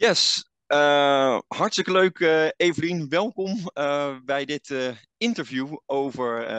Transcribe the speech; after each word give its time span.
Yes, 0.00 0.44
uh, 0.72 1.38
hartstikke 1.48 1.92
leuk 1.92 2.18
uh, 2.18 2.48
Evelien. 2.56 3.08
Welkom 3.08 3.70
uh, 3.74 4.16
bij 4.24 4.44
dit 4.44 4.74
interview 5.16 5.76
over 5.86 6.50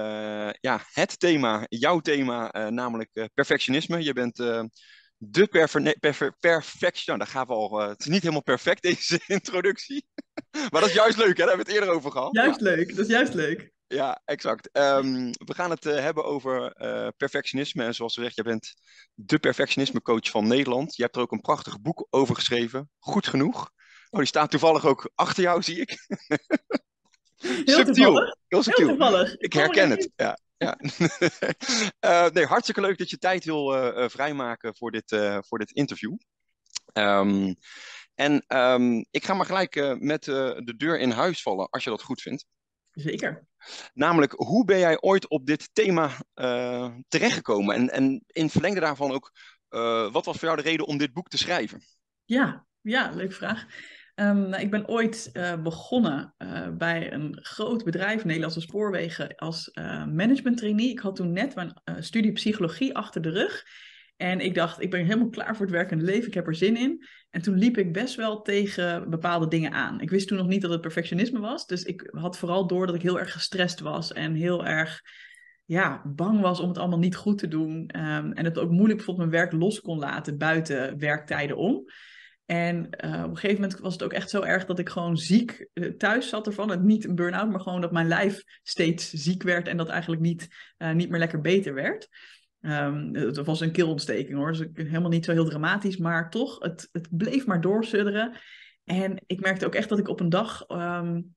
ja, 0.62 0.81
het 0.92 1.19
thema, 1.19 1.65
jouw 1.70 1.99
thema, 1.99 2.70
namelijk 2.70 3.29
perfectionisme. 3.33 4.04
Je 4.04 4.13
bent 4.13 4.36
de 5.17 5.47
perfe 5.47 6.36
perfect, 6.39 7.07
nou 7.07 7.20
daar 7.20 7.28
gaan 7.28 7.47
we 7.47 7.54
al, 7.54 7.79
het 7.79 7.99
is 7.99 8.05
niet 8.05 8.21
helemaal 8.21 8.44
perfect 8.44 8.81
deze 8.92 9.20
introductie, 9.28 10.06
maar 10.51 10.81
dat 10.81 10.90
is 10.90 10.94
juist 10.94 11.17
leuk 11.17 11.37
hè, 11.37 11.46
daar 11.46 11.47
hebben 11.47 11.65
we 11.65 11.71
het 11.71 11.81
eerder 11.81 11.96
over 11.96 12.12
gehad. 12.12 12.35
Juist 12.35 12.62
leuk, 12.62 12.96
dat 12.96 13.06
is 13.06 13.12
juist 13.12 13.33
leuk. 13.33 13.71
Ja, 13.96 14.21
exact. 14.26 14.69
Um, 14.78 15.31
we 15.31 15.53
gaan 15.53 15.69
het 15.69 15.83
hebben 15.83 16.26
over 16.26 16.73
perfectionisme 17.17 17.84
en 17.84 17.95
zoals 17.95 18.13
gezegd, 18.13 18.35
jij 18.35 18.44
bent 18.44 18.73
de 19.13 19.39
perfectionisme 19.39 20.02
coach 20.02 20.30
van 20.30 20.48
Nederland. 20.48 20.95
Je 20.95 21.03
hebt 21.03 21.16
er 21.16 21.21
ook 21.21 21.31
een 21.31 21.41
prachtig 21.41 21.81
boek 21.81 22.07
over 22.09 22.35
geschreven, 22.35 22.89
Goed 22.99 23.27
Genoeg. 23.27 23.71
Oh, 24.09 24.20
die 24.20 24.27
staat 24.27 24.52
toevallig 24.52 24.85
ook 24.85 25.12
achter 25.15 25.43
jou, 25.43 25.62
zie 25.62 25.81
ik. 25.81 25.89
Heel 27.38 27.63
subtiel. 27.65 27.93
Toevallig. 27.93 28.35
Heel 28.48 28.63
subtiel. 28.63 28.88
Heel 28.88 28.98
toevallig. 28.98 29.38
Ik 29.38 29.53
herken 29.53 29.90
het. 29.90 30.09
Ja, 30.15 30.40
ja. 30.57 30.79
uh, 31.99 32.29
nee, 32.34 32.45
hartstikke 32.45 32.81
leuk 32.81 32.98
dat 32.98 33.09
je 33.09 33.17
tijd 33.17 33.45
wil 33.45 33.93
vrijmaken 34.09 34.76
voor 34.76 34.91
dit, 34.91 35.17
voor 35.48 35.59
dit 35.59 35.71
interview. 35.71 36.17
Um, 36.93 37.55
en 38.15 38.43
um, 38.48 39.05
ik 39.12 39.26
ga 39.26 39.34
maar 39.34 39.45
gelijk 39.45 39.99
met 39.99 40.23
de 40.23 40.73
deur 40.77 40.99
in 40.99 41.12
huis 41.12 41.41
vallen, 41.41 41.70
als 41.70 41.84
je 41.84 41.90
dat 41.90 42.01
goed 42.01 42.21
vindt. 42.21 42.45
Zeker. 42.91 43.48
Namelijk, 43.94 44.31
hoe 44.31 44.66
ben 44.66 44.80
jij 44.80 45.02
ooit 45.02 45.27
op 45.27 45.45
dit 45.45 45.70
thema 45.73 46.12
terechtgekomen? 47.08 47.76
En, 47.76 47.90
en 47.90 48.23
in 48.27 48.49
verlengde 48.49 48.80
daarvan 48.80 49.12
ook, 49.12 49.32
wat 50.12 50.26
was 50.26 50.38
voor 50.38 50.48
jou 50.48 50.55
de 50.55 50.70
reden 50.70 50.85
om 50.85 50.98
dit 50.98 51.13
boek 51.13 51.27
te 51.27 51.38
schrijven? 51.38 51.82
Ja, 52.26 52.66
ja, 52.82 53.12
leuke 53.16 53.34
vraag. 53.34 53.66
Um, 54.16 54.54
ik 54.54 54.72
ben 54.72 54.88
ooit 54.88 55.30
uh, 55.34 55.62
begonnen 55.62 56.35
bij 56.77 57.13
een 57.13 57.38
groot 57.41 57.84
bedrijf, 57.84 58.24
Nederlandse 58.24 58.62
Spoorwegen, 58.62 59.35
als 59.35 59.71
uh, 59.73 60.05
management 60.05 60.57
trainee. 60.57 60.90
Ik 60.90 60.99
had 60.99 61.16
toen 61.16 61.32
net 61.32 61.55
mijn 61.55 61.73
studie 61.99 62.32
psychologie 62.32 62.96
achter 62.96 63.21
de 63.21 63.29
rug. 63.29 63.63
En 64.20 64.39
ik 64.39 64.53
dacht, 64.53 64.81
ik 64.81 64.89
ben 64.89 65.06
helemaal 65.06 65.30
klaar 65.30 65.56
voor 65.56 65.66
het 65.66 65.75
werkende 65.75 66.06
leven, 66.06 66.28
ik 66.28 66.34
heb 66.34 66.48
er 66.48 66.56
zin 66.56 66.78
in. 66.78 67.06
En 67.30 67.42
toen 67.42 67.58
liep 67.58 67.78
ik 67.78 67.94
best 67.94 68.16
wel 68.16 68.42
tegen 68.42 69.09
bepaalde 69.09 69.48
dingen 69.48 69.72
aan. 69.72 70.02
Ik 70.02 70.09
wist 70.09 70.28
toen 70.28 70.38
nog 70.38 70.48
niet 70.48 70.61
dat 70.61 70.72
het 70.72 70.81
perfectionisme 70.81 71.39
was. 71.39 71.66
Dus 71.66 71.84
ik 71.84 72.09
had 72.11 72.38
vooral 72.38 72.67
door 72.67 72.86
dat 72.86 72.95
ik 72.95 73.02
heel 73.02 73.20
erg 73.20 73.31
gestrest 73.31 73.80
was 73.80 74.14
en 74.14 74.34
heel 74.34 74.66
erg 74.66 75.02
ja, 75.66 76.02
bang 76.06 76.42
was 76.42 76.59
om 76.59 76.67
het 76.67 76.78
allemaal 76.78 77.00
niet 77.00 77.16
goed 77.16 77.38
te 77.38 77.48
doen. 77.48 77.72
Um, 77.95 78.31
en 78.31 78.45
het 78.45 78.58
ook 78.58 78.70
moeilijk 78.70 78.98
bijvoorbeeld 78.98 79.30
mijn 79.30 79.42
werk 79.42 79.61
los 79.61 79.81
kon 79.81 80.00
laten 80.00 80.38
buiten 80.38 80.98
werktijden 80.98 81.58
om. 81.58 81.83
En 82.45 82.76
uh, 83.06 83.23
op 83.23 83.30
een 83.30 83.38
gegeven 83.38 83.61
moment 83.61 83.80
was 83.80 83.94
het 83.94 84.04
ook 84.04 84.14
echt 84.14 84.30
zo 84.30 84.42
erg 84.42 84.66
dat 84.66 84.80
ik 84.80 84.89
gewoon 84.89 85.17
ziek 85.17 85.67
uh, 85.73 85.89
thuis 85.89 86.30
zat 86.30 86.48
ervan. 86.48 86.70
Het 86.70 86.83
niet 86.83 87.06
een 87.06 87.16
burn-out, 87.16 87.50
maar 87.50 87.59
gewoon 87.59 87.81
dat 87.81 87.92
mijn 87.92 88.08
lijf 88.08 88.44
steeds 88.64 89.09
ziek 89.09 89.44
werd 89.44 89.67
en 89.67 89.78
dat 89.78 89.89
eigenlijk 89.89 90.22
niet, 90.22 90.48
uh, 90.78 90.92
niet 90.92 91.09
meer 91.09 91.20
lekker 91.20 91.42
beter 91.42 91.73
werd. 91.73 92.09
Um, 92.62 93.16
het 93.16 93.38
was 93.38 93.60
een 93.60 93.72
keelontsteking 93.72 94.38
hoor, 94.38 94.52
dus 94.52 94.68
helemaal 94.74 95.10
niet 95.10 95.26
zo 95.26 95.32
heel 95.32 95.46
dramatisch, 95.46 95.98
maar 95.98 96.30
toch, 96.30 96.60
het, 96.60 96.90
het 96.92 97.08
bleef 97.18 97.46
maar 97.46 97.62
doorsudderen. 97.62 98.38
En 98.84 99.24
ik 99.26 99.40
merkte 99.40 99.66
ook 99.66 99.76
echt 99.76 99.90
dat 99.90 100.00
ik 100.00 100.08
op 100.08 100.20
een 100.20 100.30
dag 100.30 100.66
um, 100.70 101.36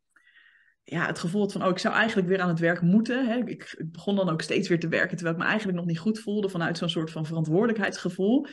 ja, 0.84 1.06
het 1.06 1.18
gevoel 1.18 1.40
had 1.40 1.52
van, 1.52 1.64
oh, 1.64 1.70
ik 1.70 1.78
zou 1.78 1.94
eigenlijk 1.94 2.28
weer 2.28 2.40
aan 2.40 2.48
het 2.48 2.58
werk 2.58 2.80
moeten. 2.80 3.26
Hè. 3.26 3.36
Ik, 3.36 3.74
ik 3.78 3.92
begon 3.92 4.16
dan 4.16 4.28
ook 4.28 4.42
steeds 4.42 4.68
weer 4.68 4.80
te 4.80 4.88
werken, 4.88 5.16
terwijl 5.16 5.36
ik 5.36 5.42
me 5.42 5.48
eigenlijk 5.48 5.78
nog 5.78 5.86
niet 5.86 5.98
goed 5.98 6.18
voelde 6.18 6.48
vanuit 6.48 6.78
zo'n 6.78 6.88
soort 6.88 7.10
van 7.10 7.26
verantwoordelijkheidsgevoel. 7.26 8.46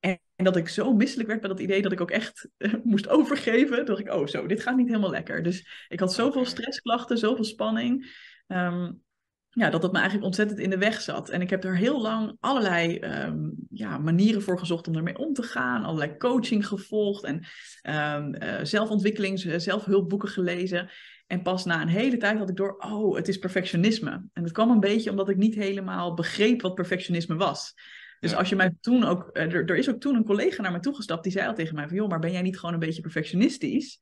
En, 0.00 0.18
dat 0.36 0.56
ik 0.56 0.68
zo 0.68 0.92
misselijk 0.92 1.28
werd 1.28 1.40
bij 1.40 1.48
dat 1.48 1.60
idee 1.60 1.82
dat 1.82 1.92
ik 1.92 2.00
ook 2.00 2.10
echt 2.10 2.48
moest 2.82 3.08
overgeven. 3.08 3.76
Toen 3.76 3.84
dacht 3.84 4.00
ik, 4.00 4.12
oh 4.12 4.26
zo, 4.26 4.46
dit 4.46 4.62
gaat 4.62 4.76
niet 4.76 4.88
helemaal 4.88 5.10
lekker. 5.10 5.42
Dus 5.42 5.86
ik 5.88 6.00
had 6.00 6.12
zoveel 6.12 6.44
stressklachten, 6.44 7.18
zoveel 7.18 7.44
spanning. 7.44 8.18
Um, 8.46 9.02
ja, 9.50 9.70
dat 9.70 9.82
dat 9.82 9.92
me 9.92 9.96
eigenlijk 9.96 10.26
ontzettend 10.26 10.58
in 10.58 10.70
de 10.70 10.78
weg 10.78 11.00
zat. 11.00 11.28
En 11.28 11.40
ik 11.40 11.50
heb 11.50 11.64
er 11.64 11.76
heel 11.76 12.00
lang 12.00 12.36
allerlei 12.40 12.98
um, 12.98 13.54
ja, 13.70 13.98
manieren 13.98 14.42
voor 14.42 14.58
gezocht 14.58 14.88
om 14.88 14.96
ermee 14.96 15.18
om 15.18 15.32
te 15.32 15.42
gaan. 15.42 15.84
Allerlei 15.84 16.16
coaching 16.16 16.66
gevolgd 16.66 17.24
en 17.24 17.34
um, 17.34 18.34
uh, 18.42 18.58
zelfontwikkelings, 18.62 19.42
zelfhulpboeken 19.42 20.28
gelezen. 20.28 20.90
En 21.26 21.42
pas 21.42 21.64
na 21.64 21.82
een 21.82 21.88
hele 21.88 22.16
tijd 22.16 22.38
had 22.38 22.48
ik 22.48 22.56
door, 22.56 22.76
oh, 22.78 23.16
het 23.16 23.28
is 23.28 23.38
perfectionisme. 23.38 24.10
En 24.32 24.42
dat 24.42 24.52
kwam 24.52 24.70
een 24.70 24.80
beetje 24.80 25.10
omdat 25.10 25.28
ik 25.28 25.36
niet 25.36 25.54
helemaal 25.54 26.14
begreep 26.14 26.62
wat 26.62 26.74
perfectionisme 26.74 27.36
was. 27.36 27.74
Dus 28.20 28.34
als 28.34 28.48
je 28.48 28.56
mij 28.56 28.74
toen 28.80 29.04
ook, 29.04 29.30
eh, 29.32 29.52
er, 29.52 29.70
er, 29.70 29.76
is 29.76 29.90
ook 29.90 30.00
toen 30.00 30.14
een 30.14 30.24
collega 30.24 30.62
naar 30.62 30.72
me 30.72 30.80
toegestapt, 30.80 31.22
die 31.22 31.32
zei 31.32 31.46
al 31.46 31.54
tegen 31.54 31.74
mij 31.74 31.86
van, 31.86 31.96
joh, 31.96 32.08
maar 32.08 32.18
ben 32.18 32.32
jij 32.32 32.42
niet 32.42 32.58
gewoon 32.58 32.74
een 32.74 32.80
beetje 32.80 33.02
perfectionistisch? 33.02 33.98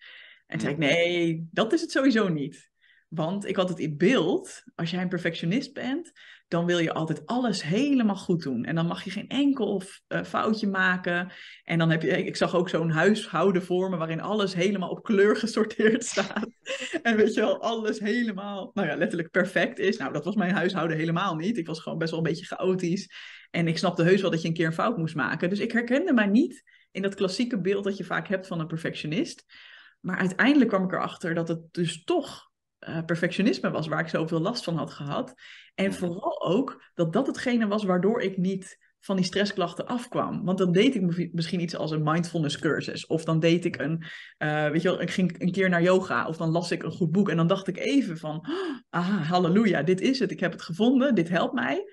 En 0.47 0.59
toen 0.59 0.61
zei 0.61 0.73
ik, 0.73 0.79
nee, 0.79 1.49
dat 1.51 1.73
is 1.73 1.81
het 1.81 1.91
sowieso 1.91 2.29
niet. 2.29 2.71
Want 3.09 3.47
ik 3.47 3.57
had 3.57 3.69
het 3.69 3.79
in 3.79 3.97
beeld, 3.97 4.65
als 4.75 4.91
jij 4.91 5.03
een 5.03 5.09
perfectionist 5.09 5.73
bent, 5.73 6.13
dan 6.49 6.67
wil 6.67 6.79
je 6.79 6.93
altijd 6.93 7.27
alles 7.27 7.63
helemaal 7.63 8.17
goed 8.17 8.43
doen. 8.43 8.65
En 8.65 8.75
dan 8.75 8.87
mag 8.87 9.05
je 9.05 9.11
geen 9.11 9.29
enkel 9.29 9.83
uh, 10.09 10.23
foutje 10.23 10.69
maken. 10.69 11.33
En 11.65 11.79
dan 11.79 11.91
heb 11.91 12.03
je, 12.03 12.09
ik 12.09 12.37
zag 12.37 12.55
ook 12.55 12.69
zo'n 12.69 12.91
huishouden 12.91 13.63
voor 13.63 13.91
me 13.91 13.97
waarin 13.97 14.21
alles 14.21 14.55
helemaal 14.55 14.91
op 14.91 15.03
kleur 15.03 15.37
gesorteerd 15.45 16.05
staat. 16.05 16.49
en 17.03 17.17
weet 17.17 17.35
je 17.35 17.41
wel, 17.41 17.63
alles 17.63 17.99
helemaal, 17.99 18.71
nou 18.75 18.89
ja, 18.89 18.97
letterlijk 18.97 19.31
perfect 19.31 19.79
is. 19.79 19.97
Nou, 19.97 20.13
dat 20.13 20.25
was 20.25 20.35
mijn 20.35 20.55
huishouden 20.55 20.97
helemaal 20.97 21.35
niet. 21.35 21.59
Ik 21.59 21.67
was 21.67 21.81
gewoon 21.81 21.99
best 21.99 22.11
wel 22.11 22.21
een 22.21 22.27
beetje 22.27 22.47
chaotisch. 22.47 23.11
En 23.51 23.69
ik 23.69 23.79
snapte 23.79 24.03
heus 24.03 24.21
wel 24.21 24.31
dat 24.31 24.43
je 24.43 24.49
een 24.49 24.55
keer 24.55 24.67
een 24.67 24.73
fout 24.73 24.97
moest 24.97 25.15
maken. 25.15 25.51
Dus 25.51 25.61
ik 25.61 25.73
herkende 25.73 26.13
mij 26.13 26.27
niet 26.27 26.63
in 26.91 27.03
dat 27.03 27.15
klassieke 27.15 27.61
beeld 27.61 27.85
dat 27.85 27.97
je 27.97 28.05
vaak 28.05 28.29
hebt 28.29 28.47
van 28.47 28.61
een 28.61 28.67
perfectionist. 28.67 29.45
Maar 30.01 30.19
uiteindelijk 30.19 30.71
kwam 30.71 30.85
ik 30.85 30.93
erachter 30.93 31.35
dat 31.35 31.49
het 31.49 31.61
dus 31.73 32.05
toch 32.05 32.48
uh, 32.89 33.05
perfectionisme 33.05 33.71
was 33.71 33.87
waar 33.87 34.01
ik 34.01 34.09
zoveel 34.09 34.41
last 34.41 34.65
van 34.65 34.77
had 34.77 34.91
gehad. 34.91 35.35
En 35.75 35.95
vooral 35.95 36.43
ook 36.43 36.83
dat 36.95 37.13
dat 37.13 37.27
hetgene 37.27 37.67
was 37.67 37.85
waardoor 37.85 38.21
ik 38.21 38.37
niet 38.37 38.87
van 39.01 39.17
die 39.17 39.25
stressklachten 39.25 39.87
afkwam. 39.87 40.45
Want 40.45 40.59
dan 40.59 40.73
deed 40.73 40.95
ik 40.95 41.33
misschien 41.33 41.61
iets 41.61 41.77
als 41.77 41.91
een 41.91 42.03
mindfulness 42.03 42.59
cursus. 42.59 43.07
Of 43.07 43.25
dan 43.25 43.41
deed 43.41 43.65
ik 43.65 43.79
een, 43.79 44.05
uh, 44.39 44.69
weet 44.69 44.83
je 44.83 44.89
wel, 44.89 45.01
ik 45.01 45.11
ging 45.11 45.41
een 45.41 45.53
keer 45.53 45.69
naar 45.69 45.83
yoga. 45.83 46.27
Of 46.27 46.37
dan 46.37 46.51
las 46.51 46.71
ik 46.71 46.83
een 46.83 46.93
goed 46.93 47.13
boek. 47.13 47.29
En 47.29 47.37
dan 47.37 47.47
dacht 47.47 47.69
ik 47.69 47.79
even 47.79 48.19
van, 48.19 48.47
ah, 48.91 49.29
halleluja, 49.29 49.83
dit 49.83 50.01
is 50.01 50.19
het. 50.19 50.31
Ik 50.31 50.41
heb 50.41 50.53
het 50.53 50.63
gevonden, 50.63 51.15
dit 51.15 51.29
helpt 51.29 51.55
mij. 51.55 51.85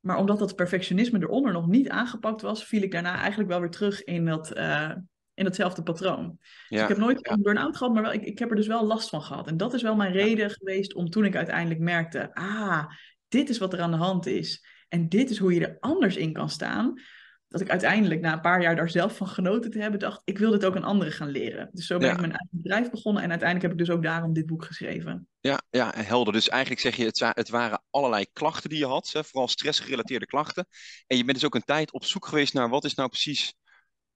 Maar 0.00 0.16
omdat 0.16 0.38
dat 0.38 0.56
perfectionisme 0.56 1.18
eronder 1.18 1.52
nog 1.52 1.66
niet 1.66 1.88
aangepakt 1.88 2.42
was, 2.42 2.64
viel 2.64 2.82
ik 2.82 2.92
daarna 2.92 3.18
eigenlijk 3.18 3.48
wel 3.50 3.60
weer 3.60 3.70
terug 3.70 4.04
in, 4.04 4.24
dat, 4.24 4.56
uh, 4.56 4.92
in 5.40 5.46
hetzelfde 5.46 5.82
patroon. 5.82 6.38
Dus 6.68 6.80
ik 6.80 6.88
heb 6.88 6.96
nooit 6.96 7.30
een 7.30 7.42
burn-out 7.42 7.76
gehad, 7.76 7.92
maar 7.92 8.02
wel, 8.02 8.12
ik, 8.12 8.24
ik 8.24 8.38
heb 8.38 8.50
er 8.50 8.56
dus 8.56 8.66
wel 8.66 8.86
last 8.86 9.08
van 9.08 9.22
gehad. 9.22 9.46
En 9.46 9.56
dat 9.56 9.74
is 9.74 9.82
wel 9.82 9.96
mijn 9.96 10.12
reden 10.12 10.50
geweest 10.50 10.94
om 10.94 11.10
toen 11.10 11.24
ik 11.24 11.36
uiteindelijk 11.36 11.80
merkte, 11.80 12.34
ah, 12.34 12.84
dit 13.28 13.48
is 13.48 13.58
wat 13.58 13.72
er 13.72 13.80
aan 13.80 13.90
de 13.90 13.96
hand 13.96 14.26
is. 14.26 14.66
En 14.88 15.08
dit 15.08 15.30
is 15.30 15.38
hoe 15.38 15.54
je 15.54 15.66
er 15.66 15.76
anders 15.80 16.16
in 16.16 16.32
kan 16.32 16.50
staan. 16.50 17.00
Dat 17.48 17.60
ik 17.60 17.70
uiteindelijk 17.70 18.20
na 18.20 18.32
een 18.32 18.40
paar 18.40 18.62
jaar 18.62 18.76
daar 18.76 18.90
zelf 18.90 19.16
van 19.16 19.28
genoten 19.28 19.70
te 19.70 19.78
hebben, 19.78 20.00
dacht, 20.00 20.22
ik 20.24 20.38
wil 20.38 20.50
dit 20.50 20.64
ook 20.64 20.76
aan 20.76 20.84
anderen 20.84 21.12
gaan 21.12 21.30
leren. 21.30 21.68
Dus 21.72 21.86
zo 21.86 21.98
ben 21.98 22.10
ik 22.10 22.20
mijn 22.20 22.32
eigen 22.32 22.48
bedrijf 22.50 22.90
begonnen 22.90 23.22
en 23.22 23.30
uiteindelijk 23.30 23.70
heb 23.70 23.80
ik 23.80 23.86
dus 23.86 23.96
ook 23.96 24.02
daarom 24.02 24.32
dit 24.32 24.46
boek 24.46 24.64
geschreven. 24.64 25.28
Ja, 25.40 25.60
ja, 25.70 25.92
helder. 25.96 26.32
Dus 26.32 26.48
eigenlijk 26.48 26.80
zeg 26.80 26.96
je, 26.96 27.04
het, 27.04 27.32
het 27.34 27.48
waren 27.48 27.82
allerlei 27.90 28.26
klachten 28.32 28.70
die 28.70 28.78
je 28.78 28.86
had, 28.86 29.10
hè, 29.12 29.24
vooral 29.24 29.48
stressgerelateerde 29.48 30.26
klachten. 30.26 30.66
En 31.06 31.16
je 31.16 31.24
bent 31.24 31.36
dus 31.36 31.46
ook 31.46 31.54
een 31.54 31.64
tijd 31.64 31.92
op 31.92 32.04
zoek 32.04 32.26
geweest 32.26 32.54
naar 32.54 32.68
wat 32.68 32.84
is 32.84 32.94
nou 32.94 33.08
precies 33.08 33.54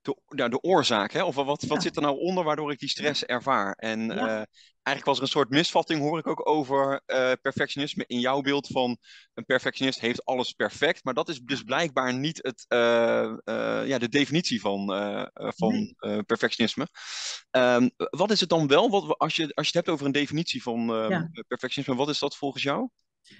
de, 0.05 0.17
nou, 0.27 0.49
de 0.49 0.61
oorzaak, 0.61 1.11
hè? 1.11 1.23
of 1.23 1.35
wat, 1.35 1.63
wat 1.63 1.81
zit 1.81 1.95
er 1.95 2.01
nou 2.01 2.19
onder 2.19 2.43
waardoor 2.43 2.71
ik 2.71 2.79
die 2.79 2.89
stress 2.89 3.25
ervaar? 3.25 3.73
En 3.73 3.99
uh, 3.99 4.41
eigenlijk 4.81 5.05
was 5.05 5.17
er 5.17 5.23
een 5.23 5.27
soort 5.27 5.49
misvatting, 5.49 5.99
hoor 5.99 6.19
ik 6.19 6.27
ook, 6.27 6.49
over 6.49 7.01
uh, 7.05 7.31
perfectionisme 7.41 8.03
in 8.07 8.19
jouw 8.19 8.41
beeld 8.41 8.67
van 8.67 8.97
een 9.33 9.45
perfectionist 9.45 9.99
heeft 9.99 10.25
alles 10.25 10.51
perfect, 10.51 11.03
maar 11.03 11.13
dat 11.13 11.29
is 11.29 11.39
dus 11.39 11.63
blijkbaar 11.63 12.13
niet 12.13 12.39
het, 12.41 12.65
uh, 12.67 13.33
ja, 13.87 13.97
de 13.97 14.09
definitie 14.09 14.61
van, 14.61 14.87
van 15.33 15.95
perfectionisme. 16.25 16.87
Um, 17.51 17.91
wat 17.95 18.31
is 18.31 18.39
het 18.39 18.49
dan 18.49 18.67
wel, 18.67 18.89
wat, 18.89 19.17
als, 19.17 19.35
je, 19.35 19.53
als 19.53 19.67
je 19.67 19.77
het 19.77 19.85
hebt 19.85 19.89
over 19.89 20.05
een 20.05 20.11
definitie 20.11 20.61
van 20.61 20.85
ja. 21.09 21.29
perfectionisme, 21.47 21.95
wat 21.95 22.09
is 22.09 22.19
dat 22.19 22.35
volgens 22.35 22.63
jou? 22.63 22.89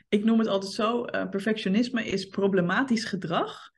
Ik 0.09 0.23
noem 0.23 0.39
het 0.39 0.47
altijd 0.47 0.71
zo, 0.71 1.01
perfectionisme 1.03 2.06
is 2.06 2.25
problematisch 2.25 3.06
gedrag 3.06 3.73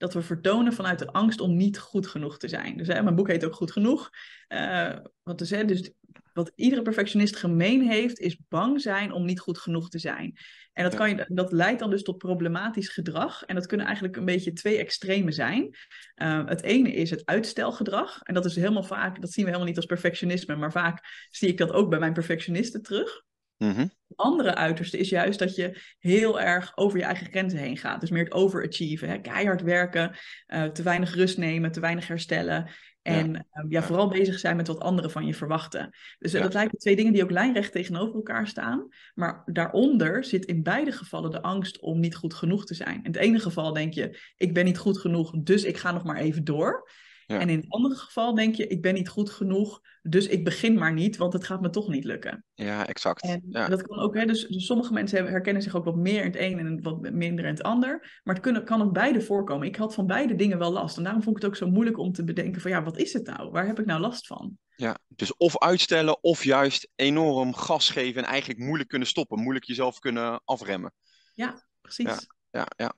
dat 0.00 0.14
we 0.14 0.22
vertonen 0.22 0.72
vanuit 0.72 0.98
de 0.98 1.12
angst 1.12 1.40
om 1.40 1.56
niet 1.56 1.78
goed 1.78 2.06
genoeg 2.06 2.38
te 2.38 2.48
zijn. 2.48 2.76
Dus 2.76 2.86
hè, 2.86 3.02
mijn 3.02 3.14
boek 3.14 3.28
heet 3.28 3.44
ook 3.44 3.54
Goed 3.54 3.72
Genoeg. 3.72 4.10
Uh, 4.48 4.96
wat, 5.22 5.38
dus, 5.38 5.50
hè, 5.50 5.64
dus 5.64 5.92
wat 6.32 6.52
iedere 6.54 6.82
perfectionist 6.82 7.36
gemeen 7.36 7.88
heeft, 7.88 8.18
is 8.18 8.38
bang 8.48 8.80
zijn 8.80 9.12
om 9.12 9.24
niet 9.24 9.40
goed 9.40 9.58
genoeg 9.58 9.88
te 9.88 9.98
zijn. 9.98 10.36
En 10.72 10.84
dat, 10.84 10.94
kan 10.94 11.08
je, 11.08 11.24
dat 11.28 11.52
leidt 11.52 11.80
dan 11.80 11.90
dus 11.90 12.02
tot 12.02 12.18
problematisch 12.18 12.88
gedrag. 12.88 13.44
En 13.44 13.54
dat 13.54 13.66
kunnen 13.66 13.86
eigenlijk 13.86 14.16
een 14.16 14.24
beetje 14.24 14.52
twee 14.52 14.78
extremen 14.78 15.32
zijn. 15.32 15.76
Uh, 16.22 16.46
het 16.46 16.62
ene 16.62 16.92
is 16.92 17.10
het 17.10 17.22
uitstelgedrag. 17.24 18.20
En 18.22 18.34
dat 18.34 18.44
is 18.44 18.56
helemaal 18.56 18.82
vaak, 18.82 19.20
dat 19.20 19.32
zien 19.32 19.44
we 19.44 19.50
helemaal 19.50 19.68
niet 19.68 19.76
als 19.80 19.86
perfectionisme, 19.86 20.56
maar 20.56 20.72
vaak 20.72 21.26
zie 21.30 21.48
ik 21.48 21.58
dat 21.58 21.72
ook 21.72 21.90
bij 21.90 21.98
mijn 21.98 22.12
perfectionisten 22.12 22.82
terug. 22.82 23.22
Mm 23.62 23.98
andere 24.20 24.54
uiterste 24.54 24.98
is 24.98 25.08
juist 25.08 25.38
dat 25.38 25.54
je 25.54 25.80
heel 25.98 26.40
erg 26.40 26.72
over 26.76 26.98
je 26.98 27.04
eigen 27.04 27.26
grenzen 27.26 27.58
heen 27.58 27.76
gaat. 27.76 28.00
Dus 28.00 28.10
meer 28.10 28.24
het 28.24 28.32
overachieven, 28.32 29.08
hè? 29.08 29.20
keihard 29.20 29.62
werken, 29.62 30.16
uh, 30.48 30.64
te 30.64 30.82
weinig 30.82 31.14
rust 31.14 31.38
nemen, 31.38 31.72
te 31.72 31.80
weinig 31.80 32.06
herstellen. 32.06 32.70
En 33.02 33.32
ja. 33.32 33.44
Ehm, 33.52 33.66
ja, 33.68 33.82
vooral 33.82 34.08
bezig 34.08 34.38
zijn 34.38 34.56
met 34.56 34.66
wat 34.66 34.80
anderen 34.80 35.10
van 35.10 35.26
je 35.26 35.34
verwachten. 35.34 35.90
Dus 36.18 36.32
dat 36.32 36.54
lijken 36.54 36.78
twee 36.78 36.96
dingen 36.96 37.12
die 37.12 37.22
ook 37.22 37.30
lijnrecht 37.30 37.72
tegenover 37.72 38.14
elkaar 38.14 38.46
staan. 38.46 38.88
Maar 39.14 39.42
daaronder 39.46 40.24
zit 40.24 40.44
in 40.44 40.62
beide 40.62 40.92
gevallen 40.92 41.30
de 41.30 41.42
angst 41.42 41.80
om 41.80 42.00
niet 42.00 42.16
goed 42.16 42.34
genoeg 42.34 42.66
te 42.66 42.74
zijn. 42.74 42.96
In 42.96 43.12
het 43.12 43.16
ene 43.16 43.38
geval 43.38 43.72
denk 43.72 43.94
je, 43.94 44.18
ik 44.36 44.54
ben 44.54 44.64
niet 44.64 44.78
goed 44.78 44.98
genoeg, 44.98 45.30
dus 45.42 45.64
ik 45.64 45.76
ga 45.76 45.92
nog 45.92 46.04
maar 46.04 46.16
even 46.16 46.44
door. 46.44 46.90
En 47.38 47.48
in 47.48 47.58
het 47.58 47.70
andere 47.70 47.94
geval 47.94 48.34
denk 48.34 48.54
je, 48.54 48.66
ik 48.66 48.82
ben 48.82 48.94
niet 48.94 49.08
goed 49.08 49.30
genoeg, 49.30 49.80
dus 50.02 50.26
ik 50.26 50.44
begin 50.44 50.74
maar 50.74 50.92
niet, 50.92 51.16
want 51.16 51.32
het 51.32 51.44
gaat 51.44 51.60
me 51.60 51.70
toch 51.70 51.88
niet 51.88 52.04
lukken. 52.04 52.44
Ja, 52.54 52.86
exact. 52.86 53.22
En 53.22 53.42
ja. 53.48 53.68
dat 53.68 53.82
kan 53.82 53.98
ook, 53.98 54.14
hè, 54.14 54.24
dus, 54.26 54.46
dus, 54.46 54.66
sommige 54.66 54.92
mensen 54.92 55.26
herkennen 55.26 55.62
zich 55.62 55.76
ook 55.76 55.84
wat 55.84 55.96
meer 55.96 56.18
in 56.18 56.30
het 56.30 56.36
een 56.36 56.58
en 56.58 56.82
wat 56.82 57.10
minder 57.12 57.44
in 57.44 57.50
het 57.50 57.62
ander. 57.62 58.20
Maar 58.24 58.34
het 58.34 58.42
kunnen, 58.42 58.64
kan 58.64 58.82
ook 58.82 58.92
beide 58.92 59.20
voorkomen. 59.20 59.66
Ik 59.66 59.76
had 59.76 59.94
van 59.94 60.06
beide 60.06 60.34
dingen 60.34 60.58
wel 60.58 60.72
last. 60.72 60.96
En 60.96 61.02
daarom 61.02 61.22
vond 61.22 61.36
ik 61.36 61.42
het 61.42 61.50
ook 61.50 61.58
zo 61.58 61.70
moeilijk 61.70 61.98
om 61.98 62.12
te 62.12 62.24
bedenken 62.24 62.60
van, 62.60 62.70
ja, 62.70 62.82
wat 62.82 62.98
is 62.98 63.12
het 63.12 63.26
nou? 63.26 63.50
Waar 63.50 63.66
heb 63.66 63.78
ik 63.78 63.86
nou 63.86 64.00
last 64.00 64.26
van? 64.26 64.58
Ja, 64.76 64.98
dus 65.08 65.36
of 65.36 65.58
uitstellen 65.58 66.22
of 66.22 66.44
juist 66.44 66.90
enorm 66.94 67.54
gas 67.54 67.90
geven 67.90 68.22
en 68.22 68.28
eigenlijk 68.28 68.60
moeilijk 68.60 68.88
kunnen 68.88 69.08
stoppen. 69.08 69.40
Moeilijk 69.40 69.64
jezelf 69.64 69.98
kunnen 69.98 70.40
afremmen. 70.44 70.92
Ja, 71.34 71.66
precies. 71.80 72.06
Ja, 72.06 72.18
ja, 72.50 72.66
ja. 72.76 72.94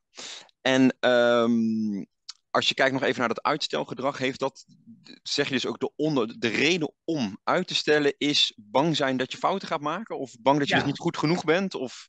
En 0.61 0.97
um, 1.01 2.07
als 2.53 2.69
je 2.69 2.75
kijkt 2.75 2.93
nog 2.93 3.03
even 3.03 3.19
naar 3.19 3.29
dat 3.29 3.43
uitstelgedrag, 3.43 4.19
heeft 4.19 4.39
dat, 4.39 4.67
zeg 5.23 5.47
je 5.47 5.55
dus 5.55 5.67
ook 5.67 5.81
de, 5.81 5.93
onder, 5.97 6.35
de 6.39 6.49
reden 6.49 6.95
om 7.05 7.39
uit 7.45 7.67
te 7.67 7.75
stellen 7.75 8.15
is 8.19 8.53
bang 8.57 8.97
zijn 8.97 9.17
dat 9.17 9.33
je 9.33 9.39
fouten 9.39 9.69
gaat 9.69 9.81
maken? 9.81 10.19
Of 10.19 10.37
bang 10.41 10.59
dat 10.59 10.69
je 10.69 10.75
dus 10.75 10.85
niet 10.85 10.99
goed 10.99 11.17
genoeg 11.17 11.45
bent? 11.45 11.75
Of... 11.75 12.09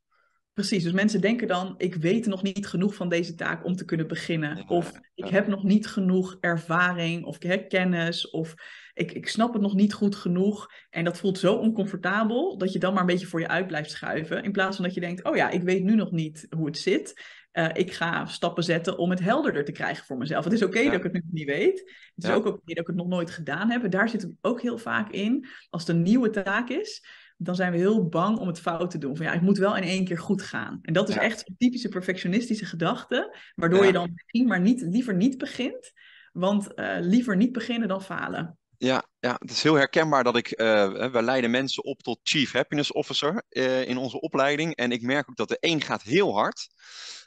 Precies, 0.53 0.83
dus 0.83 0.91
mensen 0.91 1.21
denken 1.21 1.47
dan, 1.47 1.73
ik 1.77 1.95
weet 1.95 2.25
nog 2.25 2.43
niet 2.43 2.67
genoeg 2.67 2.95
van 2.95 3.09
deze 3.09 3.35
taak 3.35 3.65
om 3.65 3.75
te 3.75 3.85
kunnen 3.85 4.07
beginnen. 4.07 4.69
of 4.69 4.91
ik 5.15 5.27
heb 5.27 5.47
nog 5.47 5.63
niet 5.63 5.87
genoeg 5.87 6.37
ervaring 6.39 7.25
of 7.25 7.37
kennis 7.67 8.29
of 8.29 8.53
ik, 8.93 9.11
ik 9.11 9.27
snap 9.27 9.53
het 9.53 9.61
nog 9.61 9.73
niet 9.73 9.93
goed 9.93 10.15
genoeg. 10.15 10.71
En 10.89 11.03
dat 11.03 11.17
voelt 11.17 11.39
zo 11.39 11.55
oncomfortabel 11.55 12.57
dat 12.57 12.73
je 12.73 12.79
dan 12.79 12.93
maar 12.93 13.01
een 13.01 13.07
beetje 13.07 13.27
voor 13.27 13.39
je 13.39 13.47
uit 13.47 13.67
blijft 13.67 13.91
schuiven. 13.91 14.43
In 14.43 14.51
plaats 14.51 14.75
van 14.75 14.85
dat 14.85 14.93
je 14.93 14.99
denkt, 14.99 15.23
oh 15.23 15.35
ja, 15.35 15.49
ik 15.49 15.63
weet 15.63 15.83
nu 15.83 15.95
nog 15.95 16.11
niet 16.11 16.47
hoe 16.49 16.65
het 16.65 16.77
zit. 16.77 17.21
Uh, 17.53 17.69
ik 17.73 17.93
ga 17.93 18.25
stappen 18.25 18.63
zetten 18.63 18.97
om 18.97 19.09
het 19.09 19.19
helderder 19.19 19.65
te 19.65 19.71
krijgen 19.71 20.05
voor 20.05 20.17
mezelf. 20.17 20.43
Het 20.43 20.53
is 20.53 20.63
oké 20.63 20.83
dat 20.83 20.93
ik 20.93 21.03
het 21.03 21.13
nu 21.13 21.21
niet 21.31 21.47
weet. 21.47 21.79
Het 22.15 22.23
is 22.23 22.29
ook 22.29 22.45
oké 22.45 22.61
dat 22.65 22.77
ik 22.77 22.87
het 22.87 22.95
nog 22.95 23.07
nooit 23.07 23.31
gedaan 23.31 23.69
heb. 23.69 23.91
Daar 23.91 24.09
zit 24.09 24.21
het 24.21 24.31
ook 24.41 24.61
heel 24.61 24.77
vaak 24.77 25.11
in. 25.11 25.47
Als 25.69 25.87
het 25.87 25.95
een 25.95 26.01
nieuwe 26.01 26.29
taak 26.29 26.69
is, 26.69 27.05
dan 27.37 27.55
zijn 27.55 27.71
we 27.71 27.77
heel 27.77 28.07
bang 28.07 28.37
om 28.37 28.47
het 28.47 28.59
fout 28.59 28.91
te 28.91 28.97
doen. 28.97 29.15
Van 29.15 29.25
ja, 29.25 29.31
het 29.31 29.41
moet 29.41 29.57
wel 29.57 29.77
in 29.77 29.83
één 29.83 30.05
keer 30.05 30.17
goed 30.17 30.41
gaan. 30.41 30.79
En 30.81 30.93
dat 30.93 31.09
is 31.09 31.15
echt 31.15 31.47
een 31.47 31.55
typische 31.57 31.89
perfectionistische 31.89 32.65
gedachte, 32.65 33.37
waardoor 33.55 33.85
je 33.85 33.91
dan 33.91 34.11
misschien 34.13 34.47
maar 34.47 34.61
niet, 34.61 34.81
liever 34.81 35.15
niet 35.15 35.37
begint. 35.37 35.91
Want 36.31 36.67
uh, 36.75 36.95
liever 36.99 37.35
niet 37.35 37.51
beginnen 37.51 37.87
dan 37.87 38.03
falen. 38.03 38.57
Ja, 38.77 39.03
ja, 39.19 39.35
het 39.39 39.51
is 39.51 39.63
heel 39.63 39.75
herkenbaar 39.75 40.23
dat 40.23 40.37
ik, 40.37 40.59
uh, 40.61 41.11
we 41.11 41.21
leiden 41.21 41.51
mensen 41.51 41.83
op 41.83 42.01
tot 42.01 42.19
Chief 42.23 42.51
Happiness 42.51 42.91
Officer 42.91 43.43
uh, 43.49 43.87
in 43.87 43.97
onze 43.97 44.19
opleiding. 44.19 44.75
En 44.75 44.91
ik 44.91 45.01
merk 45.01 45.29
ook 45.29 45.35
dat 45.35 45.49
de 45.49 45.57
een 45.59 45.81
gaat 45.81 46.01
heel 46.01 46.33
hard. 46.33 46.67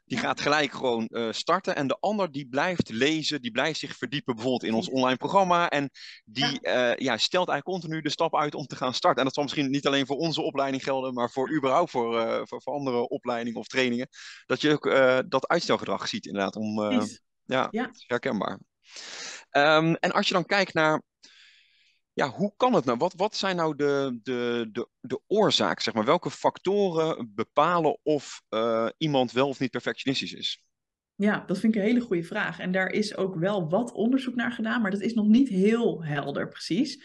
Die 0.07 0.19
gaat 0.19 0.41
gelijk 0.41 0.73
gewoon 0.73 1.09
uh, 1.11 1.33
starten. 1.33 1.77
En 1.77 1.87
de 1.87 1.97
ander 2.01 2.33
die 2.33 2.49
blijft 2.49 2.89
lezen, 2.89 3.43
die 3.43 3.51
blijft 3.51 3.79
zich 3.79 3.97
verdiepen 3.97 4.35
bijvoorbeeld 4.35 4.71
in 4.71 4.75
ons 4.75 4.91
online 4.91 5.17
programma. 5.17 5.69
En 5.69 5.91
die 6.25 6.59
ja. 6.61 6.91
Uh, 6.91 6.97
ja, 6.97 7.17
stelt 7.17 7.49
eigenlijk 7.49 7.81
continu 7.81 8.03
de 8.03 8.11
stap 8.11 8.37
uit 8.37 8.55
om 8.55 8.67
te 8.67 8.77
gaan 8.77 8.95
starten. 8.95 9.19
En 9.19 9.25
dat 9.25 9.35
zal 9.35 9.43
misschien 9.43 9.71
niet 9.71 9.87
alleen 9.87 10.07
voor 10.07 10.17
onze 10.17 10.43
opleiding 10.43 10.83
gelden, 10.83 11.15
maar 11.15 11.31
voor 11.31 11.57
überhaupt 11.57 11.91
voor, 11.91 12.15
uh, 12.15 12.41
voor, 12.45 12.63
voor, 12.63 12.75
andere 12.75 13.09
opleidingen 13.09 13.61
of 13.61 13.67
trainingen. 13.67 14.09
Dat 14.47 14.61
je 14.61 14.73
ook 14.73 14.85
dat 15.31 15.49
uitstelgedrag 15.49 16.09
ziet 16.09 16.27
inderdaad. 16.27 16.57
Om, 16.57 16.81
ja, 17.45 17.69
ja, 17.71 17.91
herkenbaar. 18.07 18.61
Um, 19.51 19.95
en 19.95 20.13
als 20.13 20.29
je 20.29 20.35
dan 20.35 20.45
kijkt 20.45 20.75
naar 20.75 21.03
ja, 22.17 22.29
hoe 22.29 22.53
kan 22.57 22.73
het 22.73 22.85
nou? 22.85 22.99
Wat, 22.99 23.15
wat 23.17 23.37
zijn 23.37 23.57
nou 23.57 23.77
de, 23.77 24.19
de, 24.23 24.69
de, 24.73 24.89
de 25.01 25.21
oorzaken? 25.27 25.83
Zeg 25.83 25.95
maar? 25.95 26.05
Welke 26.05 26.31
factoren 26.31 27.33
bepalen 27.35 27.99
of 28.03 28.43
uh, 28.51 28.89
iemand 28.99 29.33
wel 29.33 29.49
of 29.49 29.61
niet 29.61 29.71
perfectionistisch 29.71 30.33
is? 30.33 30.65
Ja, 31.15 31.45
dat 31.47 31.59
vind 31.59 31.75
ik 31.75 31.81
een 31.81 31.87
hele 31.87 32.01
goede 32.01 32.23
vraag. 32.23 32.59
En 32.59 32.73
daar 32.73 32.91
is 32.91 33.17
ook 33.17 33.35
wel 33.35 33.69
wat 33.69 33.93
onderzoek 33.93 34.35
naar 34.35 34.53
gedaan, 34.53 34.83
maar 34.83 34.91
dat 34.91 35.01
is 35.01 35.15
nog 35.15 35.27
niet 35.27 35.49
heel 35.49 36.05
helder 36.05 36.49
precies. 36.49 37.05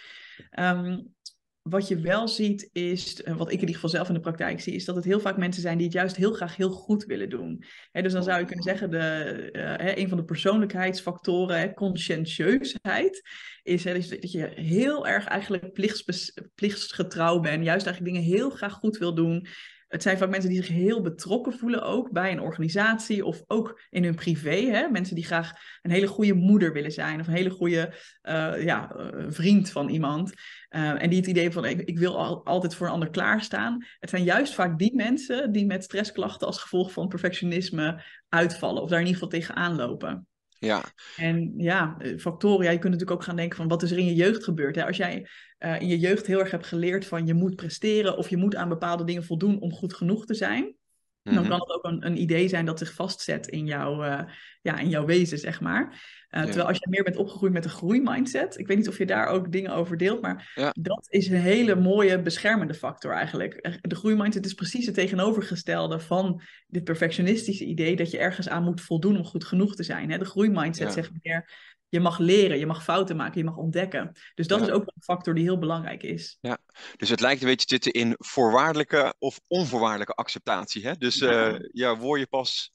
Um, 0.60 1.16
wat 1.62 1.88
je 1.88 2.00
wel 2.00 2.28
ziet 2.28 2.70
is, 2.72 3.22
wat 3.36 3.48
ik 3.48 3.54
in 3.54 3.60
ieder 3.60 3.76
geval 3.76 3.90
zelf 3.90 4.08
in 4.08 4.14
de 4.14 4.20
praktijk 4.20 4.62
zie, 4.62 4.74
is 4.74 4.86
dat 4.86 4.96
het 4.96 5.06
heel 5.06 5.20
vaak 5.20 5.38
mensen 5.38 5.62
zijn 5.62 5.78
die 5.78 5.86
het 5.86 5.96
juist 5.96 6.16
heel 6.16 6.34
graag 6.34 6.56
heel 6.56 6.70
goed 6.70 7.04
willen 7.04 7.30
doen. 7.30 7.64
dus 7.92 8.14
dan 8.14 8.24
zou 8.24 8.40
je 8.40 8.46
kunnen 8.46 8.64
zeggen, 8.64 8.92
de, 8.92 9.50
uh, 9.52 9.96
een 9.96 10.10
van 10.10 10.18
de 10.18 10.24
persoonlijkheidsfactoren, 10.24 11.74
conscientieusheid, 11.74 13.22
is 13.64 13.84
dat 13.84 14.32
je 14.32 14.52
heel 14.56 15.08
erg 15.08 15.26
eigenlijk 15.26 15.74
plichts, 15.74 16.34
plichtsgetrouw 16.56 17.40
bent, 17.40 17.66
juist 17.66 17.86
eigenlijk 17.86 18.16
dingen 18.16 18.32
heel 18.32 18.50
graag 18.50 18.74
goed 18.74 18.98
wil 18.98 19.14
doen. 19.14 19.48
Het 19.92 20.02
zijn 20.02 20.18
vaak 20.18 20.30
mensen 20.30 20.50
die 20.50 20.64
zich 20.64 20.76
heel 20.76 21.02
betrokken 21.02 21.54
voelen 21.54 21.84
ook 21.84 22.12
bij 22.12 22.32
een 22.32 22.42
organisatie 22.42 23.26
of 23.26 23.44
ook 23.48 23.82
in 23.90 24.04
hun 24.04 24.16
privé. 24.16 24.56
Hè? 24.56 24.88
Mensen 24.88 25.16
die 25.16 25.26
graag 25.26 25.52
een 25.82 25.92
hele 25.92 26.08
goede 26.08 26.34
moeder 26.34 26.74
willen 26.74 26.92
zijn 26.92 27.20
of 27.20 27.28
een 27.28 27.34
hele 27.34 27.50
goede 27.50 27.94
uh, 28.24 28.64
ja, 28.64 28.96
uh, 28.96 29.26
vriend 29.28 29.70
van 29.70 29.90
iemand. 29.90 30.34
Uh, 30.70 31.04
en 31.04 31.10
die 31.10 31.20
het 31.20 31.28
idee 31.28 31.52
van 31.52 31.66
ik, 31.66 32.00
wil 32.00 32.18
al, 32.18 32.46
altijd 32.46 32.76
voor 32.76 32.88
een 32.88 32.94
ander 32.94 33.10
klaarstaan. 33.10 33.86
Het 34.00 34.10
zijn 34.10 34.24
juist 34.24 34.54
vaak 34.54 34.80
die 34.80 34.96
mensen 34.96 35.52
die 35.52 35.66
met 35.66 35.84
stressklachten 35.84 36.48
als 36.48 36.62
gevolg 36.62 36.92
van 36.92 37.08
perfectionisme 37.08 38.04
uitvallen 38.30 38.82
of 38.82 38.90
daar 38.90 39.00
in 39.00 39.06
ieder 39.06 39.22
geval 39.22 39.40
tegenaan 39.40 39.76
lopen. 39.76 40.28
Ja. 40.62 40.84
En 41.18 41.54
ja, 41.58 41.98
factoren, 42.18 42.66
ja, 42.66 42.72
je 42.72 42.80
kunt 42.80 42.94
natuurlijk 42.94 43.20
ook 43.20 43.26
gaan 43.26 43.36
denken 43.36 43.58
van 43.58 43.68
wat 43.68 43.84
is 43.84 43.92
er 43.92 43.98
in 43.98 44.06
je 44.06 44.16
jeugd 44.16 44.44
gebeurd. 44.44 44.76
Hè? 44.76 44.86
Als 44.86 44.98
jij 44.98 45.28
uh, 45.60 45.82
in 45.82 45.88
je 45.88 46.00
jeugd 46.00 46.28
heel 46.28 46.40
erg 46.40 46.52
hebt 46.52 46.68
geleerd 46.68 47.06
van 47.06 47.26
je 47.26 47.34
moet 47.34 47.56
presteren 47.56 48.18
of 48.18 48.30
je 48.30 48.38
moet 48.38 48.56
aan 48.56 48.70
bepaalde 48.70 49.04
dingen 49.04 49.24
voldoen 49.24 49.60
om 49.60 49.72
goed 49.72 49.94
genoeg 49.94 50.26
te 50.26 50.34
zijn. 50.34 50.76
Dan 51.24 51.48
kan 51.48 51.60
het 51.60 51.70
ook 51.70 51.84
een, 51.84 52.06
een, 52.06 52.22
idee 52.22 52.48
zijn 52.48 52.66
dat 52.66 52.80
zich 52.80 52.94
vastzet 52.94 53.48
in, 53.48 53.66
jouw 53.66 54.04
uh, 54.04 54.22
ja, 54.62 54.80
in 54.80 54.90
jouw 54.90 55.06
wezen, 55.06 55.38
zeg 55.38 55.62
maar. 55.62 55.84
Uh, 55.84 56.40
ja. 56.40 56.46
Terwijl 56.46 56.68
als 56.68 56.78
je 56.78 56.88
meer 56.90 57.04
bent 57.04 57.16
opgegroeid 57.16 57.54
met 57.54 57.64
een 57.64 57.72
groeimindset, 57.72 58.58
ik 58.58 58.68
weet 58.68 58.78
niet 58.78 58.88
of 58.88 58.98
je 58.98 59.06
daar 59.06 59.28
ook 59.28 59.52
dingen 59.52 59.74
over 59.74 59.98
deelt, 59.98 60.22
maar 60.22 60.52
ja. 60.56 60.74
dat 60.80 61.08
is 61.10 61.28
een 61.28 61.36
hele 61.36 61.76
mooie 61.76 62.22
beschermende 62.22 62.74
factor 62.74 63.14
eigenlijk. 63.14 63.80
De 63.82 63.96
groeimindset 63.96 64.46
is 64.46 64.54
precies 64.54 64.86
het 64.86 64.96
tegenovergestelde 64.96 66.00
van 66.00 66.42
dit 66.68 66.84
perfectionistische 66.84 67.66
idee 67.66 67.96
dat 67.96 68.12
je 68.12 68.18
ergens 68.18 68.50
aan 68.50 68.64
moet 68.64 68.82
voldoen 68.82 69.18
om 69.18 69.26
goed 69.26 69.44
genoeg 69.44 69.76
te 69.76 69.84
zijn. 69.84 70.12
Hè? 70.12 70.18
De 70.18 70.26
groeimindset 70.26 70.94
zegt 70.94 71.12
meer, 71.22 71.50
je 71.92 72.00
mag 72.00 72.18
leren, 72.18 72.60
je 72.60 72.66
mag 72.66 72.84
fouten 72.84 73.16
maken, 73.16 73.38
je 73.38 73.44
mag 73.44 73.56
ontdekken. 73.56 74.12
Dus 74.36 74.48
dat 74.48 74.60
ja. 74.60 74.66
is 74.66 74.72
ook 74.72 74.82
een 74.86 75.02
factor 75.02 75.36
die 75.36 75.44
heel 75.44 75.58
belangrijk 75.58 76.04
is. 76.04 76.38
Ja, 76.42 76.58
dus 76.98 77.10
het 77.10 77.20
lijkt 77.20 77.42
een 77.42 77.48
beetje 77.48 77.66
te 77.66 77.74
zitten 77.74 77.92
in 77.92 78.16
voorwaardelijke 78.18 79.16
of 79.20 79.40
onvoorwaardelijke 79.48 80.14
acceptatie. 80.14 80.88
Hè? 80.88 80.96
Dus 80.96 81.16
ja, 81.16 81.52
uh, 81.52 81.70
ja 81.72 81.98
word 81.98 82.20
je 82.20 82.28
pas 82.28 82.74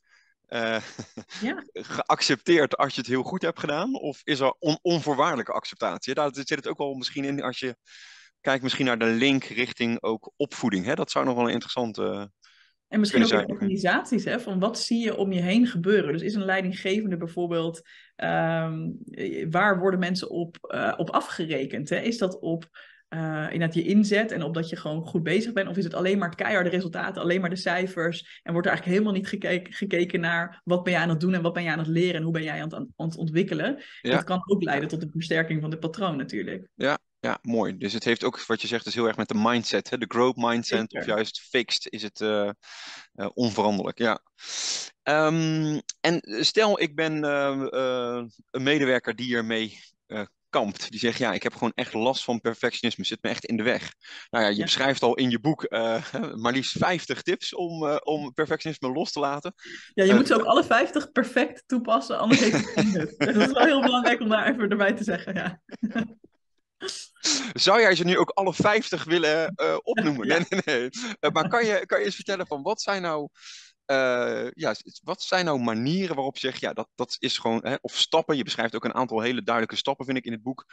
uh, 0.48 0.82
ja. 1.40 1.64
geaccepteerd 1.96 2.76
als 2.76 2.94
je 2.94 3.00
het 3.00 3.10
heel 3.10 3.22
goed 3.22 3.42
hebt 3.42 3.60
gedaan? 3.60 3.94
Of 3.94 4.20
is 4.24 4.40
er 4.40 4.54
on 4.58 4.78
onvoorwaardelijke 4.82 5.52
acceptatie? 5.52 6.14
Daar 6.14 6.30
zit 6.32 6.48
het 6.48 6.68
ook 6.68 6.78
wel 6.78 6.94
misschien 6.94 7.24
in 7.24 7.42
als 7.42 7.58
je 7.58 7.76
kijkt 8.40 8.62
misschien 8.62 8.86
naar 8.86 8.98
de 8.98 9.04
link 9.04 9.44
richting 9.44 10.02
ook 10.02 10.32
opvoeding. 10.36 10.84
Hè? 10.84 10.94
Dat 10.94 11.10
zou 11.10 11.24
nog 11.24 11.34
wel 11.34 11.44
een 11.44 11.52
interessante... 11.52 12.32
En 12.88 13.00
misschien 13.00 13.24
ook 13.24 13.30
in 13.30 13.50
organisaties, 13.50 14.24
hè, 14.24 14.40
van 14.40 14.58
wat 14.58 14.78
zie 14.78 15.04
je 15.04 15.16
om 15.16 15.32
je 15.32 15.40
heen 15.40 15.66
gebeuren? 15.66 16.12
Dus 16.12 16.22
is 16.22 16.34
een 16.34 16.44
leidinggevende 16.44 17.16
bijvoorbeeld, 17.16 17.82
um, 18.16 18.98
waar 19.50 19.78
worden 19.78 20.00
mensen 20.00 20.30
op, 20.30 20.56
uh, 20.74 20.92
op 20.96 21.10
afgerekend? 21.10 21.88
Hè? 21.88 21.96
Is 21.96 22.18
dat 22.18 22.40
op 22.40 22.68
uh, 23.08 23.46
in 23.50 23.60
dat 23.60 23.74
je 23.74 23.82
inzet 23.82 24.32
en 24.32 24.42
op 24.42 24.54
dat 24.54 24.68
je 24.68 24.76
gewoon 24.76 25.06
goed 25.06 25.22
bezig 25.22 25.52
bent? 25.52 25.68
Of 25.68 25.76
is 25.76 25.84
het 25.84 25.94
alleen 25.94 26.18
maar 26.18 26.34
keiharde 26.34 26.70
resultaten, 26.70 27.22
alleen 27.22 27.40
maar 27.40 27.50
de 27.50 27.56
cijfers? 27.56 28.40
En 28.42 28.52
wordt 28.52 28.66
er 28.66 28.72
eigenlijk 28.72 28.98
helemaal 28.98 29.20
niet 29.20 29.28
gekeken, 29.28 29.72
gekeken 29.72 30.20
naar 30.20 30.60
wat 30.64 30.82
ben 30.82 30.92
jij 30.92 31.02
aan 31.02 31.08
het 31.08 31.20
doen 31.20 31.34
en 31.34 31.42
wat 31.42 31.52
ben 31.52 31.62
jij 31.62 31.72
aan 31.72 31.78
het 31.78 31.88
leren 31.88 32.14
en 32.14 32.22
hoe 32.22 32.32
ben 32.32 32.42
jij 32.42 32.62
aan 32.62 32.68
het, 32.68 32.74
aan 32.74 33.06
het 33.06 33.16
ontwikkelen? 33.16 33.82
Ja. 34.00 34.10
Dat 34.10 34.24
kan 34.24 34.42
ook 34.46 34.62
leiden 34.62 34.88
tot 34.88 35.02
een 35.02 35.10
versterking 35.10 35.60
van 35.60 35.70
het 35.70 35.80
patroon 35.80 36.16
natuurlijk. 36.16 36.68
Ja, 36.74 36.98
ja, 37.20 37.38
mooi. 37.42 37.76
Dus 37.76 37.92
het 37.92 38.04
heeft 38.04 38.24
ook, 38.24 38.46
wat 38.46 38.60
je 38.60 38.66
zegt, 38.66 38.84
dus 38.84 38.94
heel 38.94 39.06
erg 39.06 39.16
met 39.16 39.28
de 39.28 39.34
mindset. 39.38 39.90
Hè? 39.90 39.98
De 39.98 40.06
growth 40.08 40.36
mindset, 40.36 40.78
Zeker. 40.78 41.00
of 41.00 41.06
juist 41.06 41.40
fixed, 41.40 41.92
is 41.92 42.02
het 42.02 42.20
uh, 42.20 42.50
uh, 43.14 43.28
onveranderlijk. 43.34 43.98
Ja. 43.98 44.20
Um, 45.02 45.80
en 46.00 46.20
stel, 46.40 46.80
ik 46.80 46.94
ben 46.94 47.24
uh, 47.24 48.24
een 48.50 48.62
medewerker 48.62 49.16
die 49.16 49.36
ermee 49.36 49.78
kampt. 50.50 50.90
Die 50.90 51.00
zegt, 51.00 51.18
ja, 51.18 51.32
ik 51.32 51.42
heb 51.42 51.52
gewoon 51.52 51.72
echt 51.74 51.94
last 51.94 52.24
van 52.24 52.40
perfectionisme. 52.40 53.04
Zit 53.04 53.22
me 53.22 53.28
echt 53.28 53.44
in 53.44 53.56
de 53.56 53.62
weg. 53.62 53.92
Nou 54.30 54.44
ja, 54.44 54.50
je 54.50 54.56
ja. 54.56 54.62
beschrijft 54.62 55.02
al 55.02 55.14
in 55.14 55.30
je 55.30 55.40
boek 55.40 55.70
maar 56.42 56.52
liefst 56.52 56.78
50 56.78 57.22
tips 57.22 57.54
om, 57.54 57.98
om 58.04 58.32
perfectionisme 58.32 58.92
los 58.92 59.12
te 59.12 59.20
laten. 59.20 59.54
Ja, 59.94 60.04
je 60.04 60.14
moet 60.14 60.26
ze 60.26 60.34
ook 60.34 60.44
alle 60.44 60.64
50 60.64 61.12
perfect 61.12 61.62
toepassen, 61.66 62.18
anders 62.18 62.40
heeft 62.40 62.56
het 62.56 62.66
geen 62.66 62.92
nut. 62.92 63.14
dat 63.18 63.36
is 63.36 63.52
wel 63.52 63.64
heel 63.64 63.80
belangrijk 63.80 64.20
om 64.20 64.28
daar 64.28 64.46
even 64.46 64.70
erbij 64.70 64.92
te 64.92 65.04
zeggen, 65.04 65.34
ja. 65.34 65.60
Zou 67.52 67.80
jij 67.80 67.94
ze 67.94 68.04
nu 68.04 68.18
ook 68.18 68.30
alle 68.30 68.54
50 68.54 69.04
willen 69.04 69.52
uh, 69.56 69.76
opnoemen? 69.82 70.26
Nee, 70.28 70.46
nee, 70.48 70.60
nee. 70.64 70.88
Uh, 71.20 71.30
maar 71.30 71.48
kan 71.48 71.66
je, 71.66 71.86
kan 71.86 71.98
je 71.98 72.04
eens 72.04 72.14
vertellen 72.14 72.46
van 72.46 72.62
wat 72.62 72.82
zijn 72.82 73.02
nou 73.02 73.28
eh, 73.86 74.46
ja, 74.50 74.74
wat 75.02 75.22
zijn 75.22 75.44
nou 75.44 75.60
manieren 75.60 76.14
waarop 76.14 76.34
je 76.36 76.46
zegt, 76.46 76.60
ja, 76.60 76.72
dat, 76.72 76.88
dat 76.94 77.16
is 77.18 77.38
gewoon, 77.38 77.60
hè, 77.62 77.74
of 77.80 77.96
stappen, 77.96 78.36
je 78.36 78.44
beschrijft 78.44 78.74
ook 78.74 78.84
een 78.84 78.94
aantal 78.94 79.20
hele 79.20 79.42
duidelijke 79.42 79.78
stappen, 79.78 80.04
vind 80.06 80.18
ik, 80.18 80.24
in 80.24 80.32
het 80.32 80.42
boek, 80.42 80.64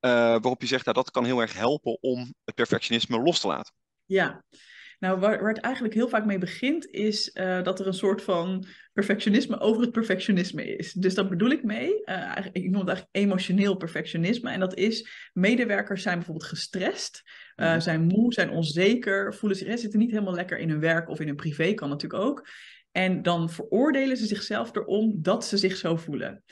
uh, 0.00 0.10
waarop 0.10 0.60
je 0.60 0.66
zegt, 0.66 0.84
nou, 0.84 0.96
dat 0.96 1.10
kan 1.10 1.24
heel 1.24 1.40
erg 1.40 1.52
helpen 1.52 2.02
om 2.02 2.34
het 2.44 2.54
perfectionisme 2.54 3.18
los 3.18 3.40
te 3.40 3.46
laten. 3.46 3.74
Ja, 4.04 4.44
nou, 5.00 5.20
waar, 5.20 5.40
waar, 5.40 5.52
het 5.52 5.62
eigenlijk 5.62 5.94
heel 5.94 6.08
vaak 6.08 6.24
mee 6.24 6.38
begint, 6.38 6.86
is 6.90 7.30
uh, 7.34 7.62
dat 7.62 7.80
er 7.80 7.86
een 7.86 7.92
soort 7.92 8.22
van 8.22 8.66
perfectionisme 8.92 9.60
over 9.60 9.82
het 9.82 9.92
perfectionisme 9.92 10.76
is. 10.76 10.92
Dus 10.92 11.14
dat 11.14 11.28
bedoel 11.28 11.50
ik 11.50 11.62
mee. 11.62 12.02
Uh, 12.04 12.36
ik 12.52 12.70
noem 12.70 12.80
het 12.80 12.88
eigenlijk 12.88 13.08
emotioneel 13.10 13.76
perfectionisme. 13.76 14.50
En 14.50 14.60
dat 14.60 14.76
is, 14.76 15.30
medewerkers 15.32 16.02
zijn 16.02 16.16
bijvoorbeeld 16.16 16.48
gestrest, 16.48 17.22
uh, 17.56 17.80
zijn 17.80 18.02
moe, 18.02 18.32
zijn 18.32 18.50
onzeker, 18.50 19.34
voelen 19.34 19.58
zich, 19.58 19.78
zitten 19.78 19.98
niet 19.98 20.10
helemaal 20.10 20.34
lekker 20.34 20.58
in 20.58 20.70
hun 20.70 20.80
werk 20.80 21.08
of 21.08 21.20
in 21.20 21.26
hun 21.26 21.36
privé, 21.36 21.74
kan 21.74 21.88
natuurlijk 21.88 22.22
ook. 22.22 22.48
En 22.92 23.22
dan 23.22 23.50
veroordelen 23.50 24.16
ze 24.16 24.26
zichzelf 24.26 24.76
erom 24.76 25.18
dat 25.22 25.44
ze 25.44 25.56
zich 25.56 25.76
zo 25.76 25.96
voelen. 25.96 26.42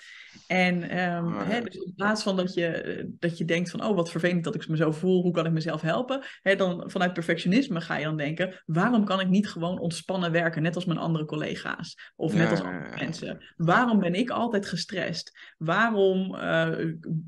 En 0.46 0.98
um, 0.98 1.34
hè, 1.34 1.60
dus 1.60 1.74
in 1.74 1.92
plaats 1.96 2.22
van 2.22 2.36
dat 2.36 2.54
je, 2.54 3.06
dat 3.18 3.38
je 3.38 3.44
denkt 3.44 3.70
van, 3.70 3.84
oh 3.84 3.96
wat 3.96 4.10
vervelend 4.10 4.44
dat 4.44 4.54
ik 4.54 4.68
me 4.68 4.76
zo 4.76 4.92
voel, 4.92 5.22
hoe 5.22 5.32
kan 5.32 5.46
ik 5.46 5.52
mezelf 5.52 5.80
helpen? 5.80 6.24
Hè, 6.42 6.56
dan 6.56 6.90
vanuit 6.90 7.12
perfectionisme 7.12 7.80
ga 7.80 7.96
je 7.96 8.04
dan 8.04 8.16
denken, 8.16 8.62
waarom 8.66 9.04
kan 9.04 9.20
ik 9.20 9.28
niet 9.28 9.48
gewoon 9.48 9.78
ontspannen 9.78 10.32
werken, 10.32 10.62
net 10.62 10.74
als 10.74 10.84
mijn 10.84 10.98
andere 10.98 11.24
collega's? 11.24 12.12
Of 12.16 12.34
net 12.34 12.50
als 12.50 12.62
andere 12.62 12.96
mensen? 12.98 13.44
Waarom 13.56 13.98
ben 13.98 14.14
ik 14.14 14.30
altijd 14.30 14.66
gestrest? 14.66 15.38
Waarom 15.58 16.34
uh, 16.34 16.68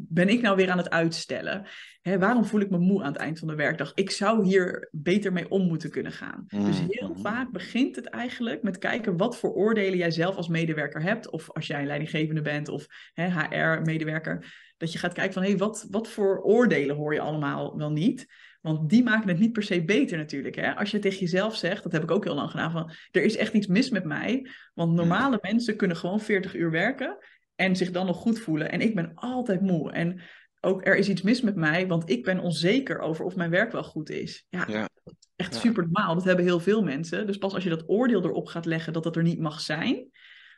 ben 0.09 0.29
ik 0.29 0.40
nou 0.43 0.57
weer 0.57 0.71
aan 0.71 0.79
het 0.79 0.90
uitstellen? 0.90 1.67
Hè, 2.00 2.19
waarom 2.19 2.45
voel 2.45 2.61
ik 2.61 2.71
me 2.71 2.79
moe 2.79 3.02
aan 3.02 3.12
het 3.12 3.21
eind 3.21 3.38
van 3.38 3.49
de 3.49 3.55
werkdag? 3.55 3.93
Ik 3.95 4.11
zou 4.11 4.45
hier 4.47 4.88
beter 4.93 5.33
mee 5.33 5.50
om 5.50 5.67
moeten 5.67 5.90
kunnen 5.90 6.12
gaan. 6.12 6.45
Mm. 6.49 6.64
Dus 6.64 6.81
heel 6.88 7.17
vaak 7.17 7.50
begint 7.50 7.97
het 7.97 8.07
eigenlijk 8.07 8.62
met 8.62 8.79
kijken 8.79 9.17
wat 9.17 9.38
voor 9.38 9.52
oordelen 9.52 9.99
jij 9.99 10.11
zelf 10.11 10.37
als 10.37 10.49
medewerker 10.49 11.02
hebt. 11.02 11.31
Of 11.31 11.50
als 11.50 11.67
jij 11.67 11.81
een 11.81 11.87
leidinggevende 11.87 12.43
bent 12.43 12.69
of 12.69 12.87
HR-medewerker. 13.14 14.54
Dat 14.76 14.92
je 14.92 14.99
gaat 14.99 15.12
kijken 15.12 15.33
van 15.33 15.42
hé, 15.42 15.49
hey, 15.49 15.59
wat, 15.59 15.87
wat 15.90 16.09
voor 16.09 16.42
oordelen 16.42 16.97
hoor 16.97 17.14
je 17.14 17.21
allemaal 17.21 17.76
wel 17.76 17.90
niet? 17.90 18.26
Want 18.61 18.90
die 18.90 19.02
maken 19.02 19.28
het 19.28 19.38
niet 19.38 19.52
per 19.52 19.62
se 19.62 19.85
beter 19.85 20.16
natuurlijk. 20.19 20.54
Hè? 20.54 20.76
Als 20.76 20.90
je 20.90 20.99
tegen 20.99 21.19
jezelf 21.19 21.57
zegt, 21.57 21.83
dat 21.83 21.92
heb 21.92 22.02
ik 22.02 22.11
ook 22.11 22.25
heel 22.25 22.35
lang 22.35 22.50
gedaan, 22.50 22.71
van 22.71 22.92
er 23.11 23.23
is 23.23 23.37
echt 23.37 23.52
iets 23.52 23.66
mis 23.66 23.90
met 23.90 24.04
mij. 24.04 24.47
Want 24.75 24.92
normale 24.92 25.38
mensen 25.42 25.76
kunnen 25.76 25.97
gewoon 25.97 26.21
40 26.21 26.54
uur 26.54 26.71
werken 26.71 27.19
en 27.54 27.76
zich 27.76 27.90
dan 27.90 28.07
nog 28.07 28.16
goed 28.16 28.38
voelen. 28.38 28.71
En 28.71 28.80
ik 28.80 28.95
ben 28.95 29.12
altijd 29.14 29.61
moe. 29.61 29.92
En 29.92 30.21
ook 30.61 30.87
er 30.87 30.97
is 30.97 31.09
iets 31.09 31.23
mis 31.23 31.40
met 31.40 31.57
mij, 31.57 31.87
want 31.87 32.11
ik 32.11 32.25
ben 32.25 32.40
onzeker 32.40 32.99
over 32.99 33.25
of 33.25 33.37
mijn 33.37 33.50
werk 33.50 33.73
wel 33.73 33.85
goed 33.85 34.11
is. 34.11 34.47
Ja, 34.49 34.64
ja. 34.69 34.88
echt 35.37 35.54
ja. 35.54 35.61
super 35.61 35.83
normaal. 35.83 36.14
Dat 36.14 36.25
hebben 36.25 36.45
heel 36.45 36.61
veel 36.61 36.83
mensen. 36.83 37.26
Dus 37.26 37.38
pas 37.38 37.54
als 37.54 37.64
je 37.64 37.71
dat 37.71 37.88
oordeel 37.88 38.25
erop 38.25 38.47
gaat 38.47 38.64
leggen 38.64 38.92
dat 38.92 39.02
dat 39.02 39.16
er 39.16 39.23
niet 39.23 39.40
mag 39.40 39.61
zijn, 39.61 40.11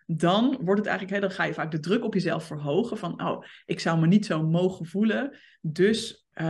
dan 0.07 0.59
wordt 0.61 0.81
het 0.81 0.89
eigenlijk, 0.89 1.11
hè, 1.11 1.29
dan 1.29 1.37
ga 1.37 1.45
je 1.45 1.55
vaak 1.55 1.71
de 1.71 1.81
druk 1.81 2.05
op 2.05 2.15
jezelf 2.15 2.45
verhogen 2.45 2.99
van, 2.99 3.23
oh, 3.23 3.45
ik 3.67 3.81
zou 3.81 4.01
me 4.01 4.07
niet 4.07 4.27
zo 4.27 4.43
mogen 4.43 4.87
voelen, 4.87 5.39
dus 5.61 6.27
uh, 6.35 6.47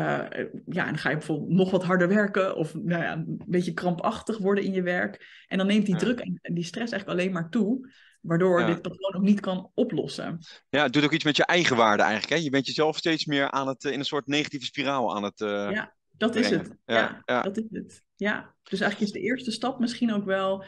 ja, 0.66 0.86
en 0.86 0.86
dan 0.86 0.98
ga 0.98 1.10
je 1.10 1.16
bijvoorbeeld 1.16 1.50
nog 1.50 1.70
wat 1.70 1.84
harder 1.84 2.08
werken 2.08 2.56
of 2.56 2.74
nou 2.74 3.02
ja, 3.02 3.12
een 3.12 3.42
beetje 3.46 3.72
krampachtig 3.72 4.38
worden 4.38 4.64
in 4.64 4.72
je 4.72 4.82
werk. 4.82 5.44
En 5.46 5.58
dan 5.58 5.66
neemt 5.66 5.86
die 5.86 5.96
druk 5.96 6.20
en 6.20 6.54
die 6.54 6.64
stress 6.64 6.92
eigenlijk 6.92 7.20
alleen 7.20 7.32
maar 7.32 7.50
toe. 7.50 7.90
Waardoor 8.20 8.60
ja. 8.60 8.66
dit 8.66 8.82
patroon 8.82 9.14
ook 9.14 9.22
niet 9.22 9.40
kan 9.40 9.70
oplossen. 9.74 10.38
Ja, 10.68 10.82
het 10.82 10.92
doet 10.92 11.04
ook 11.04 11.12
iets 11.12 11.24
met 11.24 11.36
je 11.36 11.44
eigen 11.44 11.76
waarde 11.76 12.02
eigenlijk. 12.02 12.32
Hè? 12.32 12.44
Je 12.44 12.50
bent 12.50 12.66
jezelf 12.66 12.96
steeds 12.96 13.24
meer 13.24 13.50
aan 13.50 13.68
het, 13.68 13.84
in 13.84 13.98
een 13.98 14.04
soort 14.04 14.26
negatieve 14.26 14.64
spiraal 14.64 15.14
aan 15.14 15.22
het. 15.22 15.40
Uh, 15.40 15.70
ja, 15.70 15.94
dat 16.10 16.30
brengen. 16.30 16.50
is 16.50 16.56
het. 16.56 16.76
Ja, 16.84 17.22
dat 17.24 17.56
is 17.56 17.64
het. 17.70 18.02
Ja, 18.16 18.54
dus 18.62 18.80
eigenlijk 18.80 19.12
is 19.12 19.20
de 19.20 19.28
eerste 19.28 19.50
stap 19.50 19.78
misschien 19.78 20.12
ook 20.12 20.24
wel 20.24 20.64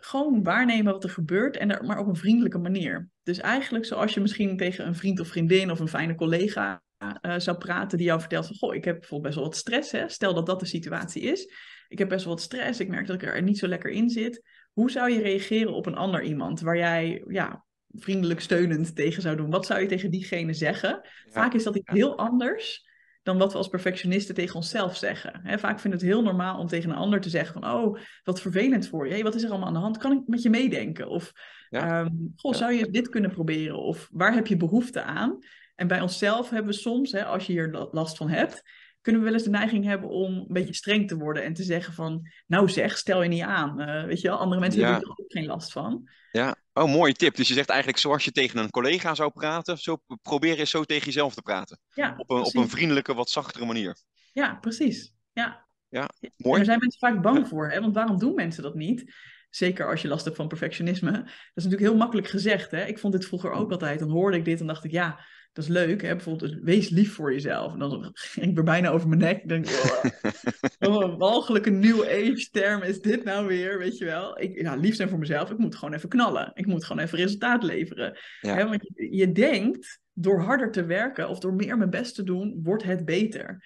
gewoon 0.00 0.42
waarnemen 0.42 0.92
wat 0.92 1.04
er 1.04 1.10
gebeurt, 1.10 1.56
en 1.56 1.70
er, 1.70 1.84
maar 1.84 1.98
op 1.98 2.06
een 2.06 2.16
vriendelijke 2.16 2.58
manier. 2.58 3.08
Dus 3.22 3.38
eigenlijk 3.38 3.84
zoals 3.84 4.14
je 4.14 4.20
misschien 4.20 4.56
tegen 4.56 4.86
een 4.86 4.94
vriend 4.94 5.20
of 5.20 5.28
vriendin 5.28 5.70
of 5.70 5.80
een 5.80 5.88
fijne 5.88 6.14
collega 6.14 6.82
uh, 7.22 7.34
zou 7.36 7.58
praten 7.58 7.98
die 7.98 8.06
jou 8.06 8.20
vertelt 8.20 8.46
van, 8.46 8.56
goh, 8.56 8.74
ik 8.74 8.84
heb 8.84 8.98
bijvoorbeeld 8.98 9.22
best 9.22 9.34
wel 9.34 9.44
wat 9.44 9.56
stress, 9.56 9.92
hè? 9.92 10.08
stel 10.08 10.34
dat 10.34 10.46
dat 10.46 10.60
de 10.60 10.66
situatie 10.66 11.22
is. 11.22 11.52
Ik 11.88 11.98
heb 11.98 12.08
best 12.08 12.24
wel 12.24 12.34
wat 12.34 12.42
stress, 12.42 12.80
ik 12.80 12.88
merk 12.88 13.06
dat 13.06 13.22
ik 13.22 13.28
er 13.28 13.42
niet 13.42 13.58
zo 13.58 13.68
lekker 13.68 13.90
in 13.90 14.10
zit. 14.10 14.42
Hoe 14.72 14.90
zou 14.90 15.10
je 15.10 15.22
reageren 15.22 15.72
op 15.72 15.86
een 15.86 15.94
ander 15.94 16.22
iemand 16.22 16.60
waar 16.60 16.76
jij 16.76 17.24
ja, 17.28 17.64
vriendelijk 17.88 18.40
steunend 18.40 18.96
tegen 18.96 19.22
zou 19.22 19.36
doen? 19.36 19.50
Wat 19.50 19.66
zou 19.66 19.80
je 19.80 19.86
tegen 19.86 20.10
diegene 20.10 20.52
zeggen? 20.52 21.00
Vaak 21.28 21.54
is 21.54 21.62
dat 21.62 21.76
iets 21.76 21.90
heel 21.92 22.18
anders 22.18 22.88
dan 23.22 23.38
wat 23.38 23.52
we 23.52 23.58
als 23.58 23.68
perfectionisten 23.68 24.34
tegen 24.34 24.54
onszelf 24.54 24.96
zeggen. 24.96 25.40
He, 25.42 25.58
vaak 25.58 25.80
vinden 25.80 26.00
we 26.00 26.06
het 26.06 26.14
heel 26.14 26.24
normaal 26.24 26.58
om 26.58 26.66
tegen 26.66 26.90
een 26.90 26.96
ander 26.96 27.20
te 27.20 27.28
zeggen 27.28 27.60
van, 27.60 27.72
oh, 27.72 27.98
wat 28.24 28.40
vervelend 28.40 28.88
voor 28.88 29.06
je. 29.06 29.12
Hey, 29.12 29.22
wat 29.22 29.34
is 29.34 29.42
er 29.42 29.50
allemaal 29.50 29.68
aan 29.68 29.74
de 29.74 29.80
hand? 29.80 29.98
Kan 29.98 30.12
ik 30.12 30.22
met 30.26 30.42
je 30.42 30.50
meedenken? 30.50 31.08
Of, 31.08 31.32
ja. 31.68 32.00
um, 32.00 32.32
goh, 32.36 32.54
zou 32.54 32.72
je 32.72 32.90
dit 32.90 33.08
kunnen 33.08 33.30
proberen? 33.30 33.78
Of 33.78 34.08
waar 34.12 34.34
heb 34.34 34.46
je 34.46 34.56
behoefte 34.56 35.02
aan? 35.02 35.38
En 35.74 35.86
bij 35.86 36.00
onszelf 36.00 36.50
hebben 36.50 36.72
we 36.72 36.78
soms, 36.78 37.14
als 37.14 37.46
je 37.46 37.52
hier 37.52 37.88
last 37.90 38.16
van 38.16 38.28
hebt, 38.28 38.62
kunnen 39.00 39.20
we 39.20 39.26
wel 39.26 39.36
eens 39.36 39.46
de 39.46 39.50
neiging 39.50 39.84
hebben 39.84 40.08
om 40.08 40.34
een 40.34 40.46
beetje 40.48 40.74
streng 40.74 41.08
te 41.08 41.16
worden 41.16 41.44
en 41.44 41.54
te 41.54 41.62
zeggen 41.62 41.94
van, 41.94 42.30
nou 42.46 42.68
zeg, 42.68 42.98
stel 42.98 43.22
je 43.22 43.28
niet 43.28 43.42
aan. 43.42 43.80
Uh, 43.80 44.04
weet 44.04 44.20
je 44.20 44.28
wel, 44.28 44.38
andere 44.38 44.60
mensen 44.60 44.80
ja. 44.80 44.90
hebben 44.90 45.04
er 45.04 45.18
ook 45.18 45.32
geen 45.32 45.46
last 45.46 45.72
van. 45.72 46.08
Ja, 46.32 46.56
oh, 46.72 46.92
mooie 46.92 47.14
tip. 47.14 47.36
Dus 47.36 47.48
je 47.48 47.54
zegt 47.54 47.68
eigenlijk 47.68 48.00
zoals 48.00 48.24
je 48.24 48.32
tegen 48.32 48.58
een 48.58 48.70
collega 48.70 49.14
zou 49.14 49.30
praten, 49.30 49.78
zo 49.78 50.02
probeer 50.22 50.58
je 50.58 50.66
zo 50.66 50.84
tegen 50.84 51.06
jezelf 51.06 51.34
te 51.34 51.42
praten. 51.42 51.78
Ja, 51.94 52.14
op, 52.16 52.30
een, 52.30 52.42
op 52.42 52.54
een 52.54 52.68
vriendelijke, 52.68 53.14
wat 53.14 53.30
zachtere 53.30 53.64
manier. 53.64 53.96
Ja, 54.32 54.54
precies. 54.54 55.12
Ja, 55.32 55.66
ja 55.88 56.08
mooi. 56.20 56.32
En 56.36 56.56
daar 56.56 56.64
zijn 56.64 56.78
mensen 56.78 56.98
vaak 56.98 57.22
bang 57.22 57.48
voor, 57.48 57.70
hè? 57.70 57.80
want 57.80 57.94
waarom 57.94 58.18
doen 58.18 58.34
mensen 58.34 58.62
dat 58.62 58.74
niet? 58.74 59.14
Zeker 59.50 59.90
als 59.90 60.02
je 60.02 60.08
last 60.08 60.24
hebt 60.24 60.36
van 60.36 60.48
perfectionisme. 60.48 61.12
Dat 61.12 61.24
is 61.54 61.64
natuurlijk 61.64 61.90
heel 61.90 61.96
makkelijk 61.96 62.28
gezegd. 62.28 62.70
Hè? 62.70 62.84
Ik 62.84 62.98
vond 62.98 63.12
dit 63.12 63.26
vroeger 63.26 63.50
ook 63.50 63.70
altijd. 63.70 63.98
Dan 63.98 64.10
hoorde 64.10 64.36
ik 64.36 64.44
dit 64.44 64.60
en 64.60 64.66
dacht 64.66 64.84
ik, 64.84 64.90
ja, 64.90 65.20
dat 65.52 65.64
is 65.64 65.70
leuk. 65.70 66.02
Hè? 66.02 66.14
Bijvoorbeeld, 66.14 66.56
wees 66.62 66.88
lief 66.88 67.14
voor 67.14 67.32
jezelf. 67.32 67.72
En 67.72 67.78
dan 67.78 68.10
ging 68.12 68.50
ik 68.50 68.58
er 68.58 68.64
bijna 68.64 68.88
over 68.88 69.08
mijn 69.08 69.20
nek. 69.20 69.42
Ik 69.42 69.48
denk, 69.48 69.66
oh, 69.66 70.04
wat 70.92 71.02
een 71.02 71.18
walgelijke 71.18 71.70
new 71.70 72.02
age 72.02 72.48
term 72.50 72.82
is 72.82 73.00
dit 73.00 73.24
nou 73.24 73.46
weer, 73.46 73.78
weet 73.78 73.98
je 73.98 74.04
wel. 74.04 74.40
Ik, 74.40 74.60
ja, 74.60 74.74
lief 74.74 74.94
zijn 74.94 75.08
voor 75.08 75.18
mezelf. 75.18 75.50
Ik 75.50 75.58
moet 75.58 75.76
gewoon 75.76 75.94
even 75.94 76.08
knallen. 76.08 76.50
Ik 76.54 76.66
moet 76.66 76.84
gewoon 76.84 77.02
even 77.02 77.18
resultaat 77.18 77.62
leveren. 77.62 78.18
Ja. 78.40 78.54
Hè? 78.54 78.68
Want 78.68 78.82
je, 78.82 79.16
je 79.16 79.32
denkt, 79.32 80.00
door 80.12 80.40
harder 80.40 80.70
te 80.70 80.84
werken 80.84 81.28
of 81.28 81.38
door 81.38 81.54
meer 81.54 81.78
mijn 81.78 81.90
best 81.90 82.14
te 82.14 82.22
doen, 82.22 82.60
wordt 82.62 82.82
het 82.82 83.04
beter. 83.04 83.64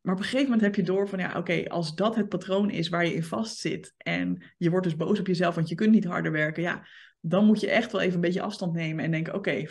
Maar 0.00 0.14
op 0.14 0.20
een 0.20 0.26
gegeven 0.26 0.44
moment 0.44 0.62
heb 0.62 0.74
je 0.74 0.82
door 0.82 1.08
van, 1.08 1.18
ja, 1.18 1.38
oké, 1.38 1.68
als 1.68 1.94
dat 1.94 2.16
het 2.16 2.28
patroon 2.28 2.70
is 2.70 2.88
waar 2.88 3.06
je 3.06 3.14
in 3.14 3.22
vastzit 3.22 3.94
en 3.96 4.42
je 4.58 4.70
wordt 4.70 4.86
dus 4.86 4.96
boos 4.96 5.20
op 5.20 5.26
jezelf, 5.26 5.54
want 5.54 5.68
je 5.68 5.74
kunt 5.74 5.92
niet 5.92 6.04
harder 6.04 6.32
werken, 6.32 6.62
ja, 6.62 6.86
dan 7.20 7.44
moet 7.44 7.60
je 7.60 7.70
echt 7.70 7.92
wel 7.92 8.00
even 8.00 8.14
een 8.14 8.20
beetje 8.20 8.42
afstand 8.42 8.72
nemen 8.72 9.04
en 9.04 9.10
denken, 9.10 9.34
oké, 9.34 9.64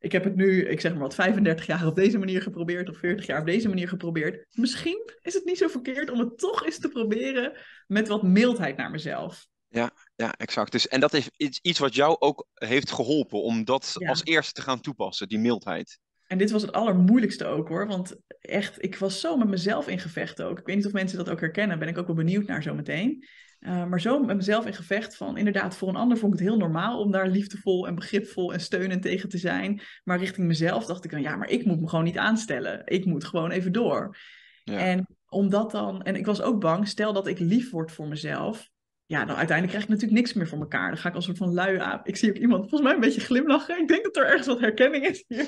ik 0.00 0.12
heb 0.12 0.24
het 0.24 0.36
nu, 0.36 0.68
ik 0.68 0.80
zeg 0.80 0.92
maar 0.92 1.00
wat, 1.00 1.14
35 1.14 1.66
jaar 1.66 1.86
op 1.86 1.96
deze 1.96 2.18
manier 2.18 2.42
geprobeerd 2.42 2.88
of 2.88 2.98
40 2.98 3.26
jaar 3.26 3.40
op 3.40 3.46
deze 3.46 3.68
manier 3.68 3.88
geprobeerd. 3.88 4.46
Misschien 4.50 5.10
is 5.22 5.34
het 5.34 5.44
niet 5.44 5.58
zo 5.58 5.68
verkeerd 5.68 6.10
om 6.10 6.18
het 6.18 6.38
toch 6.38 6.64
eens 6.64 6.78
te 6.78 6.88
proberen 6.88 7.52
met 7.86 8.08
wat 8.08 8.22
mildheid 8.22 8.76
naar 8.76 8.90
mezelf. 8.90 9.48
Ja, 9.68 9.90
ja, 10.16 10.34
exact. 10.36 10.72
Dus, 10.72 10.88
en 10.88 11.00
dat 11.00 11.14
is 11.14 11.28
iets 11.62 11.78
wat 11.78 11.94
jou 11.94 12.16
ook 12.18 12.46
heeft 12.54 12.92
geholpen 12.92 13.42
om 13.42 13.64
dat 13.64 13.94
ja. 13.98 14.08
als 14.08 14.24
eerste 14.24 14.52
te 14.52 14.62
gaan 14.62 14.80
toepassen, 14.80 15.28
die 15.28 15.38
mildheid. 15.38 15.98
En 16.26 16.38
dit 16.38 16.50
was 16.50 16.62
het 16.62 16.72
allermoeilijkste 16.72 17.44
ook 17.44 17.68
hoor. 17.68 17.86
Want 17.86 18.16
echt, 18.40 18.84
ik 18.84 18.96
was 18.96 19.20
zo 19.20 19.36
met 19.36 19.48
mezelf 19.48 19.88
in 19.88 19.98
gevecht 19.98 20.42
ook. 20.42 20.58
Ik 20.58 20.66
weet 20.66 20.76
niet 20.76 20.86
of 20.86 20.92
mensen 20.92 21.18
dat 21.18 21.30
ook 21.30 21.40
herkennen. 21.40 21.78
Ben 21.78 21.88
ik 21.88 21.98
ook 21.98 22.06
wel 22.06 22.16
benieuwd 22.16 22.46
naar 22.46 22.62
zo 22.62 22.74
meteen. 22.74 23.26
Uh, 23.60 23.84
maar 23.84 24.00
zo 24.00 24.24
met 24.24 24.36
mezelf 24.36 24.66
in 24.66 24.74
gevecht 24.74 25.16
van 25.16 25.36
inderdaad, 25.36 25.76
voor 25.76 25.88
een 25.88 25.96
ander 25.96 26.18
vond 26.18 26.32
ik 26.32 26.38
het 26.38 26.48
heel 26.48 26.58
normaal 26.58 27.00
om 27.00 27.10
daar 27.10 27.28
liefdevol 27.28 27.86
en 27.86 27.94
begripvol 27.94 28.52
en 28.52 28.60
steunend 28.60 29.02
tegen 29.02 29.28
te 29.28 29.38
zijn. 29.38 29.80
Maar 30.04 30.18
richting 30.18 30.46
mezelf 30.46 30.86
dacht 30.86 31.04
ik 31.04 31.10
dan, 31.10 31.20
ja, 31.20 31.36
maar 31.36 31.48
ik 31.48 31.64
moet 31.64 31.80
me 31.80 31.88
gewoon 31.88 32.04
niet 32.04 32.18
aanstellen. 32.18 32.82
Ik 32.84 33.04
moet 33.04 33.24
gewoon 33.24 33.50
even 33.50 33.72
door. 33.72 34.16
Ja. 34.64 34.78
En 34.78 35.06
omdat 35.28 35.70
dan, 35.70 36.02
en 36.02 36.16
ik 36.16 36.26
was 36.26 36.42
ook 36.42 36.60
bang, 36.60 36.88
stel 36.88 37.12
dat 37.12 37.26
ik 37.26 37.38
lief 37.38 37.70
word 37.70 37.92
voor 37.92 38.08
mezelf, 38.08 38.70
ja, 39.10 39.24
dan 39.24 39.36
uiteindelijk 39.36 39.68
krijg 39.68 39.82
ik 39.82 39.88
natuurlijk 39.88 40.20
niks 40.20 40.32
meer 40.32 40.48
voor 40.48 40.58
elkaar. 40.58 40.88
Dan 40.88 40.98
ga 40.98 41.08
ik 41.08 41.14
als 41.14 41.28
een 41.28 41.36
soort 41.36 41.48
van 41.48 41.56
lui 41.56 41.78
aan. 41.78 42.00
Ik 42.04 42.16
zie 42.16 42.30
ook 42.30 42.36
iemand 42.36 42.60
volgens 42.60 42.82
mij 42.82 42.92
een 42.92 43.00
beetje 43.00 43.20
glimlachen. 43.20 43.80
Ik 43.80 43.88
denk 43.88 44.04
dat 44.04 44.16
er 44.16 44.26
ergens 44.26 44.46
wat 44.46 44.60
herkenning 44.60 45.06
is 45.06 45.24
hier. 45.28 45.46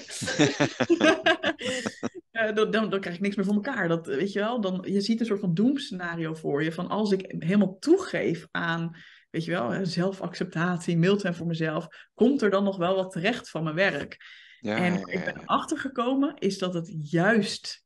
ja, 2.30 2.52
dan, 2.52 2.70
dan, 2.70 2.90
dan, 2.90 3.00
krijg 3.00 3.16
ik 3.16 3.22
niks 3.22 3.36
meer 3.36 3.44
voor 3.44 3.54
elkaar. 3.54 3.88
Dat, 3.88 4.06
weet 4.06 4.32
je 4.32 4.38
wel, 4.38 4.60
dan, 4.60 4.84
je 4.86 5.00
ziet 5.00 5.20
een 5.20 5.26
soort 5.26 5.40
van 5.40 5.54
doemscenario 5.54 6.34
voor 6.34 6.62
je. 6.62 6.72
Van 6.72 6.88
als 6.88 7.12
ik 7.12 7.34
helemaal 7.38 7.78
toegeef 7.78 8.46
aan, 8.50 8.96
weet 9.30 9.44
je 9.44 9.50
wel, 9.50 9.86
zelfacceptatie, 9.86 10.98
mild 10.98 11.20
zijn 11.20 11.34
voor 11.34 11.46
mezelf. 11.46 11.86
Komt 12.14 12.42
er 12.42 12.50
dan 12.50 12.64
nog 12.64 12.76
wel 12.76 12.94
wat 12.94 13.10
terecht 13.10 13.50
van 13.50 13.62
mijn 13.62 13.76
werk? 13.76 14.16
Ja, 14.60 14.76
en 14.76 14.94
ik 14.94 15.24
ben 15.24 15.44
achtergekomen 15.44 16.36
is 16.38 16.58
dat 16.58 16.74
het 16.74 17.10
juist 17.10 17.81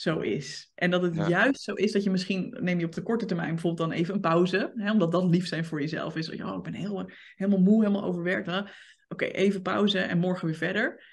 zo 0.00 0.20
is. 0.20 0.70
En 0.74 0.90
dat 0.90 1.02
het 1.02 1.14
juist 1.28 1.60
zo 1.62 1.74
is 1.74 1.92
dat 1.92 2.02
je 2.02 2.10
misschien, 2.10 2.56
neem 2.60 2.78
je 2.78 2.84
op 2.84 2.94
de 2.94 3.02
korte 3.02 3.24
termijn 3.24 3.50
bijvoorbeeld 3.50 3.88
dan 3.88 3.98
even 3.98 4.14
een 4.14 4.20
pauze, 4.20 4.72
hè, 4.74 4.90
omdat 4.90 5.12
dat 5.12 5.24
lief 5.24 5.46
zijn 5.46 5.64
voor 5.64 5.80
jezelf 5.80 6.16
is. 6.16 6.40
Oh, 6.40 6.56
ik 6.56 6.62
ben 6.62 6.74
heel, 6.74 7.10
helemaal 7.34 7.60
moe, 7.60 7.82
helemaal 7.82 8.04
overwerkt. 8.04 8.72
Oké, 9.08 9.24
even 9.24 9.62
pauze 9.62 9.98
en 9.98 10.18
morgen 10.18 10.46
weer 10.46 10.56
verder. 10.56 11.04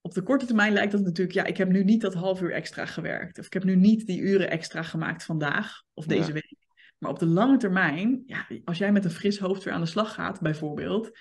Op 0.00 0.14
de 0.14 0.22
korte 0.22 0.46
termijn 0.46 0.72
lijkt 0.72 0.92
dat 0.92 1.00
natuurlijk, 1.00 1.36
ja, 1.36 1.44
ik 1.44 1.56
heb 1.56 1.68
nu 1.68 1.84
niet 1.84 2.00
dat 2.00 2.14
half 2.14 2.40
uur 2.40 2.52
extra 2.52 2.86
gewerkt. 2.86 3.38
Of 3.38 3.46
ik 3.46 3.52
heb 3.52 3.64
nu 3.64 3.76
niet 3.76 4.06
die 4.06 4.20
uren 4.20 4.50
extra 4.50 4.82
gemaakt 4.82 5.24
vandaag 5.24 5.82
of 5.94 6.06
deze 6.06 6.26
ja. 6.26 6.32
week. 6.32 6.56
Maar 6.98 7.10
op 7.10 7.18
de 7.18 7.26
lange 7.26 7.56
termijn, 7.56 8.22
ja, 8.26 8.46
als 8.64 8.78
jij 8.78 8.92
met 8.92 9.04
een 9.04 9.10
fris 9.10 9.38
hoofd 9.38 9.64
weer 9.64 9.74
aan 9.74 9.80
de 9.80 9.86
slag 9.86 10.14
gaat, 10.14 10.40
bijvoorbeeld, 10.40 11.18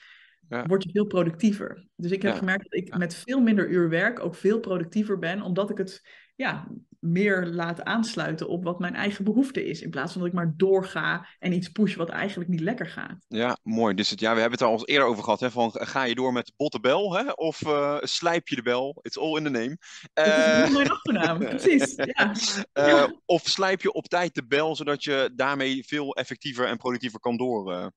Ja. 0.49 0.65
word 0.65 0.83
je 0.83 0.89
veel 0.91 1.05
productiever. 1.05 1.87
Dus 1.95 2.11
ik 2.11 2.21
heb 2.21 2.31
Ja. 2.31 2.37
gemerkt 2.37 2.63
dat 2.63 2.73
ik 2.73 2.97
met 2.97 3.15
veel 3.15 3.41
minder 3.41 3.69
uur 3.69 3.89
werk 3.89 4.19
ook 4.19 4.35
veel 4.35 4.59
productiever 4.59 5.19
ben, 5.19 5.41
omdat 5.41 5.69
ik 5.69 5.77
het 5.77 6.01
ja, 6.35 6.67
meer 6.99 7.45
laat 7.45 7.83
aansluiten 7.83 8.47
op 8.49 8.63
wat 8.63 8.79
mijn 8.79 8.95
eigen 8.95 9.23
behoefte 9.23 9.65
is. 9.65 9.81
In 9.81 9.89
plaats 9.89 10.11
van 10.11 10.21
dat 10.21 10.29
ik 10.29 10.35
maar 10.35 10.53
doorga 10.57 11.27
en 11.39 11.53
iets 11.53 11.69
push 11.69 11.95
wat 11.95 12.09
eigenlijk 12.09 12.49
niet 12.49 12.59
lekker 12.59 12.87
gaat. 12.87 13.25
Ja, 13.27 13.57
mooi. 13.63 13.95
Dus 13.95 14.09
het, 14.09 14.19
ja, 14.19 14.33
we 14.33 14.39
hebben 14.39 14.51
het 14.51 14.61
er 14.61 14.67
al 14.67 14.73
eens 14.73 14.85
eerder 14.87 15.07
over 15.07 15.23
gehad. 15.23 15.39
Hè, 15.39 15.51
van, 15.51 15.71
ga 15.73 16.03
je 16.03 16.15
door 16.15 16.33
met 16.33 16.53
botte 16.57 16.79
bel 16.79 17.13
hè, 17.17 17.29
of 17.31 17.61
eh, 17.61 17.97
slijp 17.99 18.47
je 18.47 18.55
de 18.55 18.61
bel? 18.61 18.99
It's 19.01 19.17
all 19.17 19.37
in 19.37 19.43
the 19.43 19.49
name. 19.49 19.77
Dat 20.13 20.25
is 20.27 20.83
Eh, 20.83 20.89
achternaam, 20.91 21.39
precies. 21.57 21.93
Ja. 21.95 22.33
eh, 22.73 22.87
Ja. 22.87 23.13
Of 23.25 23.41
slijp 23.41 23.81
je 23.81 23.93
op 23.93 24.07
tijd 24.07 24.35
de 24.35 24.45
bel, 24.45 24.75
zodat 24.75 25.03
je 25.03 25.31
daarmee 25.35 25.83
veel 25.85 26.15
effectiever 26.15 26.67
en 26.67 26.77
productiever 26.77 27.19
kan 27.19 27.37
doorhakken 27.37 27.93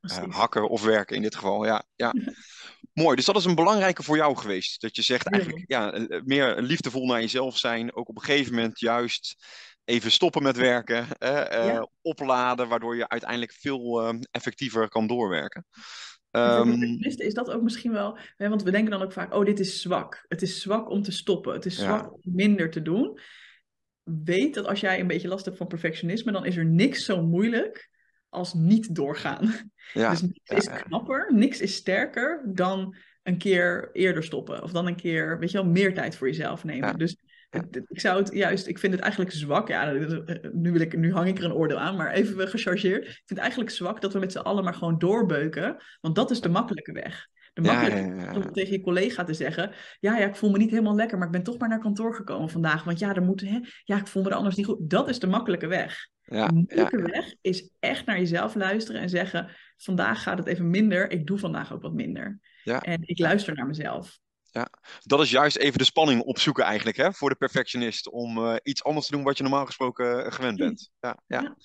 Precies. 0.00 0.34
hakken 0.34 0.68
of 0.68 0.82
werken 0.84 1.16
in 1.16 1.22
dit 1.22 1.34
geval. 1.34 1.64
Ja, 1.66 1.84
ja. 1.96 2.14
Mooi, 2.96 3.16
dus 3.16 3.24
dat 3.24 3.36
is 3.36 3.44
een 3.44 3.54
belangrijke 3.54 4.02
voor 4.02 4.16
jou 4.16 4.36
geweest. 4.36 4.80
Dat 4.80 4.96
je 4.96 5.02
zegt 5.02 5.26
eigenlijk 5.26 5.64
ja, 5.68 5.92
eh, 5.92 6.20
meer 6.24 6.62
liefdevol 6.62 7.06
naar 7.06 7.20
jezelf 7.20 7.58
zijn. 7.58 7.94
Ook 7.94 8.08
op 8.08 8.16
een 8.16 8.22
gegeven 8.22 8.54
moment 8.54 8.80
juist 8.80 9.36
even 9.84 10.10
stoppen 10.10 10.42
met 10.42 10.56
werken. 10.56 11.18
eh. 11.18 11.82
Opladen, 12.02 12.68
waardoor 12.68 12.96
je 12.96 13.08
uiteindelijk 13.08 13.52
veel 13.52 14.02
eh, 14.02 14.18
effectiever 14.30 14.88
kan 14.88 15.06
doorwerken. 15.06 15.66
Perfectionisten 16.30 17.26
is 17.26 17.34
dat 17.34 17.50
ook 17.50 17.62
misschien 17.62 17.92
wel, 17.92 18.18
hè, 18.36 18.48
want 18.48 18.62
we 18.62 18.70
denken 18.70 18.90
dan 18.90 19.02
ook 19.02 19.12
vaak, 19.12 19.34
oh, 19.34 19.44
dit 19.44 19.60
is 19.60 19.80
zwak. 19.80 20.24
Het 20.28 20.42
is 20.42 20.60
zwak 20.60 20.90
om 20.90 21.02
te 21.02 21.12
stoppen. 21.12 21.52
Het 21.52 21.66
is 21.66 21.76
Ja. 21.76 21.82
zwak 21.82 22.12
om 22.12 22.20
minder 22.22 22.70
te 22.70 22.82
doen. 22.82 23.18
Weet 24.02 24.54
dat 24.54 24.66
als 24.66 24.80
jij 24.80 25.00
een 25.00 25.06
beetje 25.06 25.28
last 25.28 25.44
hebt 25.44 25.56
van 25.56 25.66
perfectionisme, 25.66 26.32
dan 26.32 26.44
is 26.46 26.56
er 26.56 26.66
niks 26.66 27.04
zo 27.04 27.22
moeilijk 27.22 27.90
als 28.36 28.54
niet 28.54 28.94
doorgaan. 28.94 29.50
ja, 29.92 30.10
dus 30.10 30.22
niks 30.22 30.40
ja, 30.44 30.56
is 30.56 30.82
knapper, 30.82 31.26
niks 31.34 31.60
is 31.60 31.74
sterker 31.74 32.42
dan 32.46 32.94
een 33.22 33.38
keer 33.38 33.90
eerder 33.92 34.22
stoppen. 34.24 34.62
Of 34.62 34.72
dan 34.72 34.86
een 34.86 34.96
keer, 34.96 35.38
weet 35.38 35.50
je 35.50 35.56
wel, 35.62 35.66
meer 35.66 35.94
tijd 35.94 36.16
voor 36.16 36.26
jezelf 36.26 36.64
nemen. 36.64 36.98
Dus 36.98 37.16
het- 37.50 37.82
ik 37.88 38.00
zou 38.00 38.18
het 38.18 38.32
juist, 38.32 38.66
ik 38.66 38.78
vind 38.78 38.92
het 38.92 39.02
eigenlijk 39.02 39.32
zwak. 39.32 39.68
Ja, 39.68 39.92
eh, 39.92 40.36
nu, 40.52 40.72
wil 40.72 40.80
ik, 40.80 40.96
nu 40.96 41.12
hang 41.12 41.28
ik 41.28 41.38
er 41.38 41.44
een 41.44 41.52
oordeel 41.52 41.78
aan, 41.78 41.96
maar 41.96 42.12
even 42.12 42.48
gechargeerd. 42.48 43.02
Ik 43.02 43.08
vind 43.12 43.28
het 43.28 43.38
eigenlijk 43.38 43.70
zwak 43.70 44.00
dat 44.00 44.12
we 44.12 44.18
met 44.18 44.32
z'n 44.32 44.38
allen 44.38 44.64
maar 44.64 44.74
gewoon 44.74 44.98
doorbeuken. 44.98 45.76
Want 46.00 46.14
dat 46.14 46.30
is 46.30 46.40
de 46.40 46.48
makkelijke 46.48 46.92
weg. 46.92 47.26
De 47.56 47.62
Ja, 47.62 47.72
makkelijke 47.72 48.14
ja, 48.16 48.22
ja, 48.22 48.34
om 48.34 48.52
tegen 48.52 48.72
je 48.72 48.80
collega 48.80 49.24
te 49.24 49.34
zeggen: 49.34 49.72
ja, 50.00 50.18
ja, 50.18 50.26
ik 50.26 50.36
voel 50.36 50.50
me 50.50 50.58
niet 50.58 50.70
helemaal 50.70 50.94
lekker, 50.94 51.18
maar 51.18 51.26
ik 51.26 51.32
ben 51.32 51.42
toch 51.42 51.58
maar 51.58 51.68
naar 51.68 51.78
kantoor 51.78 52.14
gekomen 52.14 52.50
vandaag. 52.50 52.84
Want 52.84 52.98
ja, 52.98 53.14
er 53.14 53.22
moet, 53.22 53.40
hè, 53.40 53.60
ja, 53.84 53.98
ik 53.98 54.06
voel 54.06 54.22
me 54.22 54.28
er 54.28 54.34
anders 54.34 54.56
niet 54.56 54.66
goed. 54.66 54.90
Dat 54.90 55.08
is 55.08 55.18
de 55.18 55.26
makkelijke 55.26 55.66
weg. 55.66 56.08
De 56.22 56.48
moeilijke 56.52 57.02
weg 57.02 57.34
is 57.40 57.70
echt 57.78 58.06
naar 58.06 58.18
jezelf 58.18 58.54
luisteren 58.54 59.00
en 59.00 59.08
zeggen: 59.08 59.50
vandaag 59.76 60.22
gaat 60.22 60.38
het 60.38 60.46
even 60.46 60.70
minder, 60.70 61.10
ik 61.10 61.26
doe 61.26 61.38
vandaag 61.38 61.72
ook 61.72 61.82
wat 61.82 61.94
minder. 61.94 62.38
Ja. 62.62 62.82
En 62.82 62.98
ik 63.02 63.18
luister 63.18 63.54
naar 63.54 63.66
mezelf. 63.66 64.18
Dat 65.02 65.20
is 65.20 65.30
juist 65.30 65.56
even 65.56 65.78
de 65.78 65.84
spanning 65.84 66.22
opzoeken 66.22 66.64
eigenlijk 66.64 66.96
hè, 66.96 67.12
voor 67.12 67.28
de 67.28 67.34
perfectionist. 67.34 68.10
Om 68.10 68.38
eh, 68.38 68.56
iets 68.62 68.84
anders 68.84 69.06
te 69.06 69.12
doen 69.12 69.22
wat 69.24 69.36
je 69.36 69.42
normaal 69.42 69.66
gesproken 69.66 70.24
eh, 70.24 70.32
gewend 70.32 70.58
bent. 70.58 70.90
Ja, 71.00 71.18
ja. 71.26 71.40
Ja. 71.40 71.56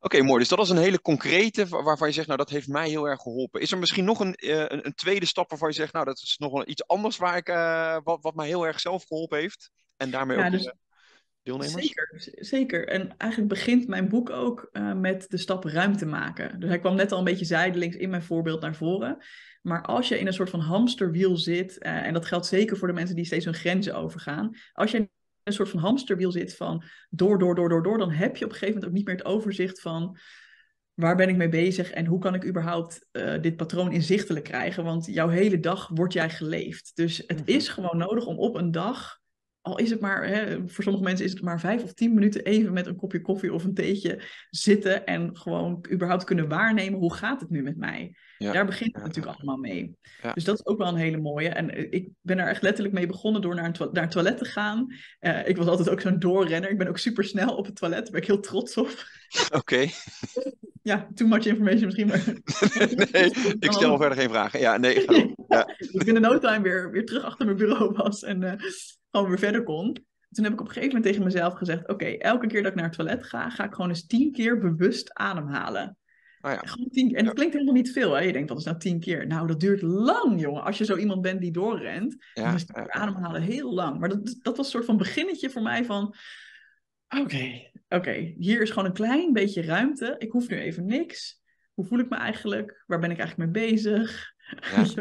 Oké, 0.00 0.22
mooi. 0.22 0.38
Dus 0.38 0.48
dat 0.48 0.58
is 0.58 0.68
een 0.68 0.76
hele 0.76 1.00
concrete 1.00 1.66
wa- 1.68 1.82
waarvan 1.82 2.08
je 2.08 2.14
zegt, 2.14 2.26
nou 2.26 2.38
dat 2.38 2.50
heeft 2.50 2.68
mij 2.68 2.88
heel 2.88 3.08
erg 3.08 3.20
geholpen. 3.20 3.60
Is 3.60 3.72
er 3.72 3.78
misschien 3.78 4.04
nog 4.04 4.20
een, 4.20 4.34
eh, 4.34 4.58
een, 4.58 4.86
een 4.86 4.94
tweede 4.94 5.26
stap 5.26 5.50
waarvan 5.50 5.68
je 5.68 5.74
zegt, 5.74 5.92
nou 5.92 6.04
dat 6.04 6.18
is 6.18 6.36
nog 6.38 6.52
wel 6.52 6.68
iets 6.68 6.86
anders 6.86 7.16
waar 7.16 7.36
ik, 7.36 7.46
wat, 8.04 8.22
wat 8.22 8.34
mij 8.34 8.46
heel 8.46 8.66
erg 8.66 8.80
zelf 8.80 9.04
geholpen 9.04 9.38
heeft? 9.38 9.70
En 9.96 10.10
daarmee 10.10 10.38
Ja, 10.38 10.44
ook 10.46 10.50
dus- 10.52 10.62
de 10.64 10.74
deelnemers? 11.42 11.82
Zeker, 11.84 12.32
zeker. 12.44 12.88
En 12.88 13.16
eigenlijk 13.16 13.50
begint 13.52 13.88
mijn 13.88 14.08
boek 14.08 14.30
ook 14.30 14.68
met 14.94 15.24
de 15.28 15.38
stap 15.38 15.64
ruimte 15.64 16.06
maken. 16.06 16.60
Dus 16.60 16.68
hij 16.68 16.78
kwam 16.78 16.94
net 16.94 17.12
al 17.12 17.18
een 17.18 17.24
beetje 17.24 17.44
zijdelings 17.44 17.96
in 17.96 18.10
mijn 18.10 18.22
voorbeeld 18.22 18.60
naar 18.60 18.74
voren. 18.74 19.24
Maar 19.62 19.82
als 19.82 20.08
je 20.08 20.18
in 20.18 20.26
een 20.26 20.32
soort 20.32 20.50
van 20.50 20.60
hamsterwiel 20.60 21.36
zit, 21.36 21.78
eh, 21.78 22.06
en 22.06 22.12
dat 22.12 22.26
geldt 22.26 22.46
zeker 22.46 22.76
voor 22.76 22.88
de 22.88 22.94
mensen 22.94 23.16
die 23.16 23.24
steeds 23.24 23.44
hun 23.44 23.54
grenzen 23.54 23.94
overgaan. 23.94 24.56
Als 24.72 24.90
je 24.90 24.96
in 24.96 25.10
een 25.42 25.52
soort 25.52 25.68
van 25.68 25.80
hamsterwiel 25.80 26.32
zit 26.32 26.56
van 26.56 26.82
door, 27.10 27.38
door, 27.38 27.54
door, 27.54 27.68
door, 27.68 27.82
door, 27.82 27.98
dan 27.98 28.10
heb 28.10 28.36
je 28.36 28.44
op 28.44 28.50
een 28.50 28.56
gegeven 28.56 28.74
moment 28.74 28.90
ook 28.92 28.96
niet 28.98 29.06
meer 29.06 29.16
het 29.16 29.24
overzicht 29.24 29.80
van 29.80 30.18
waar 30.94 31.16
ben 31.16 31.28
ik 31.28 31.36
mee 31.36 31.48
bezig 31.48 31.90
en 31.90 32.06
hoe 32.06 32.18
kan 32.18 32.34
ik 32.34 32.46
überhaupt 32.46 33.06
eh, 33.10 33.40
dit 33.40 33.56
patroon 33.56 33.92
inzichtelijk 33.92 34.44
krijgen. 34.44 34.84
Want 34.84 35.06
jouw 35.06 35.28
hele 35.28 35.60
dag 35.60 35.88
wordt 35.88 36.12
jij 36.12 36.30
geleefd. 36.30 36.90
Dus 36.94 37.16
het 37.26 37.38
Mhm. 37.38 37.50
is 37.50 37.68
gewoon 37.68 37.96
nodig 37.96 38.26
om 38.26 38.38
op 38.38 38.54
een 38.54 38.70
dag 38.70 39.20
al 39.62 39.78
is 39.78 39.90
het 39.90 40.00
maar, 40.00 40.26
hè, 40.26 40.68
voor 40.68 40.84
sommige 40.84 41.04
mensen 41.04 41.24
is 41.24 41.32
het 41.32 41.42
maar 41.42 41.60
vijf 41.60 41.82
of 41.82 41.92
tien 41.92 42.14
minuten 42.14 42.44
even 42.44 42.72
met 42.72 42.86
een 42.86 42.96
kopje 42.96 43.20
koffie 43.20 43.52
of 43.52 43.64
een 43.64 43.74
theetje 43.74 44.22
zitten 44.50 45.06
en 45.06 45.36
gewoon 45.36 45.86
überhaupt 45.92 46.24
kunnen 46.24 46.48
waarnemen 46.48 46.98
hoe 46.98 47.14
gaat 47.14 47.40
het 47.40 47.50
nu 47.50 47.62
met 47.62 47.76
mij. 47.76 48.16
Ja, 48.38 48.52
Daar 48.52 48.66
begint 48.66 48.94
het 48.94 49.04
natuurlijk 49.04 49.36
allemaal 49.36 49.56
mee. 49.56 49.96
Ja. 50.22 50.32
Dus 50.32 50.44
dat 50.44 50.58
is 50.58 50.66
ook 50.66 50.78
wel 50.78 50.88
een 50.88 50.94
hele 50.94 51.16
mooie. 51.16 51.48
En 51.48 51.70
eh, 51.70 51.86
ik 51.90 52.08
ben 52.20 52.38
er 52.38 52.48
echt 52.48 52.62
letterlijk 52.62 52.94
mee 52.94 53.06
begonnen 53.06 53.42
door 53.42 53.54
naar, 53.54 53.64
een 53.64 53.88
naar 53.92 54.02
het 54.02 54.12
toilet 54.12 54.38
te 54.38 54.44
gaan. 54.44 54.86
Eh, 55.18 55.48
ik 55.48 55.56
was 55.56 55.66
altijd 55.66 55.90
ook 55.90 56.00
zo'n 56.00 56.18
doorrenner. 56.18 56.70
Ik 56.70 56.78
ben 56.78 56.88
ook 56.88 56.98
super 56.98 57.24
snel 57.24 57.56
op 57.56 57.66
het 57.66 57.76
toilet. 57.76 58.02
Daar 58.02 58.12
ben 58.12 58.20
ik 58.20 58.26
heel 58.26 58.40
trots 58.40 58.76
op. 58.76 59.04
Oké, 59.58 59.86
Ja, 60.82 61.08
too 61.14 61.28
much 61.28 61.46
information 61.46 61.84
misschien. 61.84 62.06
Maar... 62.06 62.24
nee, 63.12 63.30
ik 63.66 63.72
stel 63.72 63.96
verder 63.96 64.18
geen 64.18 64.30
vragen. 64.30 64.60
Ja, 64.60 64.76
nee, 64.76 65.00
ga. 65.00 65.31
Ja. 65.52 65.74
Ik 65.98 66.04
binnen 66.04 66.22
no 66.22 66.38
time 66.38 66.62
weer, 66.62 66.90
weer 66.90 67.06
terug 67.06 67.24
achter 67.24 67.46
mijn 67.46 67.56
bureau 67.56 67.92
was 67.94 68.22
en 68.22 68.42
eh, 68.42 68.52
gewoon 69.10 69.28
weer 69.28 69.38
verder 69.38 69.62
kon. 69.62 69.92
Toen 70.30 70.44
heb 70.44 70.52
ik 70.52 70.60
op 70.60 70.66
een 70.66 70.72
gegeven 70.72 70.94
moment 70.94 71.12
tegen 71.12 71.24
mezelf 71.24 71.54
gezegd: 71.54 71.88
Oké, 71.88 72.06
elke 72.06 72.46
keer 72.46 72.62
dat 72.62 72.70
ik 72.70 72.76
naar 72.76 72.86
het 72.86 72.96
toilet 72.96 73.24
ga, 73.24 73.50
ga 73.50 73.64
ik 73.64 73.74
gewoon 73.74 73.88
eens 73.88 74.06
tien 74.06 74.32
keer 74.32 74.58
bewust 74.58 75.14
ademhalen. 75.14 75.96
Oh 76.40 76.50
ja. 76.50 76.60
Gewoon 76.64 76.88
tien 76.88 77.08
keer. 77.08 77.16
En 77.16 77.24
dat 77.24 77.34
klinkt 77.34 77.52
helemaal 77.52 77.74
niet 77.74 77.92
veel. 77.92 78.12
Hè? 78.12 78.20
Je 78.20 78.32
denkt, 78.32 78.48
wat 78.48 78.58
is 78.58 78.64
nou 78.64 78.78
tien 78.78 79.00
keer? 79.00 79.26
Nou, 79.26 79.46
dat 79.46 79.60
duurt 79.60 79.82
lang, 79.82 80.40
jongen. 80.40 80.62
Als 80.62 80.78
je 80.78 80.84
zo 80.84 80.96
iemand 80.96 81.22
bent 81.22 81.40
die 81.40 81.52
doorrent, 81.52 82.16
Ja, 82.34 82.44
dan 82.44 82.54
is 82.54 82.64
keer 82.64 82.90
ademhalen 82.90 83.42
heel 83.42 83.74
lang. 83.74 83.98
Maar 83.98 84.08
dat, 84.08 84.36
dat 84.42 84.56
was 84.56 84.66
een 84.66 84.72
soort 84.72 84.84
van 84.84 84.96
beginnetje 84.96 85.50
voor 85.50 85.62
mij 85.62 85.84
van... 85.84 86.14
Oké, 87.20 87.70
oké, 87.88 88.34
hier 88.38 88.62
is 88.62 88.70
gewoon 88.70 88.84
een 88.84 88.92
klein 88.92 89.32
beetje 89.32 89.62
ruimte. 89.62 90.14
Ik 90.18 90.30
hoef 90.30 90.48
nu 90.48 90.58
even 90.58 90.84
niks. 90.84 91.40
Hoe 91.74 91.84
voel 91.84 91.98
ik 91.98 92.08
me 92.08 92.16
eigenlijk? 92.16 92.84
Waar 92.86 92.98
ben 92.98 93.10
ik 93.10 93.18
eigenlijk 93.18 93.52
mee 93.52 93.66
bezig? 93.66 94.31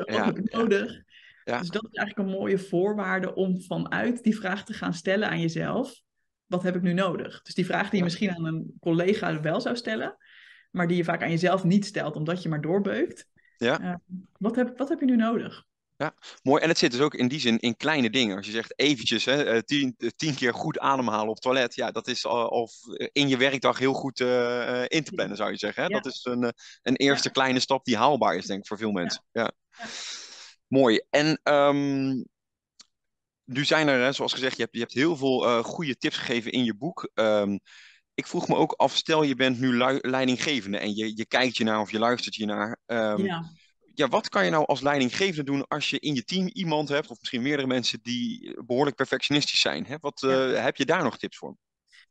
Ja, 0.06 0.26
heb 0.26 0.38
ik 0.38 0.52
nodig? 0.52 1.02
Ja. 1.44 1.60
Dus 1.60 1.70
dat 1.70 1.88
is 1.92 1.98
eigenlijk 1.98 2.30
een 2.30 2.40
mooie 2.40 2.60
voorwaarde 2.60 3.36
om 3.36 3.62
vanuit 3.62 4.24
die 4.24 4.36
vraag 4.36 4.66
te 4.66 4.74
gaan 4.74 4.94
stellen 4.94 5.30
aan 5.30 5.42
jezelf. 5.42 6.02
Wat 6.46 6.64
heb 6.64 6.76
ik 6.76 6.82
nu 6.82 6.94
nodig? 6.94 7.42
Dus 7.42 7.54
die 7.54 7.66
vraag 7.66 7.90
die 7.90 7.98
je 7.98 8.04
misschien 8.04 8.32
aan 8.32 8.46
een 8.46 8.74
collega 8.80 9.42
wel 9.42 9.62
zou 9.62 9.76
stellen, 9.76 10.18
maar 10.72 10.88
die 10.88 10.98
je 10.98 11.04
vaak 11.04 11.24
aan 11.24 11.30
jezelf 11.30 11.64
niet 11.64 11.86
stelt, 11.86 12.16
omdat 12.16 12.44
je 12.44 12.50
maar 12.50 12.62
doorbeukt. 12.62 13.28
Ja. 13.58 13.82
Eh, 13.82 13.96
wat, 14.38 14.56
heb, 14.56 14.78
wat 14.78 14.90
heb 14.90 15.00
je 15.00 15.06
nu 15.06 15.16
nodig? 15.16 15.66
Mooi, 16.44 16.62
en 16.62 16.70
het 16.70 16.78
zit 16.78 16.92
dus 16.92 17.00
ook 17.00 17.14
in 17.14 17.28
die 17.28 17.40
zin 17.40 17.60
in 17.60 17.78
kleine 17.78 18.10
dingen. 18.10 18.38
Als 18.38 18.46
je 18.46 18.52
zegt 18.52 18.80
eventjes 18.80 19.26
hè, 19.26 19.44
eh, 19.44 19.60
tien, 19.60 19.96
eh, 19.98 20.10
tien 20.16 20.36
keer 20.36 20.54
goed 20.54 20.80
ademhalen 20.80 21.28
op 21.28 21.34
het 21.34 21.42
toilet, 21.44 21.76
ja, 21.76 21.92
dat 21.92 22.08
is 22.08 22.26
al, 22.26 22.50
al 22.50 22.70
in 23.12 23.28
je 23.28 23.38
werkdag 23.38 23.78
heel 23.78 23.94
goed 23.94 24.20
eh, 24.20 24.82
eh, 24.82 24.86
in 24.88 25.04
te 25.04 25.12
plannen, 25.12 25.38
zou 25.38 25.52
je 25.52 25.58
zeggen. 25.58 25.84
Hè? 25.84 25.90
Ja. 25.90 26.00
Dat 26.00 26.14
is 26.14 26.26
een, 26.26 26.44
eh, 26.44 26.50
een 26.82 26.96
eerste 26.96 27.28
Ja. 27.28 27.34
kleine 27.34 27.60
stap 27.60 27.86
die 27.86 27.98
haalbaar 27.98 28.36
is, 28.36 28.46
denk 28.46 28.60
ik, 28.60 28.68
voor 28.68 28.78
veel 28.78 28.92
mensen. 28.92 29.24
Ja. 29.32 29.52
Mooi. 30.68 31.02
En 31.10 31.40
ehm, 31.44 32.10
nu 33.44 33.66
zijn 33.66 33.88
er, 33.88 34.02
hè, 34.02 34.12
zoals 34.12 34.34
gezegd, 34.34 34.56
je 34.56 34.62
hebt, 34.62 34.74
je 34.74 34.80
hebt 34.82 34.94
heel 34.94 35.18
veel 35.18 35.46
eh, 35.46 35.64
goede 35.64 35.98
tips 35.98 36.18
gegeven 36.18 36.52
in 36.52 36.64
je 36.64 36.76
boek. 36.76 37.10
Ehm, 37.14 37.58
ik 38.14 38.28
vroeg 38.28 38.48
me 38.48 38.56
ook 38.56 38.72
af, 38.72 38.96
stel 38.96 39.24
je 39.24 39.36
bent 39.36 39.60
nu 39.60 39.78
leidinggevende 40.02 40.78
en 40.78 40.96
je, 40.96 41.18
je 41.18 41.26
kijkt 41.26 41.58
je 41.58 41.64
naar 41.64 41.80
of 41.80 41.92
je 41.92 42.00
luistert 42.00 42.36
je 42.36 42.46
naar. 42.46 42.80
ehm, 42.86 43.26
ja. 43.26 43.44
Ja, 43.94 44.08
wat 44.08 44.30
kan 44.30 44.46
je 44.46 44.52
nou 44.52 44.66
als 44.66 44.82
leidinggevende 44.82 45.52
doen 45.52 45.68
als 45.68 45.90
je 45.90 46.00
in 46.00 46.16
je 46.16 46.24
team 46.24 46.50
iemand 46.54 46.90
hebt, 46.90 47.10
of 47.10 47.20
misschien 47.20 47.42
meerdere 47.42 47.68
mensen 47.68 48.00
die 48.02 48.58
behoorlijk 48.66 48.96
perfectionistisch 48.96 49.62
zijn? 49.62 49.86
Hè? 49.86 49.96
Wat 50.00 50.24
eh, 50.24 50.64
heb 50.64 50.76
je 50.76 50.86
daar 50.86 51.04
nog 51.04 51.18
tips 51.18 51.38
voor? 51.38 51.58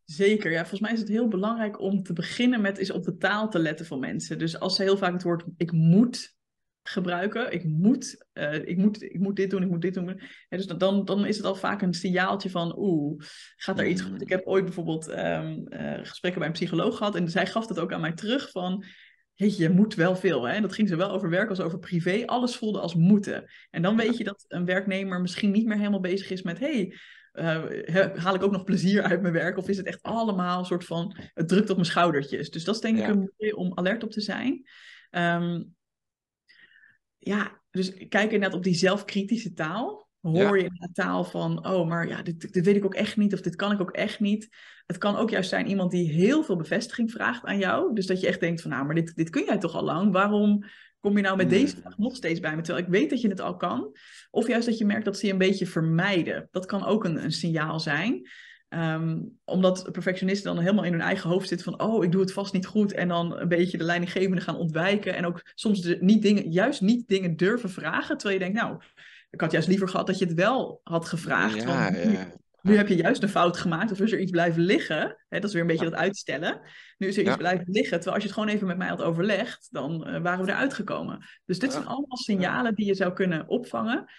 Zeker, 0.05 0.51
ja. 0.51 0.59
Volgens 0.59 0.81
mij 0.81 0.93
is 0.93 0.99
het 1.01 1.09
heel 1.09 1.29
belangrijk 1.29 1.81
om 1.81 2.03
te 2.03 2.13
beginnen 2.13 2.61
met 2.61 2.79
is 2.79 2.91
op 2.91 3.05
de 3.05 3.17
taal 3.17 3.49
te 3.49 3.59
letten 3.59 3.87
van 3.87 3.99
mensen. 3.99 4.39
Dus 4.39 4.59
als 4.59 4.77
ze 4.77 4.83
heel 4.83 4.97
vaak 4.97 5.13
het 5.13 5.23
woord 5.23 5.45
ik 5.57 5.73
moet 5.73 6.39
gebruiken, 6.83 7.53
ik 7.53 7.65
moet, 7.65 8.27
eh, 8.33 8.55
ik 8.55 8.77
moet, 8.77 9.03
ik 9.03 9.19
moet 9.19 9.37
dit 9.37 9.51
doen, 9.51 9.63
ik 9.63 9.69
moet 9.69 9.83
dit 9.83 9.95
doen. 9.95 10.21
Ja, 10.49 10.57
dus 10.57 10.67
dan, 10.67 11.05
dan 11.05 11.27
is 11.27 11.37
het 11.37 11.47
al 11.47 11.55
vaak 11.55 11.83
een 11.83 11.95
signaaltje 11.95 12.51
van 12.51 12.79
oeh, 12.79 13.23
gaat 13.57 13.79
er 13.79 13.87
iets 13.87 14.03
Mm. 14.03 14.11
goed? 14.11 14.23
Ik 14.23 14.29
heb 14.29 14.47
ooit 14.47 14.65
bijvoorbeeld 14.65 15.09
ehm, 15.09 15.67
eh, 15.67 15.99
gesprekken 15.99 16.41
bij 16.41 16.49
een 16.49 16.55
psycholoog 16.57 16.97
gehad 16.97 17.15
en 17.15 17.29
zij 17.29 17.47
gaf 17.47 17.69
het 17.69 17.79
ook 17.79 17.93
aan 17.93 18.01
mij 18.01 18.13
terug 18.13 18.51
van 18.51 18.85
Jeetje, 19.41 19.63
je 19.63 19.71
moet 19.71 19.95
wel 19.95 20.17
veel. 20.17 20.45
Hè? 20.49 20.55
En 20.55 20.63
dat 20.63 20.73
ging 20.73 20.89
ze 20.89 20.97
wel 20.97 21.11
over 21.11 21.31
werk 21.31 21.49
als 21.49 21.61
over 21.61 21.79
privé. 21.79 22.23
Alles 22.27 22.57
voelde 22.57 22.81
als 22.81 22.95
moeten. 22.95 23.51
En 23.71 23.83
dan 23.83 23.97
weet 23.97 24.17
je 24.17 24.25
dat 24.25 24.45
een 24.49 24.65
werknemer 24.65 25.21
misschien 25.21 25.51
niet 25.51 25.67
meer 25.67 25.77
helemaal 25.77 26.01
bezig 26.01 26.31
is 26.31 26.43
met... 26.43 26.59
Hey, 26.59 26.95
eh, 27.33 28.17
haal 28.17 28.35
ik 28.35 28.43
ook 28.43 28.51
nog 28.51 28.65
plezier 28.65 29.03
uit 29.03 29.21
mijn 29.21 29.33
werk? 29.33 29.57
Of 29.57 29.69
is 29.69 29.77
het 29.77 29.87
echt 29.87 30.03
allemaal 30.03 30.59
een 30.59 30.65
soort 30.65 30.85
van... 30.85 31.17
Het 31.35 31.49
drukt 31.49 31.71
op 31.71 31.77
mijn 31.77 31.89
schoudertjes. 31.89 32.51
Dus 32.51 32.65
dat 32.65 32.75
is 32.75 32.81
denk 32.81 32.97
ik 32.97 33.03
Ja. 33.03 33.09
een 33.09 33.33
mooie 33.37 33.57
om 33.57 33.73
alert 33.75 34.03
op 34.03 34.11
te 34.11 34.21
zijn. 34.21 34.69
Ehm, 35.11 35.63
ja, 37.19 37.61
dus 37.71 38.09
kijk 38.09 38.33
inderdaad 38.33 38.59
op 38.59 38.65
die 38.65 38.75
zelfkritische 38.75 39.53
taal. 39.53 40.10
Hoor 40.21 40.59
je 40.59 40.65
in 40.65 40.77
de 40.79 40.93
taal 40.93 41.25
van, 41.25 41.67
oh, 41.67 41.89
maar 41.89 42.09
ja, 42.09 42.23
dit, 42.23 42.53
dit 42.53 42.65
weet 42.65 42.77
ik 42.77 42.85
ook 42.85 42.95
echt 42.95 43.17
niet 43.17 43.33
of 43.33 43.41
dit 43.41 43.57
kan 43.57 43.73
ik 43.73 43.81
ook 43.81 43.91
echt 43.91 44.21
niet. 44.21 44.49
Het 44.87 44.99
kan 44.99 45.17
ook 45.17 45.31
juist 45.31 45.49
zijn 45.49 45.67
iemand 45.67 45.91
die 45.91 46.11
heel 46.11 46.43
veel 46.45 46.57
bevestiging 46.57 47.11
vraagt 47.11 47.45
aan 47.45 47.59
jou. 47.59 47.95
Dus 47.95 48.07
dat 48.07 48.21
je 48.21 48.27
echt 48.27 48.41
denkt 48.41 48.61
van, 48.61 48.71
nou, 48.71 48.85
maar 48.85 48.95
dit, 48.95 49.17
dit 49.17 49.31
kun 49.31 49.45
jij 49.45 49.59
toch 49.59 49.75
al 49.75 49.85
lang? 49.85 50.13
Waarom 50.13 50.65
kom 51.01 51.17
je 51.17 51.23
nou 51.23 51.37
met 51.37 51.51
deze 51.51 51.77
vraag 51.77 51.99
nog 51.99 52.17
steeds 52.17 52.41
bij 52.41 52.57
me? 52.57 52.63
Terwijl 52.63 52.85
ik 52.85 52.93
weet 52.93 53.11
dat 53.11 53.21
je 53.21 53.29
het 53.29 53.41
al 53.41 53.57
kan. 53.57 53.97
Of 54.31 54.47
juist 54.47 54.67
dat 54.67 54.79
je 54.79 54.85
merkt 54.85 55.05
dat 55.05 55.19
ze 55.19 55.27
je 55.27 55.33
een 55.33 55.39
beetje 55.39 55.67
vermijden. 55.67 56.49
Dat 56.51 56.67
kan 56.67 56.85
ook 56.85 57.05
een, 57.05 57.25
een 57.25 57.33
signaal 57.33 57.81
zijn. 57.81 58.29
Ehm, 58.69 59.19
omdat 59.45 59.89
perfectionisten 59.93 60.55
dan 60.55 60.63
helemaal 60.63 60.85
in 60.85 60.93
hun 60.93 61.01
eigen 61.01 61.31
hoofd 61.31 61.49
zitten 61.49 61.73
van, 61.73 61.89
oh, 61.89 62.05
ik 62.05 62.13
doe 62.13 62.21
het 62.21 62.33
vast 62.33 62.53
niet 62.53 62.67
goed. 62.67 62.93
En 62.93 63.09
dan 63.09 63.39
een 63.39 63.49
beetje 63.49 63.79
de 63.79 63.85
leidinggevende 63.85 64.41
gaan 64.41 64.57
ontwijken. 64.57 65.17
En 65.17 65.27
ook 65.27 65.41
soms 65.55 65.81
de, 65.81 65.99
niet 66.01 66.23
dingen, 66.23 66.51
juist 66.51 66.81
niet 66.81 67.09
dingen 67.09 67.37
durven 67.37 67.71
vragen. 67.71 68.17
Terwijl 68.17 68.39
je 68.39 68.45
denkt, 68.45 68.61
nou, 68.61 68.81
ik 69.31 69.41
had 69.41 69.53
juist 69.53 69.69
liever 69.69 69.89
gehad 69.89 70.07
dat 70.07 70.19
je 70.19 70.25
het 70.25 70.35
wel 70.35 70.81
had 70.83 71.09
gevraagd. 71.09 71.63
Ja, 71.63 71.65
want 71.65 72.05
nu, 72.05 72.13
ja. 72.13 72.33
nu, 72.63 72.77
heb 72.77 72.89
je 72.89 72.97
juist 72.97 73.23
een 73.23 73.29
fout 73.29 73.57
gemaakt 73.57 73.91
of 73.91 74.01
is 74.01 74.13
er 74.13 74.21
iets 74.21 74.31
blijven 74.31 74.63
liggen. 74.63 75.17
Hè, 75.29 75.39
dat 75.39 75.45
is 75.45 75.53
weer 75.53 75.63
een 75.63 75.69
beetje 75.69 75.91
dat 75.91 75.95
uitstellen. 75.95 76.61
Nu 76.99 77.07
is 77.07 77.17
er 77.17 77.23
iets 77.23 77.37
blijven 77.37 77.71
liggen. 77.71 77.97
Terwijl 77.97 78.15
als 78.15 78.23
je 78.23 78.29
het 78.29 78.39
gewoon 78.39 78.55
even 78.55 78.67
met 78.67 78.77
mij 78.77 78.89
had 78.89 79.03
overlegd, 79.03 79.69
dan 79.71 80.09
uh, 80.09 80.21
waren 80.21 80.45
we 80.45 80.51
eruit 80.51 80.75
gekomen. 80.75 81.25
Dus 81.45 81.59
dit 81.59 81.73
zijn 81.73 81.87
allemaal 81.87 82.17
signalen 82.17 82.75
die 82.75 82.87
je 82.87 82.95
zou 82.95 83.13
kunnen 83.13 83.49
opvangen. 83.49 84.11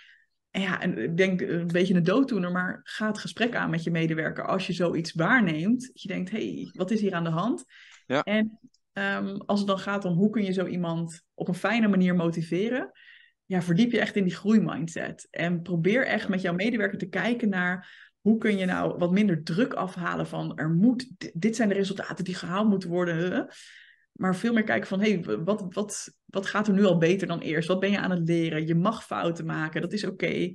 En 0.52 0.62
ja, 0.62 0.82
en 0.82 0.98
ik 0.98 1.18
denk 1.18 1.42
een 1.42 1.68
beetje 1.68 1.94
een 1.94 2.04
dooddoener, 2.04 2.52
maar 2.52 2.80
ga 2.84 3.08
het 3.08 3.18
gesprek 3.18 3.56
aan 3.56 3.70
met 3.70 3.84
je 3.84 3.92
medewerker 3.92 4.48
als 4.48 4.68
je 4.68 4.74
zoiets 4.74 5.14
waarneemt. 5.14 5.82
Dat 5.82 6.02
je 6.02 6.08
denkt, 6.08 6.32
hé, 6.32 6.54
hey, 6.54 6.70
wat 6.74 6.92
is 6.92 7.02
hier 7.02 7.14
aan 7.14 7.24
de 7.24 7.30
hand? 7.30 7.66
Ja. 8.06 8.24
En 8.24 8.60
um, 8.94 9.42
als 9.46 9.60
het 9.60 9.68
dan 9.68 9.80
gaat 9.80 10.06
om 10.06 10.14
hoe 10.14 10.30
kun 10.30 10.44
je 10.44 10.52
zo 10.52 10.66
iemand 10.66 11.22
op 11.34 11.48
een 11.48 11.54
fijne 11.54 11.88
manier 11.88 12.16
motiveren, 12.16 12.92
ja, 13.52 13.62
verdiep 13.62 13.92
je 13.92 14.00
echt 14.00 14.16
in 14.16 14.24
die 14.24 14.36
groeimindset. 14.36 15.28
En 15.32 15.62
probeer 15.62 16.06
echt 16.06 16.28
met 16.28 16.42
jouw 16.42 16.54
medewerker 16.54 16.98
te 16.98 17.10
kijken 17.10 17.50
naar 17.50 18.10
hoe 18.22 18.38
kun 18.38 18.58
je 18.58 18.66
nou 18.66 18.98
wat 18.98 19.12
minder 19.12 19.44
druk 19.44 19.74
afhalen 19.74 20.28
van 20.28 20.58
er 20.58 20.70
moet, 20.70 21.08
dit 21.34 21.56
zijn 21.56 21.70
de 21.70 21.74
resultaten 21.74 22.24
die 22.24 22.36
gehaald 22.36 22.70
moeten 22.70 22.90
worden. 22.90 23.48
Maar 24.12 24.36
veel 24.36 24.54
meer 24.54 24.64
kijken 24.64 24.88
van, 24.88 25.02
hé, 25.02 25.20
hey, 25.20 25.38
wat, 25.44 25.66
wat, 25.70 26.18
wat 26.26 26.46
gaat 26.46 26.68
er 26.68 26.74
nu 26.74 26.84
al 26.84 26.98
beter 26.98 27.28
dan 27.28 27.40
eerst? 27.40 27.68
Wat 27.68 27.80
ben 27.80 27.92
je 27.92 28.00
aan 28.00 28.12
het 28.12 28.28
leren? 28.28 28.68
Je 28.68 28.76
mag 28.76 29.06
fouten 29.06 29.46
maken, 29.46 29.82
dat 29.82 29.94
is 29.94 30.06
oké. 30.06 30.52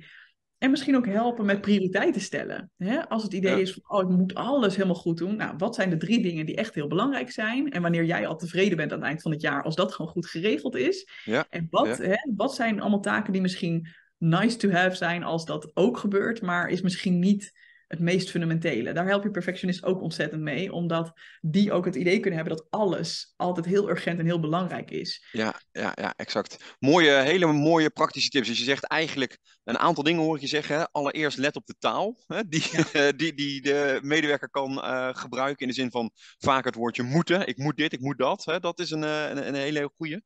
En 0.57 0.69
misschien 0.69 0.95
ook 0.95 1.05
helpen 1.05 1.45
met 1.45 1.61
prioriteiten 1.61 2.21
stellen. 2.21 2.71
Hè? 2.77 3.09
Als 3.09 3.23
het 3.23 3.33
idee 3.33 3.61
is 3.61 3.73
van, 3.73 3.97
oh, 3.97 4.11
ik 4.11 4.17
moet 4.17 4.35
alles 4.35 4.75
helemaal 4.75 4.95
goed 4.95 5.17
doen. 5.17 5.35
Nou, 5.35 5.53
wat 5.57 5.75
zijn 5.75 5.89
de 5.89 5.97
drie 5.97 6.21
dingen 6.21 6.45
die 6.45 6.55
echt 6.55 6.75
heel 6.75 6.87
belangrijk 6.87 7.31
zijn? 7.31 7.71
En 7.71 7.81
wanneer 7.81 8.05
jij 8.05 8.27
al 8.27 8.37
tevreden 8.37 8.77
bent 8.77 8.91
aan 8.91 8.97
het 8.97 9.07
eind 9.07 9.21
van 9.21 9.31
het 9.31 9.41
jaar, 9.41 9.63
als 9.63 9.75
dat 9.75 9.93
gewoon 9.93 10.11
goed 10.11 10.27
geregeld 10.27 10.75
is. 10.75 11.09
Ja. 11.23 11.45
En 11.49 11.67
wat, 11.69 11.97
hè, 11.97 12.15
wat 12.35 12.55
zijn 12.55 12.81
allemaal 12.81 13.01
taken 13.01 13.33
die 13.33 13.41
misschien 13.41 13.87
nice 14.17 14.57
to 14.57 14.69
have 14.69 14.95
zijn 14.95 15.23
als 15.23 15.45
dat 15.45 15.71
ook 15.73 15.97
gebeurt, 15.97 16.41
maar 16.41 16.69
is 16.69 16.81
misschien 16.81 17.19
niet 17.19 17.53
het 17.87 17.99
meest 17.99 18.29
fundamentele. 18.29 18.93
Daar 18.93 19.05
help 19.05 19.23
je 19.23 19.31
perfectionist 19.31 19.83
ook 19.83 20.01
ontzettend 20.01 20.41
mee, 20.41 20.73
omdat 20.73 21.11
die 21.41 21.71
ook 21.71 21.85
het 21.85 21.95
idee 21.95 22.19
kunnen 22.19 22.39
hebben 22.39 22.57
dat 22.57 22.67
alles 22.69 23.33
altijd 23.35 23.65
heel 23.65 23.89
urgent 23.89 24.19
en 24.19 24.25
heel 24.25 24.39
belangrijk 24.39 24.91
is. 24.91 25.27
Ja, 25.31 25.61
ja, 25.71 25.91
ja 25.95 26.13
exact. 26.15 26.75
Mooie, 26.79 27.11
hele 27.11 27.45
mooie 27.53 27.89
praktische 27.89 28.29
tips. 28.29 28.47
Dus 28.47 28.57
je 28.57 28.63
zegt 28.63 28.83
eigenlijk 28.83 29.37
een 29.63 29.77
aantal 29.77 30.03
dingen 30.03 30.23
hoor 30.23 30.35
ik 30.35 30.41
je 30.41 30.47
zeggen. 30.47 30.91
Allereerst 30.91 31.37
let 31.37 31.55
op 31.55 31.65
de 31.65 31.75
taal, 31.79 32.23
hè, 32.27 32.47
die, 32.47 32.63
die, 33.17 33.33
die 33.33 33.61
de 33.61 33.99
medewerker 34.01 34.49
kan 34.49 34.71
uh, 34.71 35.09
gebruiken 35.11 35.61
in 35.61 35.67
de 35.67 35.73
zin 35.73 35.91
van 35.91 36.11
vaak 36.37 36.65
het 36.65 36.75
woordje 36.75 37.03
moeten. 37.03 37.47
Ik 37.47 37.57
moet 37.57 37.77
dit, 37.77 37.93
ik 37.93 38.01
moet 38.01 38.17
dat. 38.17 38.45
Hè. 38.45 38.59
Dat 38.59 38.79
is 38.79 38.91
een, 38.91 39.03
eh, 39.03 39.29
een, 39.29 39.47
een 39.47 39.55
hele 39.55 39.91
goede. 39.97 40.23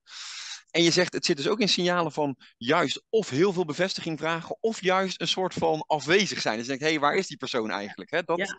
En 0.71 0.83
je 0.83 0.91
zegt, 0.91 1.13
het 1.13 1.25
zit 1.25 1.37
dus 1.37 1.47
ook 1.47 1.59
in 1.59 1.69
signalen 1.69 2.11
van 2.11 2.35
juist 2.57 3.03
of 3.09 3.29
heel 3.29 3.53
veel 3.53 3.65
bevestiging 3.65 4.19
vragen, 4.19 4.57
of 4.59 4.81
juist 4.81 5.21
een 5.21 5.27
soort 5.27 5.53
van 5.53 5.83
afwezig 5.87 6.41
zijn. 6.41 6.55
Dus 6.57 6.63
je 6.63 6.69
denkt, 6.69 6.83
hé, 6.83 6.89
hey, 6.89 6.99
waar 6.99 7.15
is 7.15 7.27
die 7.27 7.37
persoon 7.37 7.71
eigenlijk? 7.71 8.11
Hè? 8.11 8.23
Dat, 8.23 8.55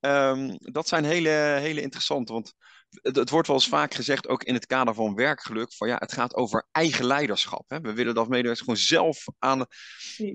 ehm, 0.00 0.56
dat 0.58 0.88
zijn 0.88 1.04
hele, 1.04 1.28
hele 1.60 1.80
interessante, 1.80 2.32
want 2.32 2.54
het, 3.00 3.16
het, 3.16 3.30
wordt 3.30 3.46
wel 3.46 3.56
eens 3.56 3.68
vaak 3.68 3.94
gezegd, 3.94 4.28
ook 4.28 4.42
in 4.44 4.54
het 4.54 4.66
kader 4.66 4.94
van 4.94 5.14
werkgeluk, 5.14 5.72
van 5.72 5.88
ja, 5.88 5.96
het 5.98 6.12
gaat 6.12 6.34
over 6.34 6.66
eigen 6.72 7.04
leiderschap. 7.04 7.70
Hè? 7.70 7.80
We 7.80 7.92
willen 7.92 8.14
dat 8.14 8.28
medewerkers 8.28 8.60
gewoon 8.60 8.76
zelf 8.76 9.24
aan. 9.38 9.66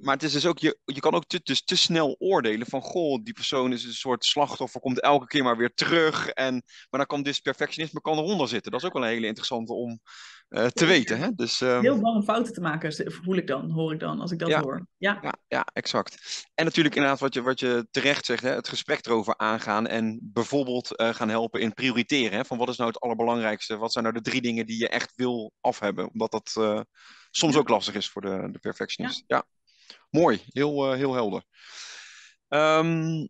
Maar 0.01 0.13
het 0.13 0.23
is 0.23 0.31
dus 0.31 0.45
ook, 0.45 0.59
je, 0.59 0.79
je 0.85 0.99
kan 0.99 1.13
ook 1.13 1.25
te, 1.27 1.39
dus 1.43 1.63
te 1.63 1.75
snel 1.75 2.15
oordelen 2.19 2.67
van, 2.67 2.81
goh, 2.81 3.23
die 3.23 3.33
persoon 3.33 3.73
is 3.73 3.83
een 3.83 3.93
soort 3.93 4.25
slachtoffer, 4.25 4.81
komt 4.81 5.01
elke 5.01 5.27
keer 5.27 5.43
maar 5.43 5.57
weer 5.57 5.73
terug. 5.73 6.27
En, 6.27 6.53
maar 6.53 6.99
dan 6.99 7.05
kan 7.05 7.23
dit 7.23 7.41
perfectionisme 7.41 8.01
kan 8.01 8.17
eronder 8.17 8.47
zitten. 8.47 8.71
Dat 8.71 8.81
is 8.81 8.87
ook 8.87 8.93
wel 8.93 9.03
een 9.03 9.09
hele 9.09 9.27
interessante 9.27 9.73
om, 9.73 10.01
uh, 10.49 10.65
te 10.65 10.85
weten. 10.85 11.19
Hè? 11.19 11.31
Dus, 11.35 11.61
um... 11.61 11.81
Heel 11.81 11.99
bang 11.99 12.15
om 12.15 12.23
fouten 12.23 12.53
te 12.53 12.61
maken, 12.61 13.11
voel 13.23 13.35
ik 13.35 13.47
dan, 13.47 13.71
hoor 13.71 13.93
ik 13.93 13.99
dan, 13.99 14.19
als 14.19 14.31
ik 14.31 14.39
dat 14.39 14.53
hoor. 14.53 14.87
Ja. 14.97 15.19
ja. 15.21 15.33
Ja, 15.47 15.67
exact. 15.73 16.45
En 16.53 16.65
natuurlijk 16.65 16.95
inderdaad 16.95 17.19
wat 17.19 17.33
je, 17.33 17.41
wat 17.41 17.59
je 17.59 17.87
terecht 17.91 18.25
zegt, 18.25 18.43
hè? 18.43 18.49
het 18.49 18.67
gesprek 18.67 19.05
erover 19.05 19.37
aangaan 19.37 19.87
en 19.87 20.19
bijvoorbeeld 20.21 21.01
uh, 21.01 21.13
gaan 21.13 21.29
helpen 21.29 21.61
in 21.61 21.73
prioriteren. 21.73 22.37
Hè? 22.37 22.45
Van 22.45 22.57
wat 22.57 22.69
is 22.69 22.77
nou 22.77 22.89
het 22.89 22.99
allerbelangrijkste? 22.99 23.77
Wat 23.77 23.91
zijn 23.91 24.03
nou 24.03 24.15
de 24.15 24.29
drie 24.29 24.41
dingen 24.41 24.65
die 24.65 24.79
je 24.79 24.89
echt 24.89 25.11
wil 25.15 25.51
afhebben? 25.61 26.09
Omdat 26.11 26.31
dat 26.31 26.55
uh, 26.59 26.81
soms 27.31 27.55
ook 27.55 27.69
lastig 27.69 27.95
is 27.95 28.09
voor 28.09 28.21
de, 28.21 28.49
de 28.51 28.59
perfectionist. 28.59 29.23
Ja. 29.27 29.35
ja. 29.35 29.45
Mooi, 30.09 30.41
heel, 30.45 30.91
heel 30.91 31.13
helder. 31.13 31.43
Um, 32.47 33.29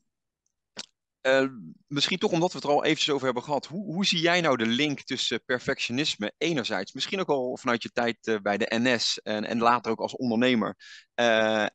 uh, 1.27 1.49
misschien 1.87 2.17
toch 2.17 2.31
omdat 2.31 2.51
we 2.51 2.57
het 2.57 2.67
er 2.67 2.73
al 2.73 2.83
eventjes 2.83 3.13
over 3.13 3.25
hebben 3.25 3.43
gehad. 3.43 3.65
Hoe, 3.65 3.93
hoe 3.93 4.05
zie 4.05 4.19
jij 4.19 4.41
nou 4.41 4.57
de 4.57 4.65
link 4.65 5.01
tussen 5.01 5.43
perfectionisme 5.45 6.33
enerzijds, 6.37 6.93
misschien 6.93 7.19
ook 7.19 7.29
al 7.29 7.57
vanuit 7.57 7.83
je 7.83 7.89
tijd 7.89 8.27
uh, 8.27 8.35
bij 8.41 8.57
de 8.57 8.67
NS 8.69 9.19
en, 9.23 9.45
en 9.45 9.59
later 9.59 9.91
ook 9.91 9.99
als 9.99 10.15
ondernemer. 10.15 10.75
Uh, 11.15 11.65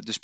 dus 0.00 0.18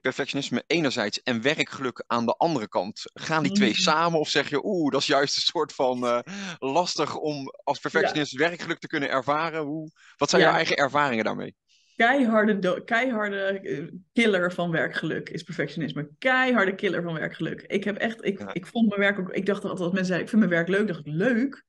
perfectionisme 0.00 0.64
enerzijds 0.66 1.22
en 1.22 1.42
werkgeluk 1.42 2.04
aan 2.06 2.26
de 2.26 2.36
andere 2.36 2.68
kant. 2.68 3.02
Gaan 3.14 3.42
die 3.42 3.52
twee 3.52 3.68
mm. 3.68 3.74
samen 3.74 4.18
of 4.18 4.28
zeg 4.28 4.50
je, 4.50 4.64
oeh, 4.64 4.92
dat 4.92 5.00
is 5.00 5.06
juist 5.06 5.36
een 5.36 5.42
soort 5.42 5.72
van 5.72 6.22
lastig 6.58 7.16
om 7.16 7.46
als 7.64 7.78
perfectionist 7.78 8.32
ja. 8.32 8.38
werkgeluk 8.38 8.78
te 8.78 8.86
kunnen 8.86 9.08
ervaren? 9.08 9.62
Hoe, 9.62 9.90
wat 10.16 10.30
zijn 10.30 10.42
ja. 10.42 10.48
jouw 10.48 10.56
eigen 10.56 10.76
ervaringen 10.76 11.24
daarmee? 11.24 11.54
Keiharde, 11.96 12.82
keiharde 12.84 13.36
eh, 13.36 13.84
killer 14.12 14.52
van 14.52 14.70
werkgeluk 14.70 15.28
is 15.28 15.42
perfectionisme. 15.42 16.08
Keiharde 16.18 16.74
killer 16.74 17.02
van 17.02 17.14
werkgeluk. 17.14 17.62
Ik 17.62 17.84
heb 17.84 17.96
echt, 17.96 18.24
ik, 18.24 18.40
ik 18.52 18.66
vond 18.66 18.88
mijn 18.88 19.00
werk 19.00 19.18
ook, 19.18 19.30
ik 19.30 19.46
dacht 19.46 19.62
altijd 19.62 19.80
als 19.80 19.92
mensen 19.92 20.06
zeiden, 20.06 20.24
ik 20.26 20.28
vind 20.28 20.50
mijn 20.50 20.64
werk 20.64 20.68
leuk, 20.68 20.86
dacht 20.86 21.06
ik, 21.06 21.12
leuk? 21.12 21.64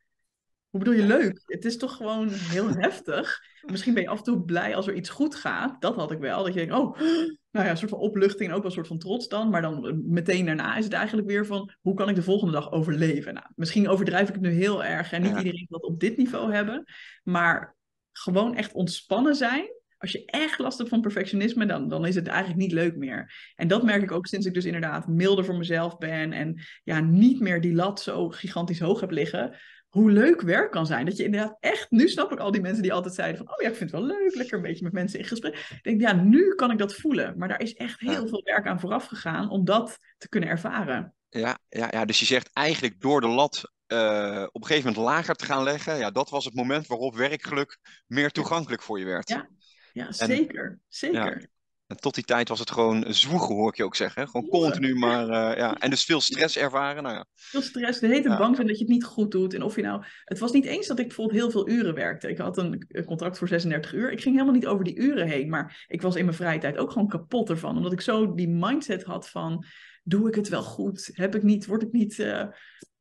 Hoe 0.69 0.83
bedoel 0.83 0.99
je 0.99 1.05
leuk? 1.05 1.43
Het 1.45 1.65
is 1.65 1.77
toch 1.77 1.95
gewoon 1.95 2.29
heel 2.29 2.69
heftig. 2.85 3.41
Misschien 3.65 3.93
ben 3.93 4.03
je 4.03 4.09
af 4.09 4.17
en 4.17 4.23
toe 4.23 4.43
blij 4.43 4.75
als 4.75 4.87
er 4.87 4.93
iets 4.93 5.09
goed 5.09 5.35
gaat. 5.35 5.81
Dat 5.81 5.95
had 5.95 6.11
ik 6.11 6.19
wel. 6.19 6.43
Dat 6.43 6.53
je 6.53 6.59
denkt, 6.59 6.73
oh, 6.73 6.99
nou 7.51 7.65
ja, 7.65 7.69
een 7.69 7.77
soort 7.77 7.89
van 7.89 7.99
opluchting 7.99 8.49
en 8.49 8.55
ook 8.55 8.61
wel 8.61 8.65
een 8.65 8.75
soort 8.75 8.87
van 8.87 8.97
trots 8.97 9.27
dan. 9.27 9.49
Maar 9.49 9.61
dan 9.61 9.87
eh, 9.87 9.93
meteen 10.03 10.45
daarna 10.45 10.77
is 10.77 10.83
het 10.83 10.93
eigenlijk 10.93 11.27
weer 11.27 11.45
van, 11.45 11.71
hoe 11.81 11.93
kan 11.93 12.09
ik 12.09 12.15
de 12.15 12.23
volgende 12.23 12.53
dag 12.53 12.71
overleven? 12.71 13.33
Nou, 13.33 13.45
misschien 13.55 13.89
overdrijf 13.89 14.27
ik 14.27 14.33
het 14.33 14.43
nu 14.43 14.51
heel 14.51 14.83
erg 14.83 15.11
en 15.11 15.21
niet 15.21 15.37
iedereen 15.37 15.65
wil 15.69 15.79
dat 15.79 15.89
op 15.89 15.99
dit 15.99 16.17
niveau 16.17 16.53
hebben. 16.53 16.83
Maar 17.23 17.75
gewoon 18.11 18.55
echt 18.55 18.73
ontspannen 18.73 19.35
zijn 19.35 19.74
als 20.05 20.13
je 20.13 20.25
echt 20.25 20.59
last 20.59 20.77
hebt 20.77 20.89
van 20.89 21.01
perfectionisme, 21.01 21.65
dan, 21.65 21.89
dan 21.89 22.05
is 22.05 22.15
het 22.15 22.27
eigenlijk 22.27 22.59
niet 22.59 22.71
leuk 22.71 22.95
meer. 22.95 23.51
En 23.55 23.67
dat 23.67 23.83
merk 23.83 24.01
ik 24.01 24.11
ook 24.11 24.27
sinds 24.27 24.45
ik 24.45 24.53
dus 24.53 24.65
inderdaad 24.65 25.07
milder 25.07 25.45
voor 25.45 25.57
mezelf 25.57 25.97
ben 25.97 26.33
en 26.33 26.61
ja, 26.83 26.99
niet 26.99 27.39
meer 27.39 27.61
die 27.61 27.73
lat 27.73 28.01
zo 28.01 28.29
gigantisch 28.29 28.79
hoog 28.79 28.99
heb 28.99 29.11
liggen. 29.11 29.57
Hoe 29.89 30.11
leuk 30.11 30.41
werk 30.41 30.71
kan 30.71 30.85
zijn. 30.85 31.05
Dat 31.05 31.17
je 31.17 31.23
inderdaad 31.23 31.57
echt, 31.59 31.91
nu 31.91 32.07
snap 32.07 32.31
ik 32.31 32.39
al 32.39 32.51
die 32.51 32.61
mensen 32.61 32.83
die 32.83 32.93
altijd 32.93 33.13
zeiden 33.13 33.37
van, 33.37 33.49
oh 33.49 33.61
ja, 33.61 33.69
ik 33.69 33.75
vind 33.75 33.91
het 33.91 33.99
wel 33.99 34.09
leuk, 34.09 34.35
lekker 34.35 34.57
een 34.57 34.63
beetje 34.63 34.83
met 34.83 34.93
mensen 34.93 35.19
in 35.19 35.25
gesprek. 35.25 35.55
Ik 35.55 35.83
denk, 35.83 36.01
ja, 36.01 36.13
nu 36.13 36.55
kan 36.55 36.71
ik 36.71 36.77
dat 36.77 36.95
voelen. 36.95 37.37
Maar 37.37 37.47
daar 37.47 37.61
is 37.61 37.73
echt 37.73 37.99
heel 37.99 38.27
veel 38.27 38.41
werk 38.43 38.67
aan 38.67 38.79
vooraf 38.79 39.05
gegaan 39.05 39.49
om 39.49 39.65
dat 39.65 39.99
te 40.17 40.29
kunnen 40.29 40.49
ervaren. 40.49 41.13
Ja, 41.29 41.57
ja, 41.69 41.87
ja, 41.91 42.05
dus 42.05 42.19
je 42.19 42.25
zegt 42.25 42.49
eigenlijk 42.53 43.01
door 43.01 43.21
de 43.21 43.27
lat 43.27 43.73
uh, 43.87 44.43
op 44.51 44.61
een 44.61 44.67
gegeven 44.67 44.89
moment 44.89 45.05
lager 45.05 45.35
te 45.35 45.45
gaan 45.45 45.63
leggen, 45.63 45.97
ja, 45.97 46.11
dat 46.11 46.29
was 46.29 46.45
het 46.45 46.53
moment 46.53 46.87
waarop 46.87 47.15
werkgeluk 47.15 47.79
meer 48.07 48.31
toegankelijk 48.31 48.81
voor 48.81 48.99
je 48.99 49.05
werd. 49.05 49.29
Ja, 49.29 49.49
ja, 49.95 50.11
zeker. 50.11 50.79
zeker. 50.87 51.49
En 51.87 51.97
tot 51.97 52.15
die 52.15 52.23
tijd 52.23 52.49
was 52.49 52.59
het 52.59 52.71
gewoon 52.71 53.05
zwoegen, 53.07 53.55
hoor 53.55 53.69
ik 53.69 53.75
je 53.75 53.83
ook 53.83 53.95
zeggen. 53.95 54.27
Gewoon 54.27 54.47
continu 54.47 54.95
maar, 54.95 55.23
uh, 55.23 55.57
ja. 55.57 55.75
En 55.83 55.89
dus 55.89 56.03
veel 56.03 56.21
stress 56.21 56.57
ervaren, 56.57 57.03
nou 57.03 57.15
ja. 57.15 57.25
Veel 57.33 57.61
stress, 57.61 57.99
de 57.99 58.07
hele 58.07 58.29
ja. 58.29 58.37
bang 58.37 58.55
zijn 58.55 58.67
dat 58.67 58.77
je 58.77 58.83
het 58.83 58.93
niet 58.93 59.03
goed 59.03 59.31
doet. 59.31 59.53
En 59.53 59.61
of 59.61 59.75
je 59.75 59.81
nou... 59.81 60.03
Het 60.23 60.39
was 60.39 60.51
niet 60.51 60.65
eens 60.65 60.87
dat 60.87 60.99
ik 60.99 61.07
bijvoorbeeld 61.07 61.39
heel 61.39 61.51
veel 61.51 61.69
uren 61.69 61.93
werkte. 61.93 62.29
Ik 62.29 62.37
had 62.37 62.57
een 62.57 62.87
contract 63.05 63.37
voor 63.37 63.47
36 63.47 63.93
uur. 63.93 64.11
Ik 64.11 64.21
ging 64.21 64.35
helemaal 64.35 64.55
niet 64.55 64.67
over 64.67 64.83
die 64.83 64.99
uren 64.99 65.27
heen. 65.27 65.49
Maar 65.49 65.85
ik 65.87 66.01
was 66.01 66.15
in 66.15 66.25
mijn 66.25 66.37
vrije 66.37 66.59
tijd 66.59 66.77
ook 66.77 66.91
gewoon 66.91 67.07
kapot 67.07 67.49
ervan. 67.49 67.77
Omdat 67.77 67.93
ik 67.93 68.01
zo 68.01 68.33
die 68.33 68.49
mindset 68.49 69.03
had 69.03 69.29
van... 69.29 69.65
Doe 70.03 70.27
ik 70.27 70.35
het 70.35 70.49
wel 70.49 70.63
goed? 70.63 71.09
Heb 71.13 71.35
ik 71.35 71.43
niet... 71.43 71.65
Word 71.65 71.81
ik 71.81 71.91
niet... 71.91 72.17
Uh, 72.17 72.45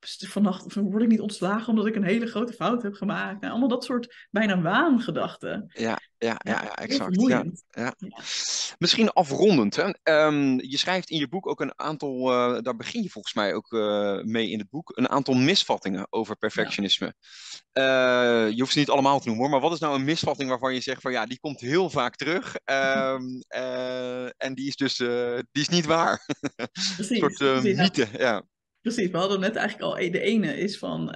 vannacht 0.06 0.74
word 0.74 1.02
ik 1.02 1.08
niet 1.08 1.20
ontslagen 1.20 1.68
omdat 1.68 1.86
ik 1.86 1.94
een 1.94 2.04
hele 2.04 2.26
grote 2.26 2.52
fout 2.52 2.82
heb 2.82 2.94
gemaakt. 2.94 3.40
Nou, 3.40 3.50
allemaal 3.50 3.68
dat 3.68 3.84
soort 3.84 4.26
bijna 4.30 4.60
waangedachten. 4.60 5.64
Ja, 5.68 5.98
ja, 6.18 6.36
ja, 6.44 6.62
ja, 6.62 6.76
exact. 6.76 7.20
Ja, 7.20 7.44
ja. 7.70 7.94
Misschien 8.78 9.10
afrondend. 9.10 9.76
Hè? 9.76 9.90
Ehm, 10.02 10.58
je 10.58 10.78
schrijft 10.78 11.10
in 11.10 11.18
je 11.18 11.28
boek 11.28 11.48
ook 11.48 11.60
een 11.60 11.78
aantal, 11.78 12.32
uh, 12.32 12.62
daar 12.62 12.76
begin 12.76 13.02
je 13.02 13.10
volgens 13.10 13.34
mij 13.34 13.54
ook 13.54 13.72
uh, 13.72 14.22
mee 14.22 14.50
in 14.50 14.58
het 14.58 14.70
boek, 14.70 14.92
een 14.96 15.08
aantal 15.08 15.34
misvattingen 15.34 16.06
over 16.10 16.36
perfectionisme. 16.36 17.14
Uh, 17.72 17.84
je 18.50 18.56
hoeft 18.58 18.72
ze 18.72 18.78
niet 18.78 18.90
allemaal 18.90 19.20
te 19.20 19.26
noemen 19.26 19.42
hoor, 19.42 19.52
maar 19.52 19.62
wat 19.62 19.72
is 19.72 19.78
nou 19.78 19.94
een 19.94 20.04
misvatting 20.04 20.48
waarvan 20.48 20.74
je 20.74 20.80
zegt 20.80 21.00
van 21.00 21.12
ja, 21.12 21.26
die 21.26 21.40
komt 21.40 21.60
heel 21.60 21.90
vaak 21.90 22.16
terug 22.16 22.56
um, 22.64 23.42
en 24.44 24.54
die 24.54 24.66
is 24.66 24.76
dus 24.76 24.96
die 24.96 25.62
is 25.62 25.68
niet 25.68 25.86
waar. 25.86 26.26
Precies, 26.96 27.20
een 27.20 27.30
soort 27.30 27.62
mythe, 27.62 28.08
ja. 28.18 28.42
Precies, 28.84 29.10
we 29.10 29.16
hadden 29.16 29.40
net 29.40 29.56
eigenlijk 29.56 29.92
al, 29.92 30.10
de 30.10 30.20
ene 30.20 30.58
is 30.58 30.78
van 30.78 31.14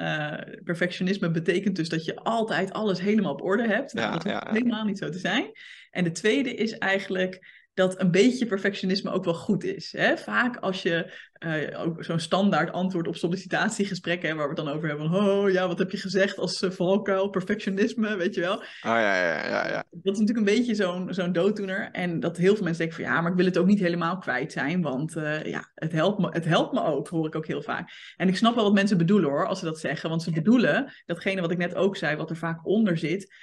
perfectionisme 0.64 1.30
betekent 1.30 1.76
dus 1.76 1.88
dat 1.88 2.04
je 2.04 2.16
altijd 2.16 2.72
alles 2.72 3.00
helemaal 3.00 3.32
op 3.32 3.42
orde 3.42 3.66
hebt. 3.66 3.92
Nou, 3.92 4.12
dat 4.12 4.22
hoeft 4.22 4.48
helemaal 4.48 4.84
niet 4.84 4.98
zo 4.98 5.08
te 5.08 5.18
zijn. 5.18 5.50
En 5.90 6.04
de 6.04 6.10
tweede 6.10 6.54
is 6.54 6.78
eigenlijk 6.78 7.57
dat 7.78 8.00
een 8.00 8.10
beetje 8.10 8.46
perfectionisme 8.46 9.10
ook 9.10 9.24
wel 9.24 9.34
goed 9.34 9.64
is. 9.64 9.92
Hè? 9.92 10.16
Vaak 10.16 10.56
als 10.56 10.82
je 10.82 11.12
uh, 11.38 11.80
ook 11.80 12.04
zo'n 12.04 12.18
standaard 12.18 12.72
antwoord 12.72 13.08
op 13.08 13.16
sollicitatiegesprekken, 13.16 14.36
waar 14.36 14.48
we 14.48 14.54
het 14.54 14.64
dan 14.64 14.74
over 14.74 14.88
hebben 14.88 15.10
van, 15.10 15.28
oh 15.28 15.50
ja, 15.50 15.66
wat 15.66 15.78
heb 15.78 15.90
je 15.90 15.96
gezegd 15.96 16.38
als 16.38 16.62
uh, 16.62 16.70
valkuil, 16.70 17.28
perfectionisme, 17.28 18.16
weet 18.16 18.34
je 18.34 18.40
wel. 18.40 18.56
Oh, 18.56 18.62
ja, 18.82 19.16
ja, 19.16 19.46
ja, 19.48 19.68
ja. 19.68 19.84
Dat 19.90 20.14
is 20.14 20.20
natuurlijk 20.20 20.48
een 20.48 20.56
beetje 20.56 20.74
zo'n 20.74 21.14
zo'n 21.14 21.32
dooddoener. 21.32 21.88
En 21.92 22.20
dat 22.20 22.36
heel 22.36 22.54
veel 22.54 22.64
mensen 22.64 22.86
denken 22.86 23.04
van, 23.04 23.14
ja, 23.14 23.20
maar 23.20 23.30
ik 23.30 23.36
wil 23.36 23.46
het 23.46 23.58
ook 23.58 23.66
niet 23.66 23.78
helemaal 23.78 24.18
kwijt 24.18 24.52
zijn, 24.52 24.82
want 24.82 25.16
uh, 25.16 25.44
ja, 25.44 25.70
het 25.74 25.92
helpt, 25.92 26.18
me, 26.18 26.28
het 26.30 26.44
helpt 26.44 26.72
me 26.72 26.84
ook, 26.84 27.08
hoor 27.08 27.26
ik 27.26 27.34
ook 27.34 27.46
heel 27.46 27.62
vaak. 27.62 27.90
En 28.16 28.28
ik 28.28 28.36
snap 28.36 28.54
wel 28.54 28.64
wat 28.64 28.74
mensen 28.74 28.98
bedoelen 28.98 29.30
hoor, 29.30 29.46
als 29.46 29.58
ze 29.58 29.64
dat 29.64 29.78
zeggen, 29.80 30.10
want 30.10 30.22
ze 30.22 30.30
bedoelen 30.30 30.92
datgene 31.06 31.40
wat 31.40 31.50
ik 31.50 31.58
net 31.58 31.74
ook 31.74 31.96
zei, 31.96 32.16
wat 32.16 32.30
er 32.30 32.36
vaak 32.36 32.66
onder 32.66 32.98
zit, 32.98 33.34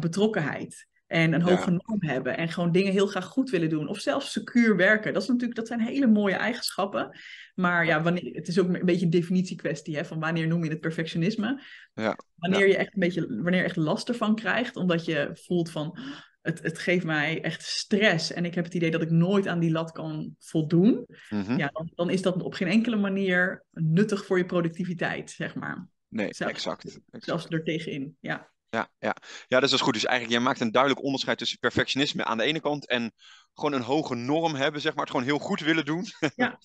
betrokkenheid. 0.00 0.88
En 1.10 1.32
een 1.32 1.42
hoge 1.42 1.70
norm 1.70 2.02
hebben. 2.02 2.36
En 2.36 2.48
gewoon 2.48 2.72
dingen 2.72 2.92
heel 2.92 3.06
graag 3.06 3.24
goed 3.24 3.50
willen 3.50 3.68
doen. 3.68 3.88
Of 3.88 3.98
zelfs 3.98 4.32
secuur 4.32 4.76
werken. 4.76 5.12
Dat, 5.12 5.22
is 5.22 5.28
natuurlijk, 5.28 5.58
dat 5.58 5.66
zijn 5.66 5.80
hele 5.80 6.06
mooie 6.06 6.34
eigenschappen. 6.34 7.18
Maar 7.54 7.86
ja, 7.86 8.02
wanneer, 8.02 8.34
het 8.34 8.48
is 8.48 8.58
ook 8.58 8.68
een 8.68 8.84
beetje 8.84 9.04
een 9.04 9.10
definitiekwestie. 9.10 9.96
Hè, 9.96 10.04
van 10.04 10.20
wanneer 10.20 10.46
noem 10.46 10.64
je 10.64 10.70
het 10.70 10.80
perfectionisme? 10.80 11.62
Ja. 11.94 12.18
Wanneer 12.34 12.68
je 12.68 12.76
echt 12.76 12.94
een 12.94 13.00
beetje 13.00 13.26
wanneer 13.26 13.60
je 13.60 13.66
echt 13.66 13.76
last 13.76 14.08
ervan 14.08 14.34
krijgt. 14.34 14.76
Omdat 14.76 15.04
je 15.04 15.30
voelt 15.32 15.70
van 15.70 15.98
het, 16.42 16.62
het 16.62 16.78
geeft 16.78 17.04
mij 17.04 17.42
echt 17.42 17.62
stress. 17.62 18.32
En 18.32 18.44
ik 18.44 18.54
heb 18.54 18.64
het 18.64 18.74
idee 18.74 18.90
dat 18.90 19.02
ik 19.02 19.10
nooit 19.10 19.46
aan 19.46 19.60
die 19.60 19.70
lat 19.70 19.92
kan 19.92 20.34
voldoen. 20.38 21.06
Mhm. 21.30 21.56
Ja, 21.56 21.68
dan, 21.72 21.90
dan 21.94 22.10
is 22.10 22.22
dat 22.22 22.42
op 22.42 22.54
geen 22.54 22.68
enkele 22.68 22.96
manier 22.96 23.64
nuttig 23.70 24.26
voor 24.26 24.38
je 24.38 24.46
productiviteit, 24.46 25.30
zeg 25.30 25.54
maar. 25.54 25.88
Nee, 26.08 26.26
exact, 26.26 26.50
exact. 26.50 27.00
Zelfs 27.10 27.46
er 27.46 27.64
tegenin, 27.64 28.16
ja 28.20 28.49
ja, 28.70 28.90
ja. 28.98 29.16
ja, 29.48 29.60
dat 29.60 29.72
is 29.72 29.80
goed. 29.80 29.94
Dus 29.94 30.04
eigenlijk, 30.04 30.38
jij 30.38 30.46
maakt 30.46 30.60
een 30.60 30.70
duidelijk 30.70 31.02
onderscheid 31.02 31.38
tussen 31.38 31.58
perfectionisme 31.58 32.24
aan 32.24 32.38
de 32.38 32.44
ene 32.44 32.60
kant 32.60 32.86
en 32.86 33.12
gewoon 33.54 33.72
een 33.72 33.82
hoge 33.82 34.14
norm 34.14 34.54
hebben, 34.54 34.80
zeg 34.80 34.94
maar, 34.94 35.02
het 35.02 35.10
gewoon 35.10 35.26
heel 35.26 35.38
goed 35.38 35.60
willen 35.60 35.84
doen 35.84 36.06
ja. 36.36 36.58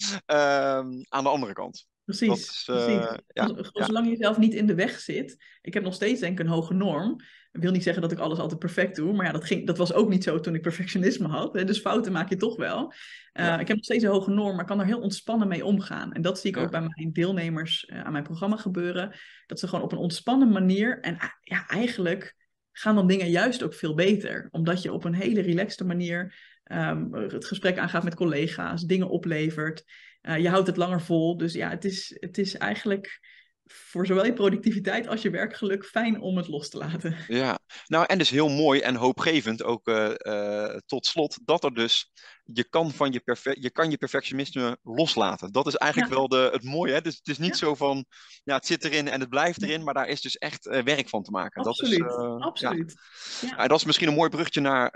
um, 0.78 1.06
aan 1.16 1.24
de 1.24 1.30
andere 1.30 1.54
kant. 1.54 1.88
Precies, 2.06 2.30
is, 2.30 2.64
precies. 2.66 2.96
Uh, 2.96 3.14
ja, 3.28 3.56
Zolang 3.72 4.10
je 4.10 4.16
zelf 4.16 4.38
niet 4.38 4.54
in 4.54 4.68
de 4.68 4.76
weg 4.76 5.00
zit. 5.00 5.44
Ik 5.62 5.74
heb 5.74 5.84
nog 5.84 5.94
steeds 5.94 6.20
denk 6.20 6.40
ik 6.40 6.46
een 6.46 6.52
hoge 6.52 6.74
norm. 6.74 7.20
Ik 7.52 7.62
wil 7.62 7.72
niet 7.72 7.84
zeggen 7.84 8.02
dat 8.02 8.12
ik 8.12 8.18
alles 8.18 8.40
altijd 8.40 8.60
perfect 8.60 8.96
doe, 8.96 9.14
maar 9.14 9.26
ja, 9.26 9.32
dat, 9.32 9.46
ging, 9.46 9.68
dat 9.68 9.78
was 9.78 9.94
ook 9.94 10.10
niet 10.10 10.24
zo 10.24 10.40
toen 10.40 10.56
ik 10.56 10.62
perfectionisme 10.62 11.28
had. 11.28 11.54
Hè? 11.54 11.64
Dus 11.64 11.80
fouten 11.80 12.12
maak 12.12 12.30
je 12.30 12.36
toch 12.36 12.56
wel. 12.56 12.94
Uh, 13.34 13.60
Ik 13.60 13.68
heb 13.68 13.76
nog 13.76 13.86
steeds 13.86 14.04
een 14.04 14.10
hoge 14.10 14.32
norm, 14.32 14.56
maar 14.56 14.66
kan 14.66 14.80
er 14.80 14.86
heel 14.86 15.00
ontspannen 15.00 15.48
mee 15.48 15.66
omgaan. 15.66 16.14
En 16.14 16.22
dat 16.22 16.40
zie 16.40 16.50
ik 16.50 16.58
ook 16.58 16.72
bij 16.72 16.82
mijn 16.82 17.14
deelnemers 17.14 17.90
uh, 17.90 18.04
aan 18.04 18.12
mijn 18.12 18.24
programma 18.24 18.58
gebeuren. 18.58 19.16
Dat 19.48 19.60
ze 19.60 19.68
gewoon 19.68 19.84
op 19.84 19.92
een 19.92 19.98
ontspannen 19.98 20.50
manier 20.50 21.00
en 21.00 21.18
ah, 21.18 21.30
ja, 21.42 21.68
eigenlijk 21.68 22.36
gaan 22.72 22.96
dan 22.96 23.08
dingen 23.08 23.30
juist 23.30 23.64
ook 23.64 23.74
veel 23.74 23.94
beter. 23.94 24.48
Omdat 24.52 24.82
je 24.82 24.94
op 24.94 25.04
een 25.04 25.14
hele 25.14 25.42
relaxte 25.42 25.86
manier 25.86 26.36
um, 26.72 27.14
het 27.14 27.46
gesprek 27.46 27.78
aangaat 27.78 28.04
met 28.04 28.16
collega's, 28.16 28.84
dingen 28.84 29.10
oplevert. 29.10 29.84
Uh, 30.28 30.38
je 30.38 30.50
houdt 30.50 30.68
het 30.68 30.78
langer 30.78 31.02
vol. 31.02 31.38
Dus 31.38 31.54
ja, 31.54 31.70
het 31.70 31.86
is, 31.86 32.16
het 32.20 32.38
is 32.38 32.58
eigenlijk 32.58 33.20
voor 33.66 34.06
zowel 34.06 34.26
je 34.26 34.34
productiviteit 34.34 35.08
als 35.08 35.22
je 35.22 35.30
werkgeluk 35.30 35.86
fijn 35.86 36.22
om 36.22 36.38
het 36.38 36.48
los 36.48 36.70
te 36.70 36.78
laten. 36.78 37.16
Ja, 37.28 37.60
nou 37.86 38.06
en 38.06 38.18
dus 38.18 38.30
heel 38.30 38.50
mooi 38.50 38.80
en 38.80 38.96
hoopgevend 38.96 39.64
ook 39.64 39.88
uh, 39.88 40.12
uh, 40.18 40.78
tot 40.86 41.06
slot 41.06 41.40
dat 41.46 41.64
er 41.64 41.74
dus 41.74 42.12
je 42.44 42.64
kan, 42.70 42.92
van 42.92 43.12
je, 43.12 43.20
perfe 43.20 43.58
je 43.60 43.72
kan 43.72 43.90
je 43.90 43.98
perfectionisme 43.98 44.78
loslaten. 44.84 45.52
Dat 45.52 45.68
is 45.68 45.76
eigenlijk 45.76 46.14
wel 46.14 46.28
de, 46.28 46.50
het 46.52 46.64
mooie. 46.64 46.94
Hè? 46.94 47.02
Dus 47.02 47.16
het 47.16 47.28
is 47.28 47.38
niet 47.38 47.58
zo 47.58 47.76
van, 47.76 48.06
ja, 48.44 48.56
het 48.56 48.66
zit 48.66 48.84
erin 48.84 49.08
en 49.08 49.20
het 49.20 49.30
blijft 49.30 49.62
erin, 49.62 49.84
maar 49.84 49.94
daar 49.94 50.08
is 50.08 50.22
dus 50.22 50.38
echt 50.38 50.66
uh, 50.66 50.84
werk 50.84 51.10
van 51.10 51.24
te 51.24 51.32
maken. 51.32 51.64
Absoluut, 51.64 52.00
dat 52.00 52.38
is, 52.38 52.46
absoluut. 52.46 52.96
Ja. 53.42 53.68
dat 53.68 53.80
is 53.80 53.86
misschien 53.86 54.08
een 54.08 54.14
mooi 54.14 54.30
bruggetje 54.30 54.62
naar 54.62 54.90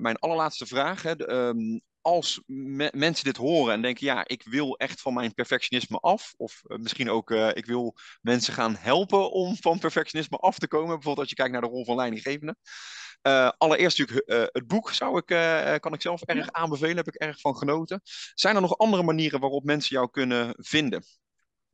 mijn 0.00 0.16
allerlaatste 0.16 0.66
vraag. 0.66 1.02
Hè? 1.02 1.16
De, 1.16 1.32
um, 1.32 1.82
als 2.04 2.42
me 2.46 2.90
mensen 2.94 3.24
dit 3.24 3.36
horen 3.36 3.74
en 3.74 3.82
denken, 3.82 4.06
ja, 4.06 4.24
ik 4.26 4.42
wil 4.42 4.76
echt 4.76 5.00
van 5.00 5.14
mijn 5.14 5.34
perfectionisme 5.34 5.98
af, 5.98 6.34
of 6.36 6.62
uh, 6.66 6.78
misschien 6.78 7.10
ook, 7.10 7.30
uh, 7.30 7.48
ik 7.54 7.66
wil 7.66 7.96
mensen 8.20 8.52
gaan 8.52 8.76
helpen 8.76 9.30
om 9.30 9.56
van 9.56 9.78
perfectionisme 9.78 10.36
af 10.36 10.58
te 10.58 10.68
komen, 10.68 10.88
bijvoorbeeld 10.88 11.18
als 11.18 11.28
je 11.28 11.34
kijkt 11.34 11.52
naar 11.52 11.60
de 11.60 11.66
rol 11.66 11.84
van 11.84 11.96
leidinggevende. 11.96 12.56
Uh, 13.22 13.50
allereerst 13.58 13.98
natuurlijk 13.98 14.52
het 14.52 14.66
boek 14.66 14.90
zou 14.92 15.22
ik, 15.24 15.26
kan 15.80 15.92
ik 15.92 16.02
zelf 16.02 16.22
erg 16.22 16.52
aanbevelen, 16.52 16.96
heb 16.96 17.08
ik 17.08 17.14
erg 17.14 17.40
van 17.40 17.56
genoten. 17.56 18.00
Zijn 18.34 18.54
er 18.54 18.60
nog 18.60 18.78
andere 18.78 19.02
manieren 19.02 19.40
waarop 19.40 19.64
mensen 19.64 19.96
jou 19.96 20.10
kunnen 20.10 20.54
vinden? 20.58 21.04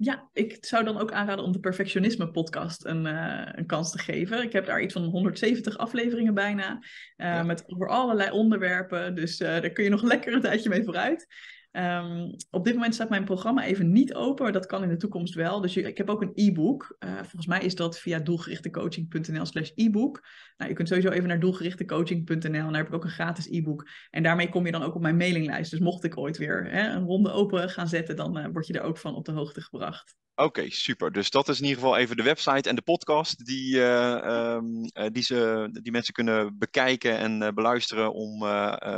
Ja, 0.03 0.29
ik 0.33 0.57
zou 0.61 0.85
dan 0.85 0.99
ook 0.99 1.13
aanraden 1.13 1.45
om 1.45 1.53
de 1.53 1.61
Perfectionisme 1.61 2.31
podcast 2.31 2.85
een, 2.85 3.07
uh, 3.07 3.49
een 3.53 3.67
kans 3.67 3.91
te 3.91 3.99
geven. 3.99 4.43
Ik 4.43 4.53
heb 4.53 4.67
daar 4.67 4.83
iets 4.83 4.93
van 4.93 5.03
170 5.03 5.79
afleveringen 5.79 6.35
bijna, 6.35 6.79
uh, 7.17 7.45
met 7.45 7.65
over 7.67 7.89
allerlei 7.89 8.31
onderwerpen. 8.31 9.15
Dus 9.15 9.41
uh, 9.41 9.49
daar 9.49 9.71
kun 9.71 9.85
je 9.85 9.91
nog 9.91 10.03
lekker 10.13 10.33
een 10.33 10.41
tijdje 10.41 10.69
mee 10.69 10.85
vooruit. 10.85 11.27
Um, 11.73 12.35
op 12.51 12.65
dit 12.65 12.75
moment 12.75 12.95
staat 12.95 13.09
mijn 13.09 13.25
programma 13.25 13.65
even 13.65 13.93
niet 13.93 14.15
open, 14.15 14.53
dat 14.53 14.67
kan 14.67 14.83
in 14.83 14.89
de 14.89 14.97
toekomst 14.97 15.35
wel. 15.35 15.61
Dus 15.61 15.77
ik 15.77 15.97
heb 15.97 16.11
ook 16.11 16.23
een 16.23 16.33
e-book. 16.35 16.97
Uh, 16.99 17.15
volgens 17.15 17.47
mij 17.47 17.61
is 17.61 17.75
dat 17.75 17.99
via 17.99 18.19
doelgerichtecoaching.nl 18.19 19.47
slash 19.47 19.71
e-book. 19.75 20.27
Nou, 20.57 20.71
je 20.71 20.77
kunt 20.77 20.89
sowieso 20.89 21.11
even 21.11 21.29
naar 21.29 21.41
doelgerichtecoaching.nl 21.41 22.51
daar 22.51 22.75
heb 22.75 22.87
ik 22.87 22.95
ook 22.95 23.05
een 23.05 23.11
gratis 23.11 23.49
e-book. 23.49 23.89
En 24.11 24.23
daarmee 24.23 24.49
kom 24.49 24.67
je 24.67 24.73
dan 24.73 24.83
ook 24.83 24.95
op 24.95 25.03
mijn 25.03 25.17
mailinglijst. 25.17 25.71
Dus 25.71 25.81
mocht 25.81 26.05
ik 26.05 26.19
ooit 26.19 26.37
weer 26.37 26.71
hè, 26.71 26.89
een 26.89 27.05
ronde 27.05 27.31
open 27.31 27.71
gaan 27.71 27.89
zetten, 27.89 28.17
dan 28.17 28.39
uh, 28.39 28.47
word 28.53 28.67
je 28.67 28.73
er 28.73 28.83
ook 28.83 28.99
van 28.99 29.15
op 29.15 29.25
de 29.25 29.33
hoogte 29.33 29.61
gebracht. 29.61 30.17
Oké, 30.41 30.71
super. 30.71 31.13
Dus 31.13 31.31
dat 31.31 31.49
is 31.49 31.59
in 31.59 31.65
ieder 31.65 31.81
geval 31.81 31.97
even 31.97 32.17
de 32.17 32.23
website 32.23 32.69
en 32.69 32.75
de 32.75 32.83
podcast 32.83 33.47
die, 33.47 33.77
uh, 33.77 34.55
um, 34.55 34.91
die, 35.13 35.23
ze, 35.23 35.69
die 35.83 35.93
mensen 35.93 36.15
kunnen 36.15 36.59
bekijken 36.59 37.19
en 37.19 37.43
uh, 37.43 37.49
beluisteren 37.49 38.13
om 38.13 38.39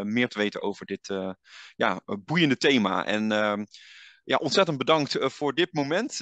meer 0.02 0.28
te 0.28 0.38
weten 0.38 0.62
over 0.62 0.86
dit 0.86 1.14
ja, 1.76 2.00
boeiende 2.24 2.56
thema. 2.56 3.06
En 3.06 3.32
ehm, 3.32 3.64
ja, 4.24 4.36
ontzettend 4.36 4.78
bedankt 4.78 5.16
voor 5.20 5.54
dit 5.54 5.72
moment. 5.72 6.20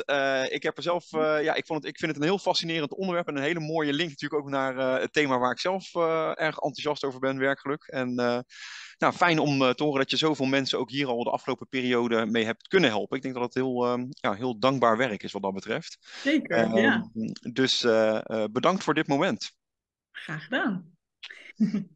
ik 0.49 0.63
heb 0.63 0.77
er 0.77 0.83
zelf, 0.83 1.11
ja, 1.11 1.55
ik, 1.55 1.67
vond 1.67 1.83
het, 1.83 1.93
ik 1.93 1.99
vind 1.99 2.13
het 2.13 2.21
een 2.21 2.29
heel 2.29 2.39
fascinerend 2.39 2.95
onderwerp 2.95 3.29
en 3.29 3.37
een 3.37 3.43
hele 3.43 3.61
mooie 3.61 3.93
link 3.93 4.09
natuurlijk 4.09 4.43
ook 4.43 4.51
naar 4.51 5.01
het 5.01 5.13
thema 5.13 5.39
waar 5.39 5.53
ik 5.53 5.61
zelf 5.61 5.95
erg 6.35 6.59
enthousiast 6.59 7.05
over 7.05 7.21
ben, 7.21 7.39
werkelijk. 7.39 7.87
En 7.87 8.15
nou, 9.01 9.13
fijn 9.13 9.39
om 9.39 9.59
te 9.59 9.83
horen 9.83 9.99
dat 9.99 10.11
je 10.11 10.17
zoveel 10.17 10.47
mensen 10.47 10.79
ook 10.79 10.91
hier 10.91 11.07
al 11.07 11.25
de 11.25 11.31
afgelopen 11.31 11.69
periode 11.69 12.27
mee 12.27 12.45
hebt 12.45 12.69
kunnen 12.69 12.91
helpen. 12.91 13.17
Ik 13.17 13.23
denk 13.23 13.35
dat 13.35 13.45
het 13.45 13.55
heel, 13.55 13.99
uh, 13.99 14.05
ja, 14.11 14.35
heel 14.35 14.59
dankbaar 14.59 14.97
werk 14.97 15.23
is 15.23 15.33
wat 15.33 15.43
dat 15.43 15.55
betreft. 15.55 15.99
Zeker, 16.23 16.67
uh, 16.67 16.83
ja. 16.83 17.11
Dus 17.53 17.83
eh, 17.83 18.45
bedankt 18.53 18.85
voor 18.85 18.95
dit 18.95 19.07
moment. 19.07 19.53
Graag 20.11 20.43
gedaan. 20.43 20.97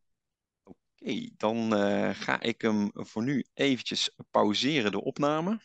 Oké, 0.63 0.79
okay, 0.95 1.33
dan 1.37 1.73
ga 2.15 2.41
ik 2.41 2.61
hem 2.61 2.91
voor 2.93 3.23
nu 3.23 3.45
eventjes 3.55 4.17
pauzeren, 4.31 4.91
de 4.91 5.03
opname. 5.03 5.61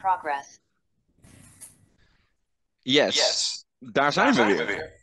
Progress. 0.00 0.60
Yes, 2.78 3.14
yes. 3.14 3.64
daar 3.78 4.12
zijn, 4.12 4.34
daar 4.34 4.46
we, 4.46 4.54
zijn 4.54 4.66
weer. 4.66 4.66
we 4.66 4.72
weer. 4.72 4.98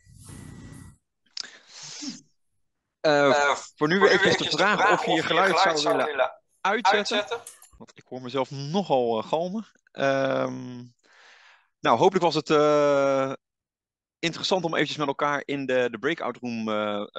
Uh, 3.00 3.54
voor 3.76 3.88
nu 3.88 4.08
even 4.08 4.38
de 4.38 4.50
vraag 4.50 4.92
of 4.92 5.04
je 5.04 5.10
je 5.10 5.22
geluid, 5.22 5.58
geluid 5.58 5.80
zou, 5.80 5.96
willen 5.96 6.40
uitzetten. 6.60 7.16
uitzetten. 7.16 7.40
Want 7.78 7.92
ik 7.94 8.04
hoor 8.08 8.22
mezelf 8.22 8.50
nogal 8.50 9.18
uh, 9.18 9.28
galmen. 9.28 9.66
Um, 9.92 10.94
nou, 11.80 11.98
hopelijk 11.98 12.24
was 12.24 12.34
het 12.34 12.48
uh, 12.48 13.32
interessant 14.18 14.64
om 14.64 14.74
eventjes 14.74 14.96
met 14.96 15.06
elkaar 15.06 15.42
in 15.44 15.66
de, 15.66 15.88
de 15.90 15.98
breakout 15.98 16.36
room 16.36 16.64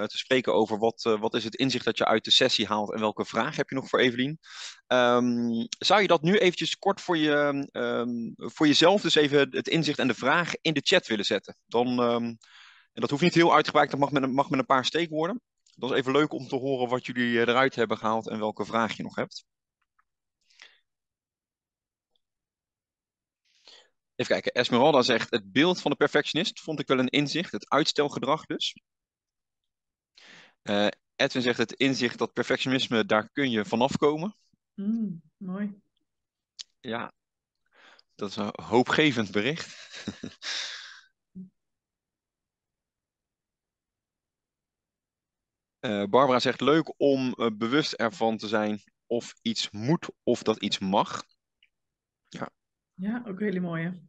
te 0.08 0.18
spreken 0.18 0.54
over 0.54 0.78
wat, 0.78 1.18
wat 1.20 1.34
is 1.34 1.44
het 1.44 1.56
inzicht 1.56 1.86
dat 1.86 1.98
je 1.98 2.06
uit 2.06 2.24
de 2.24 2.32
sessie 2.32 2.68
haalt 2.68 2.94
en 2.94 3.00
welke 3.00 3.26
vraag 3.26 3.56
heb 3.56 3.70
je 3.70 3.76
nog 3.76 3.90
voor 3.90 4.00
Evelien. 4.00 4.40
Um, 4.88 5.68
zou 5.80 6.02
je 6.02 6.08
dat 6.08 6.22
nu 6.22 6.38
eventjes 6.38 6.78
kort 6.78 7.02
voor, 7.02 7.18
je, 7.18 7.68
um, 7.72 8.34
voor 8.36 8.68
jezelf, 8.68 9.02
dus 9.02 9.16
even 9.16 9.48
het 9.52 9.68
inzicht 9.68 10.00
en 10.00 10.08
de 10.08 10.14
vraag 10.14 10.54
in 10.62 10.74
de 10.74 10.82
chat 10.84 11.08
willen 11.08 11.26
zetten? 11.26 11.58
Dan, 11.68 12.02
en 12.94 13.02
dat 13.02 13.10
hoeft 13.10 13.24
niet 13.24 13.34
heel 13.34 13.54
uitgebreid, 13.54 13.92
dat 13.92 14.00
mag 14.00 14.12
met, 14.12 14.32
mag 14.32 14.50
met 14.50 14.60
een 14.60 14.66
paar 14.66 14.86
steekwoorden 14.86 15.42
dat 15.80 15.92
is 15.92 15.98
even 15.98 16.12
leuk 16.12 16.34
om 16.34 16.48
te 16.48 16.56
horen 16.56 16.90
wat 16.90 17.06
jullie 17.06 17.42
eh, 17.42 17.48
eruit 17.48 17.76
hebben 17.76 17.98
gehaald 17.98 18.30
en 18.30 18.40
welke 18.40 18.66
vraag 18.66 18.98
je 18.98 19.04
nog 19.04 19.16
hebt. 19.16 19.46
Even 24.19 24.34
kijken, 24.34 24.51
Esmeralda 24.51 25.01
zegt, 25.01 25.32
het 25.32 25.51
beeld 25.51 25.82
van 25.82 25.91
de 25.91 25.97
perfectionist 25.97 26.60
vond 26.60 26.79
ik 26.79 26.88
wel 26.88 26.99
een 26.99 27.08
inzicht, 27.08 27.51
het 27.51 27.69
uitstelgedrag 27.69 28.45
dus. 28.45 28.75
Uh, 30.63 30.88
Edwin 31.15 31.41
zegt 31.41 31.58
het 31.58 31.73
inzicht 31.73 32.17
dat 32.17 32.34
perfectionisme, 32.34 33.05
daar 33.05 33.29
kun 33.29 33.51
je 33.51 33.65
vanaf 33.65 33.97
komen. 33.97 34.36
Mm, 34.73 35.21
mooi. 35.38 35.82
Ja, 36.79 37.13
dat 38.15 38.29
is 38.29 38.36
een 38.36 38.53
hoopgevend 38.63 39.32
bericht. 39.32 39.77
Uh, 45.79 46.03
Barbara 46.10 46.39
zegt 46.39 46.62
leuk 46.62 46.93
om 46.97 47.34
uh, 47.38 47.47
bewust 47.53 47.93
ervan 47.93 48.38
te 48.38 48.47
zijn 48.47 48.82
of 49.05 49.34
iets 49.41 49.69
moet 49.69 50.10
of 50.23 50.43
dat 50.43 50.62
iets 50.62 50.79
mag. 50.79 51.23
Ja, 52.27 52.49
ja 53.00 53.24
ook 53.28 53.40
hele 53.40 53.60
mooie. 53.60 54.02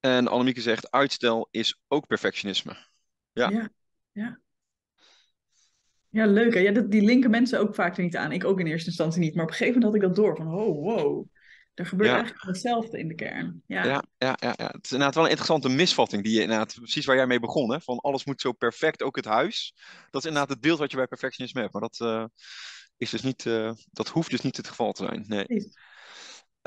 En 0.00 0.28
Annemieke 0.28 0.60
zegt 0.60 0.90
uitstel 0.90 1.48
is 1.50 1.80
ook 1.88 2.06
perfectionisme. 2.06 2.76
Ja, 3.32 3.50
ja. 3.50 3.68
ja. 4.12 4.40
Ja, 6.10 6.26
leuk. 6.26 6.54
Hè? 6.54 6.60
Ja, 6.60 6.72
dat, 6.72 6.90
die 6.90 7.02
linken 7.02 7.30
mensen 7.30 7.60
ook 7.60 7.74
vaak 7.74 7.96
niet 7.96 8.16
aan. 8.16 8.32
Ik 8.32 8.44
ook 8.44 8.60
in 8.60 8.66
eerste 8.66 8.88
instantie 8.88 9.20
niet. 9.20 9.34
Maar 9.34 9.44
op 9.44 9.50
een 9.50 9.56
gegeven 9.56 9.80
moment 9.80 10.02
had 10.02 10.02
ik 10.02 10.16
dat 10.16 10.24
door. 10.24 10.36
Van, 10.36 10.54
oh, 10.54 10.82
wow. 10.82 11.26
Er 11.74 11.86
gebeurt 11.86 12.10
eigenlijk 12.10 12.42
hetzelfde 12.42 12.98
in 12.98 13.08
de 13.08 13.14
kern. 13.14 13.62
Ja. 13.66 13.84
Ja, 13.84 14.04
ja, 14.18 14.36
ja, 14.40 14.54
ja, 14.56 14.66
het 14.66 14.84
is 14.84 14.90
inderdaad 14.90 15.14
wel 15.14 15.24
een 15.24 15.30
interessante 15.30 15.68
misvatting. 15.68 16.22
Die 16.22 16.34
je 16.34 16.42
inderdaad, 16.42 16.74
precies 16.74 17.04
waar 17.04 17.16
jij 17.16 17.26
mee 17.26 17.40
begon. 17.40 17.72
Hè? 17.72 17.80
Van 17.80 17.98
alles 17.98 18.24
moet 18.24 18.40
zo 18.40 18.52
perfect, 18.52 19.02
ook 19.02 19.16
het 19.16 19.24
huis. 19.24 19.74
Dat 20.10 20.20
is 20.22 20.28
inderdaad 20.28 20.50
het 20.50 20.60
beeld 20.60 20.78
wat 20.78 20.90
je 20.90 20.96
bij 20.96 21.06
perfectionisme 21.06 21.60
hebt. 21.60 21.72
Maar 21.72 21.82
dat, 21.82 21.98
uh, 22.00 22.24
is 22.96 23.10
dus 23.10 23.22
niet, 23.22 23.44
uh, 23.44 23.72
dat 23.90 24.08
hoeft 24.08 24.30
dus 24.30 24.40
niet 24.40 24.56
het 24.56 24.68
geval 24.68 24.92
te 24.92 25.04
zijn. 25.04 25.24
Nee. 25.26 25.72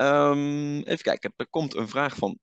Um, 0.02 0.82
even 0.82 1.02
kijken, 1.02 1.32
er 1.36 1.48
komt 1.48 1.74
een 1.74 1.88
vraag 1.88 2.16
van 2.16 2.38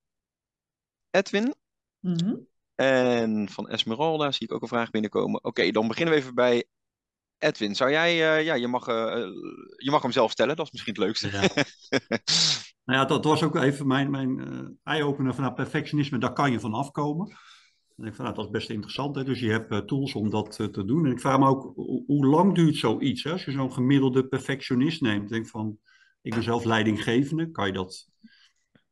Edwin. 1.12 1.56
Mm 2.00 2.18
-hmm. 2.20 2.48
En 2.76 3.50
van 3.50 3.70
Esmeralda 3.70 4.32
zie 4.32 4.48
ik 4.48 4.54
ook 4.54 4.62
een 4.62 4.68
vraag 4.68 4.90
binnenkomen. 4.90 5.38
Oké, 5.38 5.48
okay, 5.48 5.72
dan 5.72 5.88
beginnen 5.88 6.14
we 6.14 6.20
even 6.20 6.36
bij 6.36 6.66
Edwin, 7.38 7.76
zou 7.76 7.92
jij, 7.92 8.14
uh, 8.14 8.46
ja, 8.46 8.54
je 8.54 8.68
mag, 8.68 8.88
uh, 8.88 8.96
je 9.76 9.92
mag 9.92 10.02
hem 10.02 10.12
zelf 10.12 10.32
stellen, 10.32 10.56
dat 10.56 10.66
is 10.66 10.72
misschien 10.72 10.94
het 10.94 11.04
leukste. 11.04 11.32
Ja. 11.32 11.40
nou 12.86 13.00
ja, 13.00 13.06
dat 13.06 13.24
was 13.24 13.44
ook 13.44 13.56
even 13.56 13.88
mijn, 13.88 14.12
mijn 14.12 14.38
uh, 14.38 14.70
eye-opener 14.84 15.34
van 15.34 15.44
nou, 15.44 15.56
perfectionisme, 15.56 16.18
daar 16.18 16.34
kan 16.34 16.52
je 16.52 16.60
van 16.60 16.74
afkomen. 16.74 17.38
En 17.98 18.06
ik 18.06 18.16
van, 18.16 18.24
nou, 18.24 18.36
dat 18.36 18.46
is 18.46 18.52
best 18.52 18.70
interessant, 18.70 19.16
hè? 19.16 19.24
dus 19.24 19.40
je 19.40 19.52
hebt 19.52 19.88
tools 19.88 20.14
om 20.14 20.30
dat 20.30 20.52
te 20.52 20.86
doen. 20.86 21.06
En 21.06 21.12
ik 21.12 21.20
vraag 21.20 21.40
me 21.40 21.48
ook, 21.48 21.74
hoe 22.06 22.26
lang 22.26 22.56
duurt 22.56 22.76
zoiets? 22.76 23.24
Hè? 23.24 23.32
Als 23.32 23.46
je 23.46 23.52
zo'n 23.52 23.74
gemiddelde 23.74 24.28
perfectionist 24.28 25.02
neemt, 25.02 25.30
denk 25.30 25.48
van, 25.48 25.80
ik 26.22 26.34
ben 26.34 26.44
zelf 26.44 26.64
leidinggevende, 26.64 27.52
kan 27.52 27.68
je 27.68 27.74
dat, 27.74 28.10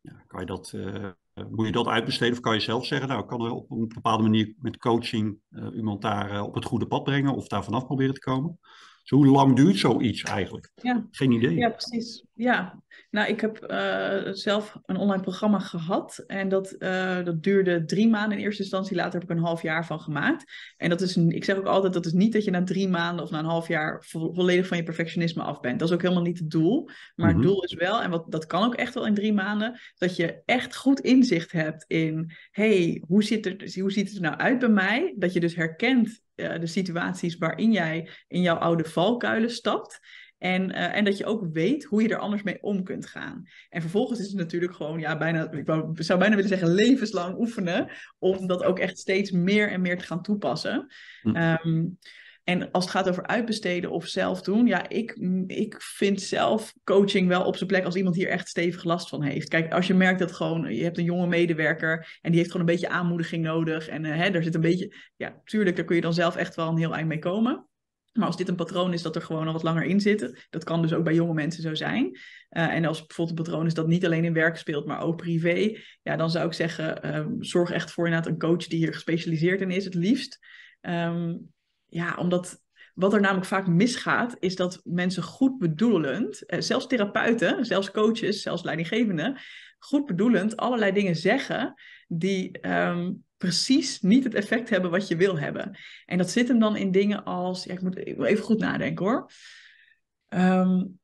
ja, 0.01 0.23
kan 0.27 0.39
je 0.39 0.45
dat 0.45 0.71
uh, 0.75 1.09
moet 1.49 1.65
je 1.65 1.71
dat 1.71 1.87
uitbesteden 1.87 2.33
of 2.33 2.39
kan 2.39 2.53
je 2.53 2.59
zelf 2.59 2.85
zeggen, 2.85 3.07
nou, 3.07 3.21
ik 3.21 3.27
kan 3.27 3.45
er 3.45 3.51
op 3.51 3.71
een 3.71 3.87
bepaalde 3.87 4.23
manier 4.23 4.53
met 4.57 4.77
coaching 4.77 5.39
uh, 5.49 5.67
iemand 5.75 6.01
daar 6.01 6.33
uh, 6.33 6.43
op 6.43 6.53
het 6.53 6.65
goede 6.65 6.87
pad 6.87 7.03
brengen 7.03 7.35
of 7.35 7.47
daar 7.47 7.63
vanaf 7.63 7.85
proberen 7.85 8.13
te 8.13 8.19
komen? 8.19 8.59
Hoe 9.07 9.27
lang 9.27 9.55
duurt 9.55 9.77
zoiets 9.77 10.23
eigenlijk? 10.23 10.71
Ja. 10.75 11.07
Geen 11.11 11.31
idee. 11.31 11.55
Ja, 11.55 11.69
precies. 11.69 12.25
Ja, 12.33 12.81
nou, 13.09 13.29
ik 13.29 13.41
heb 13.41 13.65
uh, 13.71 14.33
zelf 14.33 14.79
een 14.85 14.97
online 14.97 15.21
programma 15.21 15.59
gehad 15.59 16.23
en 16.27 16.49
dat, 16.49 16.75
uh, 16.79 17.23
dat 17.23 17.43
duurde 17.43 17.85
drie 17.85 18.07
maanden 18.07 18.37
in 18.37 18.43
eerste 18.43 18.61
instantie. 18.61 18.95
Later 18.95 19.19
heb 19.19 19.29
ik 19.29 19.35
een 19.35 19.43
half 19.43 19.61
jaar 19.61 19.85
van 19.85 19.99
gemaakt. 19.99 20.51
En 20.77 20.89
dat 20.89 21.01
is, 21.01 21.17
ik 21.17 21.43
zeg 21.43 21.57
ook 21.57 21.65
altijd, 21.65 21.93
dat 21.93 22.05
is 22.05 22.11
niet 22.11 22.33
dat 22.33 22.43
je 22.43 22.51
na 22.51 22.63
drie 22.63 22.87
maanden 22.87 23.23
of 23.25 23.31
na 23.31 23.39
een 23.39 23.45
half 23.45 23.67
jaar 23.67 24.03
vo 24.07 24.33
volledig 24.33 24.67
van 24.67 24.77
je 24.77 24.83
perfectionisme 24.83 25.43
af 25.43 25.59
bent. 25.59 25.79
Dat 25.79 25.87
is 25.87 25.93
ook 25.93 26.01
helemaal 26.01 26.23
niet 26.23 26.39
het 26.39 26.49
doel. 26.49 26.83
Maar 26.85 26.95
mm 27.15 27.25
-hmm. 27.25 27.27
het 27.27 27.41
doel 27.41 27.63
is 27.63 27.73
wel, 27.73 28.01
en 28.01 28.09
wat, 28.09 28.31
dat 28.31 28.45
kan 28.45 28.63
ook 28.63 28.75
echt 28.75 28.93
wel 28.93 29.05
in 29.05 29.13
drie 29.13 29.33
maanden, 29.33 29.79
dat 29.97 30.15
je 30.15 30.41
echt 30.45 30.75
goed 30.75 30.99
inzicht 30.99 31.51
hebt 31.51 31.85
in, 31.87 32.31
hey, 32.51 33.03
hoe, 33.07 33.23
zit 33.23 33.75
hoe 33.79 33.91
ziet 33.91 34.07
het 34.07 34.15
er 34.15 34.21
nou 34.21 34.37
uit 34.37 34.59
bij 34.59 34.69
mij? 34.69 35.13
Dat 35.17 35.33
je 35.33 35.39
dus 35.39 35.55
herkent 35.55 36.25
uh, 36.37 36.59
de 36.59 36.67
situaties 36.67 37.37
waarin 37.37 37.71
jij 37.71 38.09
in 38.27 38.41
jouw 38.41 38.55
oude 38.55 38.83
valkuilen 38.83 39.51
stapt. 39.51 39.99
En, 40.37 40.69
uh, 40.69 40.95
en 40.95 41.05
dat 41.05 41.17
je 41.17 41.25
ook 41.25 41.47
weet 41.53 41.83
hoe 41.83 42.01
je 42.01 42.09
er 42.09 42.17
anders 42.17 42.43
mee 42.43 42.61
om 42.61 42.83
kunt 42.83 43.05
gaan. 43.05 43.43
En 43.69 43.81
vervolgens 43.81 44.19
is 44.19 44.27
het 44.27 44.35
natuurlijk 44.35 44.73
gewoon, 44.73 44.99
ja, 44.99 45.17
bijna, 45.17 45.51
ik 45.51 45.65
zou 45.95 46.19
bijna 46.19 46.35
willen 46.35 46.49
zeggen, 46.49 46.73
levenslang 46.73 47.37
oefenen. 47.37 47.89
Om 48.19 48.47
dat 48.47 48.63
ook 48.63 48.79
echt 48.79 48.97
steeds 48.97 49.31
meer 49.31 49.71
en 49.71 49.81
meer 49.81 49.97
te 49.97 50.05
gaan 50.05 50.21
toepassen. 50.21 50.87
Hm. 51.21 51.35
Um, 51.35 51.97
en 52.47 52.71
als 52.71 52.83
het 52.83 52.93
gaat 52.93 53.09
over 53.09 53.27
uitbesteden 53.27 53.91
of 53.91 54.07
zelf 54.07 54.41
doen, 54.41 54.67
ja, 54.67 54.89
ik, 54.89 55.11
ik 55.47 55.81
vind 55.81 56.21
zelf 56.21 56.73
coaching 56.83 57.27
wel 57.27 57.43
op 57.43 57.55
zijn 57.55 57.69
plek 57.69 57.85
als 57.85 57.95
iemand 57.95 58.15
hier 58.15 58.29
echt 58.29 58.47
stevig 58.47 58.83
last 58.83 59.09
van 59.09 59.23
heeft. 59.23 59.47
Kijk, 59.47 59.73
als 59.73 59.87
je 59.87 59.93
merkt 59.93 60.19
dat 60.19 60.31
gewoon, 60.31 60.75
je 60.75 60.83
hebt 60.83 60.97
een 60.97 61.03
jonge 61.03 61.27
medewerker 61.27 62.17
en 62.21 62.31
die 62.31 62.39
heeft 62.39 62.51
gewoon 62.51 62.67
een 62.67 62.73
beetje 62.73 62.89
aanmoediging 62.89 63.43
nodig. 63.43 63.87
En 63.87 64.03
uh, 64.03 64.15
hè, 64.15 64.23
er 64.23 64.43
zit 64.43 64.55
een 64.55 64.61
beetje, 64.61 64.95
ja, 65.15 65.41
tuurlijk, 65.43 65.75
daar 65.75 65.85
kun 65.85 65.95
je 65.95 66.01
dan 66.01 66.13
zelf 66.13 66.35
echt 66.35 66.55
wel 66.55 66.67
een 66.67 66.77
heel 66.77 66.95
eind 66.95 67.07
mee 67.07 67.19
komen. 67.19 67.67
Maar 68.13 68.27
als 68.27 68.37
dit 68.37 68.47
een 68.47 68.55
patroon 68.55 68.93
is 68.93 69.01
dat 69.01 69.15
er 69.15 69.21
gewoon 69.21 69.47
al 69.47 69.53
wat 69.53 69.63
langer 69.63 69.83
in 69.83 70.01
zit, 70.01 70.47
dat 70.49 70.63
kan 70.63 70.81
dus 70.81 70.93
ook 70.93 71.03
bij 71.03 71.13
jonge 71.13 71.33
mensen 71.33 71.61
zo 71.61 71.75
zijn. 71.75 72.05
Uh, 72.05 72.73
en 72.73 72.85
als 72.85 73.05
bijvoorbeeld 73.05 73.37
een 73.37 73.43
patroon 73.43 73.65
is 73.65 73.73
dat 73.73 73.87
niet 73.87 74.05
alleen 74.05 74.25
in 74.25 74.33
werk 74.33 74.57
speelt, 74.57 74.85
maar 74.85 75.01
ook 75.01 75.17
privé, 75.17 75.77
ja, 76.01 76.15
dan 76.15 76.29
zou 76.29 76.47
ik 76.47 76.53
zeggen, 76.53 77.05
uh, 77.05 77.25
zorg 77.39 77.71
echt 77.71 77.91
voor 77.91 78.05
inderdaad 78.05 78.31
een 78.31 78.39
coach 78.39 78.67
die 78.67 78.79
hier 78.79 78.93
gespecialiseerd 78.93 79.61
in 79.61 79.71
is, 79.71 79.85
het 79.85 79.95
liefst. 79.95 80.39
Um, 80.81 81.55
ja, 81.87 82.15
omdat 82.15 82.61
wat 82.93 83.13
er 83.13 83.21
namelijk 83.21 83.45
vaak 83.45 83.67
misgaat, 83.67 84.35
is 84.39 84.55
dat 84.55 84.81
mensen 84.83 85.23
goed 85.23 85.57
bedoelend, 85.57 86.45
eh, 86.45 86.61
zelfs 86.61 86.87
therapeuten, 86.87 87.65
zelfs 87.65 87.91
coaches, 87.91 88.41
zelfs 88.41 88.63
leidinggevenden, 88.63 89.37
goed 89.79 90.05
bedoelend 90.05 90.57
allerlei 90.57 90.91
dingen 90.91 91.15
zeggen 91.15 91.73
die 92.07 92.67
um, 92.69 93.23
precies 93.37 94.01
niet 94.01 94.23
het 94.23 94.33
effect 94.33 94.69
hebben 94.69 94.91
wat 94.91 95.07
je 95.07 95.15
wil 95.15 95.39
hebben. 95.39 95.77
En 96.05 96.17
dat 96.17 96.29
zit 96.29 96.47
hem 96.47 96.59
dan 96.59 96.75
in 96.75 96.91
dingen 96.91 97.23
als, 97.23 97.63
ja, 97.63 97.73
ik 97.73 97.81
moet 97.81 97.97
even 97.97 98.43
goed 98.43 98.59
nadenken 98.59 99.05
hoor. 99.05 99.31
Um, 100.29 100.99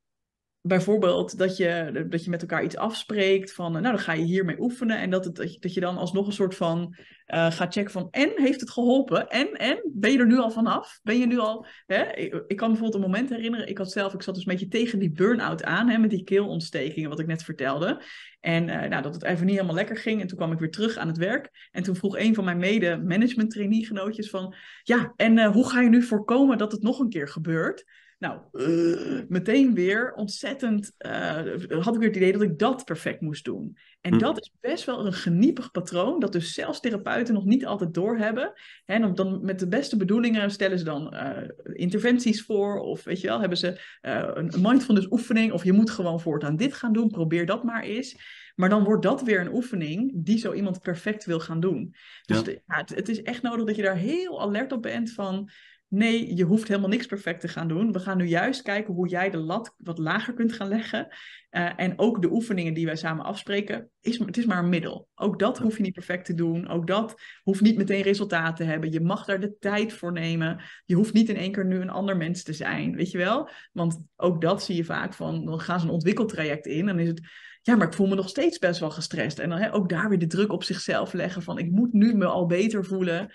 bijvoorbeeld 0.66 1.38
dat 1.38 1.58
je, 1.58 2.06
dat 2.10 2.24
je 2.24 2.30
met 2.30 2.42
elkaar 2.42 2.64
iets 2.64 2.78
afspreekt 2.78 3.54
van, 3.54 3.72
nou 3.72 3.84
dan 3.84 4.00
ga 4.00 4.14
je 4.14 4.24
hiermee 4.24 4.60
oefenen 4.60 4.98
en 4.98 5.10
dat, 5.10 5.26
het, 5.26 5.36
dat, 5.36 5.54
je, 5.54 5.60
dat 5.60 5.74
je 5.74 5.80
dan 5.80 5.98
alsnog 5.98 6.28
een 6.28 6.34
soort 6.34 6.56
van 6.56 6.96
uh, 7.28 7.52
gaat 7.52 7.74
checken 7.74 7.92
van, 7.92 8.08
en 8.12 8.32
heeft 8.36 8.60
het 8.60 8.70
geholpen? 8.70 9.30
En, 9.30 9.52
en, 9.52 9.92
ben 9.94 10.12
je 10.12 10.18
er 10.18 10.28
nu 10.28 10.38
al 10.38 10.52
vanaf? 10.52 11.00
Ben 11.04 11.18
je 11.20 11.28
nu 11.28 11.38
al, 11.38 11.66
hè? 11.86 12.16
Ik, 12.48 12.56
kan 12.56 12.68
bijvoorbeeld 12.68 12.94
een 12.94 13.10
moment 13.10 13.30
herinneren, 13.30 13.68
ik 13.68 13.78
had 13.78 13.92
zelf, 13.92 14.14
ik 14.14 14.22
zat 14.22 14.36
dus 14.36 14.46
een 14.46 14.52
beetje 14.52 14.68
tegen 14.68 15.00
die 15.00 15.12
burn-out 15.12 15.64
aan, 15.64 15.90
hè, 15.90 15.98
met 15.98 16.10
die 16.10 16.24
keelontstekingen, 16.24 17.10
wat 17.10 17.20
ik 17.20 17.28
net 17.28 17.44
vertelde. 17.44 18.02
En 18.40 18.68
uh, 18.68 18.82
nou, 18.82 19.02
dat 19.02 19.14
het 19.14 19.24
even 19.24 19.46
niet 19.46 19.56
helemaal 19.56 19.76
lekker 19.76 19.98
ging 19.98 20.22
en 20.22 20.28
toen 20.28 20.38
kwam 20.38 20.52
ik 20.52 20.60
weer 20.60 20.72
terug 20.72 20.98
aan 20.98 21.08
het 21.08 21.18
werk 21.18 21.70
en 21.72 21.84
toen 21.84 21.96
vroeg 21.96 22.18
een 22.18 22.36
van 22.36 22.44
mijn 22.44 22.58
mede-management 22.58 23.52
trainee-genootjes 23.52 24.30
van, 24.30 24.56
ja, 24.84 25.14
en 25.16 25.46
hoe 25.46 25.70
ga 25.70 25.82
je 25.82 25.90
nu 25.90 26.02
voorkomen 26.02 26.58
dat 26.58 26.72
het 26.72 26.82
nog 26.82 27.00
een 27.00 27.10
keer 27.10 27.28
gebeurt? 27.28 27.86
Nou, 28.24 28.40
uh, 28.52 29.22
meteen 29.28 29.74
weer 29.74 30.14
ontzettend. 30.14 30.92
Uh, 31.00 31.38
had 31.70 31.94
ik 31.94 32.00
weer 32.00 32.08
het 32.08 32.16
idee 32.16 32.32
dat 32.32 32.42
ik 32.42 32.60
dat 32.60 32.86
perfect 32.86 33.22
moest 33.22 33.46
doen. 33.46 33.78
En 34.02 34.14
hm. 34.14 34.20
dat 34.20 34.40
is 34.40 34.52
best 34.62 34.86
wel 34.86 35.06
een 35.06 35.14
geniepig 35.14 35.72
patroon, 35.72 36.20
dat 36.20 36.32
dus 36.32 36.54
zelfs 36.54 36.80
therapeuten 36.80 37.34
nog 37.34 37.46
niet 37.46 37.66
altijd 37.66 37.94
doorhebben. 37.94 38.54
En 38.86 39.16
dan 39.16 39.46
met 39.46 39.60
de 39.60 39.68
beste 39.68 39.98
bedoelingen 39.98 40.52
stellen 40.52 40.78
ze 40.78 40.84
dan 40.84 41.14
uh, 41.14 41.38
interventies 41.74 42.44
voor, 42.44 42.80
of 42.80 43.04
weet 43.04 43.22
je 43.22 43.28
wel, 43.28 43.40
hebben 43.40 43.58
ze 43.58 43.82
een 44.02 44.52
mindfulness 44.62 45.08
oefening, 45.12 45.52
of 45.52 45.64
je 45.64 45.74
moet 45.74 45.90
gewoon 45.90 46.20
voortaan 46.20 46.56
dit 46.56 46.74
gaan 46.74 46.94
doen, 46.94 47.10
probeer 47.10 47.46
dat 47.46 47.64
maar 47.64 47.84
eens. 47.84 48.16
Maar 48.56 48.70
dan 48.70 48.84
wordt 48.84 49.04
dat 49.04 49.22
weer 49.22 49.40
een 49.40 49.54
oefening 49.54 50.12
die 50.16 50.38
zo 50.38 50.54
iemand 50.54 50.82
perfect 50.82 51.26
wil 51.26 51.40
gaan 51.40 51.60
doen. 51.60 51.96
Dus 52.26 52.38
ja. 52.38 52.44
De, 52.44 52.62
ja, 52.68 52.78
het, 52.78 52.96
het 52.96 53.10
is 53.10 53.22
echt 53.22 53.42
nodig 53.42 53.66
dat 53.66 53.76
je 53.76 53.82
daar 53.82 53.96
heel 53.96 54.42
alert 54.42 54.72
op 54.72 54.82
bent 54.82 55.14
van 55.14 55.50
nee, 55.94 56.36
je 56.36 56.44
hoeft 56.44 56.68
helemaal 56.68 56.90
niks 56.90 57.06
perfect 57.06 57.42
te 57.42 57.48
gaan 57.48 57.68
doen. 57.68 57.92
We 57.92 58.00
gaan 58.00 58.18
nu 58.18 58.26
juist 58.26 58.62
kijken 58.62 58.94
hoe 58.94 59.08
jij 59.08 59.30
de 59.30 59.38
lat 59.38 59.76
wat 59.78 59.98
lager 59.98 60.34
kunt 60.34 60.54
gaan 60.54 60.68
leggen. 60.68 61.08
Uh, 61.52 61.70
en 61.76 62.00
ook 62.00 62.22
de 62.22 62.32
oefeningen 62.32 62.74
die 62.74 62.86
wij 62.86 62.96
samen 62.96 63.26
afspreken, 63.26 63.90
is, 64.02 64.20
het 64.20 64.38
is 64.38 64.46
maar 64.46 64.58
een 64.58 64.70
middel. 64.70 65.08
Ook 65.16 65.40
dat 65.40 65.58
hoef 65.58 65.78
je 65.78 65.84
niet 65.84 65.94
perfect 65.94 66.26
te 66.26 66.34
doen. 66.34 66.68
Ook 66.68 66.88
dat 66.88 67.22
hoeft 67.44 67.62
niet 67.62 67.78
meteen 67.78 68.02
resultaat 68.02 68.56
te 68.56 68.64
hebben. 68.64 68.92
Je 68.92 69.02
mag 69.02 69.26
daar 69.26 69.40
de 69.40 69.58
tijd 69.60 69.94
voor 69.94 70.12
nemen. 70.12 70.62
Je 70.86 70.96
hoeft 70.96 71.14
niet 71.14 71.30
in 71.30 71.36
één 71.36 71.52
keer 71.52 71.66
nu 71.66 71.82
een 71.82 71.90
ander 71.90 72.18
mens 72.18 72.44
te 72.44 72.54
zijn, 72.54 72.96
weet 72.96 73.12
je 73.12 73.18
wel? 73.18 73.50
Want 73.72 74.06
ook 74.16 74.42
dat 74.42 74.64
zie 74.64 74.76
je 74.76 74.84
vaak 74.84 75.14
van, 75.14 75.46
dan 75.46 75.60
gaan 75.60 75.80
ze 75.80 75.86
een 75.86 75.92
ontwikkeltraject 75.92 76.66
in. 76.66 76.80
En 76.80 76.86
dan 76.86 77.00
is 77.00 77.08
het, 77.08 77.22
ja, 77.62 77.76
maar 77.76 77.88
ik 77.88 77.94
voel 77.94 78.08
me 78.08 78.16
nog 78.16 78.30
steeds 78.30 78.60
best 78.60 78.80
wel 78.80 78.92
gestrest. 78.92 79.40
En 79.40 79.50
dan 79.50 79.60
hè, 79.60 79.74
ook 79.74 79.90
daar 79.90 80.10
weer 80.10 80.20
de 80.20 80.28
druk 80.28 80.52
op 80.52 80.64
zichzelf 80.64 81.14
leggen 81.14 81.42
van, 81.42 81.58
ik 81.58 81.72
moet 81.72 81.94
nu 81.94 82.16
me 82.16 82.26
al 82.26 82.46
beter 82.46 82.86
voelen 82.86 83.32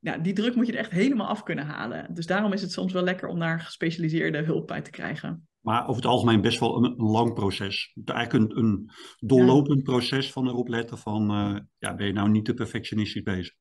ja, 0.00 0.18
die 0.18 0.32
druk 0.32 0.54
moet 0.54 0.66
je 0.66 0.72
er 0.72 0.78
echt 0.78 0.90
helemaal 0.90 1.26
af 1.26 1.42
kunnen 1.42 1.66
halen. 1.66 2.14
Dus 2.14 2.26
daarom 2.26 2.52
is 2.52 2.62
het 2.62 2.72
soms 2.72 2.92
wel 2.92 3.02
lekker 3.02 3.28
om 3.28 3.38
daar 3.38 3.60
gespecialiseerde 3.60 4.42
hulp 4.42 4.66
bij 4.66 4.82
te 4.82 4.90
krijgen. 4.90 5.48
Maar 5.60 5.82
over 5.82 6.02
het 6.02 6.10
algemeen 6.10 6.40
best 6.40 6.60
wel 6.60 6.76
een, 6.76 6.84
een 6.84 7.10
lang 7.10 7.34
proces. 7.34 7.96
Eigenlijk 8.04 8.50
een, 8.50 8.58
een 8.58 8.90
doorlopend 9.18 9.78
ja. 9.78 9.84
proces 9.84 10.32
van 10.32 10.48
erop 10.48 10.68
letten 10.68 10.98
van, 10.98 11.30
uh, 11.30 11.60
ja, 11.78 11.94
ben 11.94 12.06
je 12.06 12.12
nou 12.12 12.28
niet 12.28 12.44
te 12.44 12.54
perfectionistisch 12.54 13.22
bezig? 13.22 13.54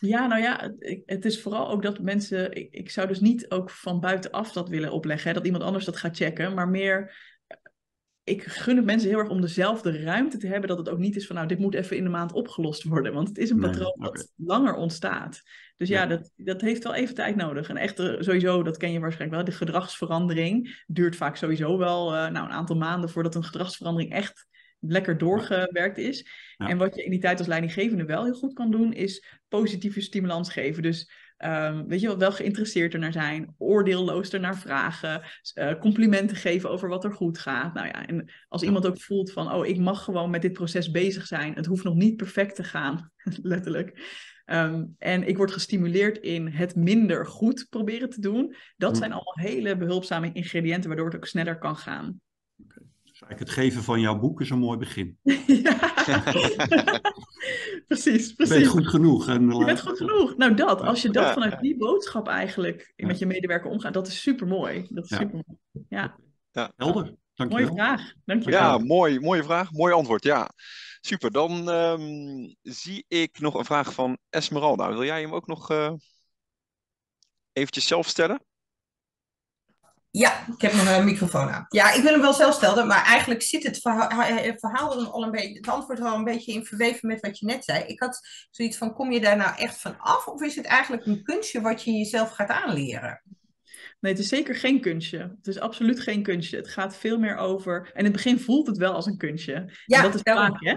Ja, 0.00 0.26
nou 0.26 0.42
ja, 0.42 0.72
het, 0.78 1.02
het, 1.06 1.24
is 1.24 1.42
vooral 1.42 1.70
ook 1.70 1.82
dat 1.82 2.00
mensen, 2.00 2.52
ik, 2.52 2.68
ik 2.70 2.90
zou 2.90 3.08
dus 3.08 3.20
niet 3.20 3.50
ook 3.50 3.70
van 3.70 4.00
buitenaf 4.00 4.52
dat 4.52 4.68
willen 4.68 4.92
opleggen, 4.92 5.28
hè, 5.28 5.34
dat 5.34 5.44
iemand 5.44 5.64
anders 5.64 5.84
dat 5.84 5.96
gaat 5.96 6.16
checken, 6.16 6.54
maar 6.54 6.68
meer 6.68 7.16
ik 8.26 8.42
gun 8.44 8.76
het 8.76 8.84
mensen 8.84 9.08
heel 9.08 9.18
erg 9.18 9.28
om 9.28 9.40
dezelfde 9.40 10.02
ruimte 10.02 10.36
te 10.36 10.46
hebben, 10.46 10.68
dat 10.68 10.78
het 10.78 10.88
ook 10.88 10.98
niet 10.98 11.16
is 11.16 11.26
van, 11.26 11.36
nou, 11.36 11.48
dit 11.48 11.58
moet 11.58 11.74
even 11.74 11.96
in 11.96 12.04
de 12.04 12.10
maand 12.10 12.32
opgelost 12.32 12.82
worden, 12.82 13.12
want 13.12 13.28
het 13.28 13.38
is 13.38 13.50
een 13.50 13.58
Nee, 13.58 13.70
patroon 13.70 13.94
dat 13.98 14.32
langer 14.36 14.74
ontstaat. 14.74 15.42
Dus 15.76 15.88
ja, 15.88 16.00
Ja. 16.02 16.06
dat, 16.06 16.30
dat 16.36 16.60
heeft 16.60 16.82
wel 16.82 16.94
even 16.94 17.14
tijd 17.14 17.36
nodig. 17.36 17.68
En 17.68 17.76
echt, 17.76 17.98
eh, 17.98 18.14
sowieso, 18.18 18.62
dat 18.62 18.76
ken 18.76 18.92
je 18.92 19.00
waarschijnlijk 19.00 19.42
wel, 19.42 19.52
de 19.52 19.64
gedragsverandering 19.64 20.84
duurt 20.86 21.16
vaak 21.16 21.36
sowieso 21.36 21.78
wel 21.78 22.14
eh, 22.14 22.30
nou, 22.30 22.46
een 22.46 22.52
aantal 22.52 22.76
maanden 22.76 23.10
voordat 23.10 23.34
een 23.34 23.44
gedragsverandering 23.44 24.12
echt 24.12 24.46
lekker 24.78 25.18
doorgewerkt 25.18 25.98
is. 25.98 26.28
Ja. 26.56 26.68
En 26.68 26.78
wat 26.78 26.94
je 26.94 27.04
in 27.04 27.10
die 27.10 27.20
tijd 27.20 27.38
als 27.38 27.48
leidinggevende 27.48 28.04
wel 28.04 28.24
heel 28.24 28.34
goed 28.34 28.52
kan 28.52 28.70
doen, 28.70 28.92
is 28.92 29.24
positieve 29.48 30.00
stimulans 30.00 30.52
geven. 30.52 30.82
Dus 30.82 31.10
ehm, 31.36 31.86
weet 31.86 32.00
je 32.00 32.06
wel, 32.06 32.18
wel 32.18 32.32
geïnteresseerd 32.32 32.94
ernaar 32.94 33.12
zijn, 33.12 33.54
oordeelloos 33.58 34.30
ernaar 34.30 34.56
vragen, 34.58 35.22
eh, 35.54 35.78
complimenten 35.78 36.36
geven 36.36 36.70
over 36.70 36.88
wat 36.88 37.04
er 37.04 37.12
goed 37.12 37.38
gaat. 37.38 37.74
Nou 37.74 37.86
ja, 37.86 38.06
en 38.06 38.30
als 38.48 38.62
iemand 38.62 38.86
ook 38.86 39.00
voelt 39.00 39.32
van, 39.32 39.52
oh, 39.52 39.66
ik 39.66 39.78
mag 39.78 40.04
gewoon 40.04 40.30
met 40.30 40.42
dit 40.42 40.52
proces 40.52 40.90
bezig 40.90 41.26
zijn, 41.26 41.54
het 41.54 41.66
hoeft 41.66 41.84
nog 41.84 41.94
niet 41.94 42.16
perfect 42.16 42.54
te 42.54 42.64
gaan, 42.64 43.10
letterlijk. 43.42 44.14
Ehm, 44.44 44.84
en 44.98 45.28
ik 45.28 45.36
word 45.36 45.50
gestimuleerd 45.52 46.18
in 46.18 46.48
het 46.48 46.76
minder 46.76 47.26
goed 47.26 47.66
proberen 47.70 48.10
te 48.10 48.20
doen. 48.20 48.54
Dat 48.76 48.92
Hm. 48.92 48.96
zijn 48.96 49.12
allemaal 49.12 49.38
hele 49.38 49.76
behulpzame 49.76 50.32
ingrediënten, 50.32 50.88
waardoor 50.88 51.06
het 51.06 51.16
ook 51.16 51.26
sneller 51.26 51.58
kan 51.58 51.76
gaan. 51.76 52.20
Dus 53.02 53.28
eigenlijk 53.28 53.38
het 53.40 53.50
geven 53.50 53.82
van 53.82 54.00
jouw 54.00 54.18
boek 54.18 54.40
is 54.40 54.50
een 54.50 54.58
mooi 54.58 54.78
begin. 54.78 55.18
ja, 55.46 55.92
precies, 57.88 58.28
Je 58.28 58.34
precies. 58.34 58.56
bent 58.56 58.66
goed 58.66 58.86
genoeg. 58.86 59.28
En, 59.28 59.50
Je 59.58 59.64
bent 59.64 59.80
goed 59.80 59.96
genoeg. 59.96 60.36
Nou, 60.36 60.54
dat. 60.54 60.80
Als 60.80 61.02
je 61.02 61.10
dat 61.10 61.24
Ja. 61.24 61.32
vanuit 61.32 61.60
die 61.60 61.76
boodschap 61.76 62.28
eigenlijk 62.28 62.92
Ja. 62.96 63.06
met 63.06 63.18
je 63.18 63.26
medewerker 63.26 63.70
omgaat, 63.70 63.94
dat 63.94 64.06
is 64.06 64.20
super 64.20 64.46
mooi. 64.46 64.86
Dat 64.90 65.04
is 65.04 65.10
Ja. 65.10 65.16
super 65.16 65.44
Ja, 65.88 66.16
Helder, 66.76 67.02
mooie 67.04 67.16
dankjewel. 67.34 67.74
vraag. 67.74 68.12
Dankjewel. 68.24 68.60
Ja, 68.60 68.78
mooi, 68.78 69.20
mooie 69.20 69.44
vraag, 69.44 69.72
mooi 69.72 69.92
antwoord. 69.92 70.24
Ja, 70.24 70.50
super. 71.00 71.30
Dan 71.30 71.70
ehm, 71.70 72.54
zie 72.62 73.04
ik 73.08 73.40
nog 73.40 73.54
een 73.54 73.64
vraag 73.64 73.94
van 73.94 74.18
Esmeralda. 74.30 74.88
Wil 74.88 75.04
jij 75.04 75.20
hem 75.20 75.34
ook 75.34 75.46
nog 75.46 75.70
eh 75.70 75.92
eventjes 77.52 77.86
zelf 77.86 78.06
stellen? 78.06 78.40
Ja, 80.18 80.46
ik 80.54 80.60
heb 80.60 80.72
nog 80.72 80.96
een 80.96 81.04
microfoon 81.04 81.48
aan. 81.48 81.66
Ja, 81.68 81.92
ik 81.92 82.02
wil 82.02 82.12
hem 82.12 82.20
wel 82.20 82.32
zelf 82.32 82.54
stellen, 82.54 82.86
maar 82.86 83.04
eigenlijk 83.04 83.42
zit 83.42 83.62
het 83.62 83.78
verhaal, 83.80 84.20
het 84.22 84.60
verhaal 84.60 85.00
er 85.00 85.06
al 85.06 85.22
een 85.22 85.30
beetje, 85.30 85.54
het 85.56 85.68
antwoord 85.68 86.00
al 86.00 86.14
een 86.14 86.24
beetje 86.24 86.52
in 86.52 86.64
verweven 86.64 87.08
met 87.08 87.20
wat 87.20 87.38
je 87.38 87.46
net 87.46 87.64
zei. 87.64 87.84
Ik 87.84 88.00
had 88.00 88.28
zoiets 88.50 88.76
van, 88.76 88.94
kom 88.94 89.12
je 89.12 89.20
daar 89.20 89.36
nou 89.36 89.56
echt 89.58 89.80
van 89.80 89.98
af 89.98 90.26
of 90.26 90.42
is 90.42 90.56
het 90.56 90.64
eigenlijk 90.64 91.06
een 91.06 91.22
kunstje 91.22 91.60
wat 91.60 91.82
je 91.82 91.92
jezelf 91.92 92.30
gaat 92.30 92.48
aanleren? 92.48 93.22
Nee, 94.00 94.12
het 94.12 94.22
is 94.22 94.28
zeker 94.28 94.54
geen 94.54 94.80
kunstje. 94.80 95.18
Het 95.18 95.46
is 95.46 95.60
absoluut 95.60 96.00
geen 96.00 96.22
kunstje. 96.22 96.56
Het 96.56 96.68
gaat 96.68 96.96
veel 96.96 97.18
meer 97.18 97.36
over. 97.36 97.90
En 97.92 97.98
in 97.98 98.04
het 98.04 98.12
begin 98.12 98.40
voelt 98.40 98.66
het 98.66 98.76
wel 98.76 98.92
als 98.92 99.06
een 99.06 99.16
kunstje. 99.18 99.72
Ja, 99.86 99.96
en 99.96 100.02
dat 100.02 100.14
is 100.14 100.22
daarom. 100.22 100.46
vaak, 100.46 100.64
hè? 100.64 100.74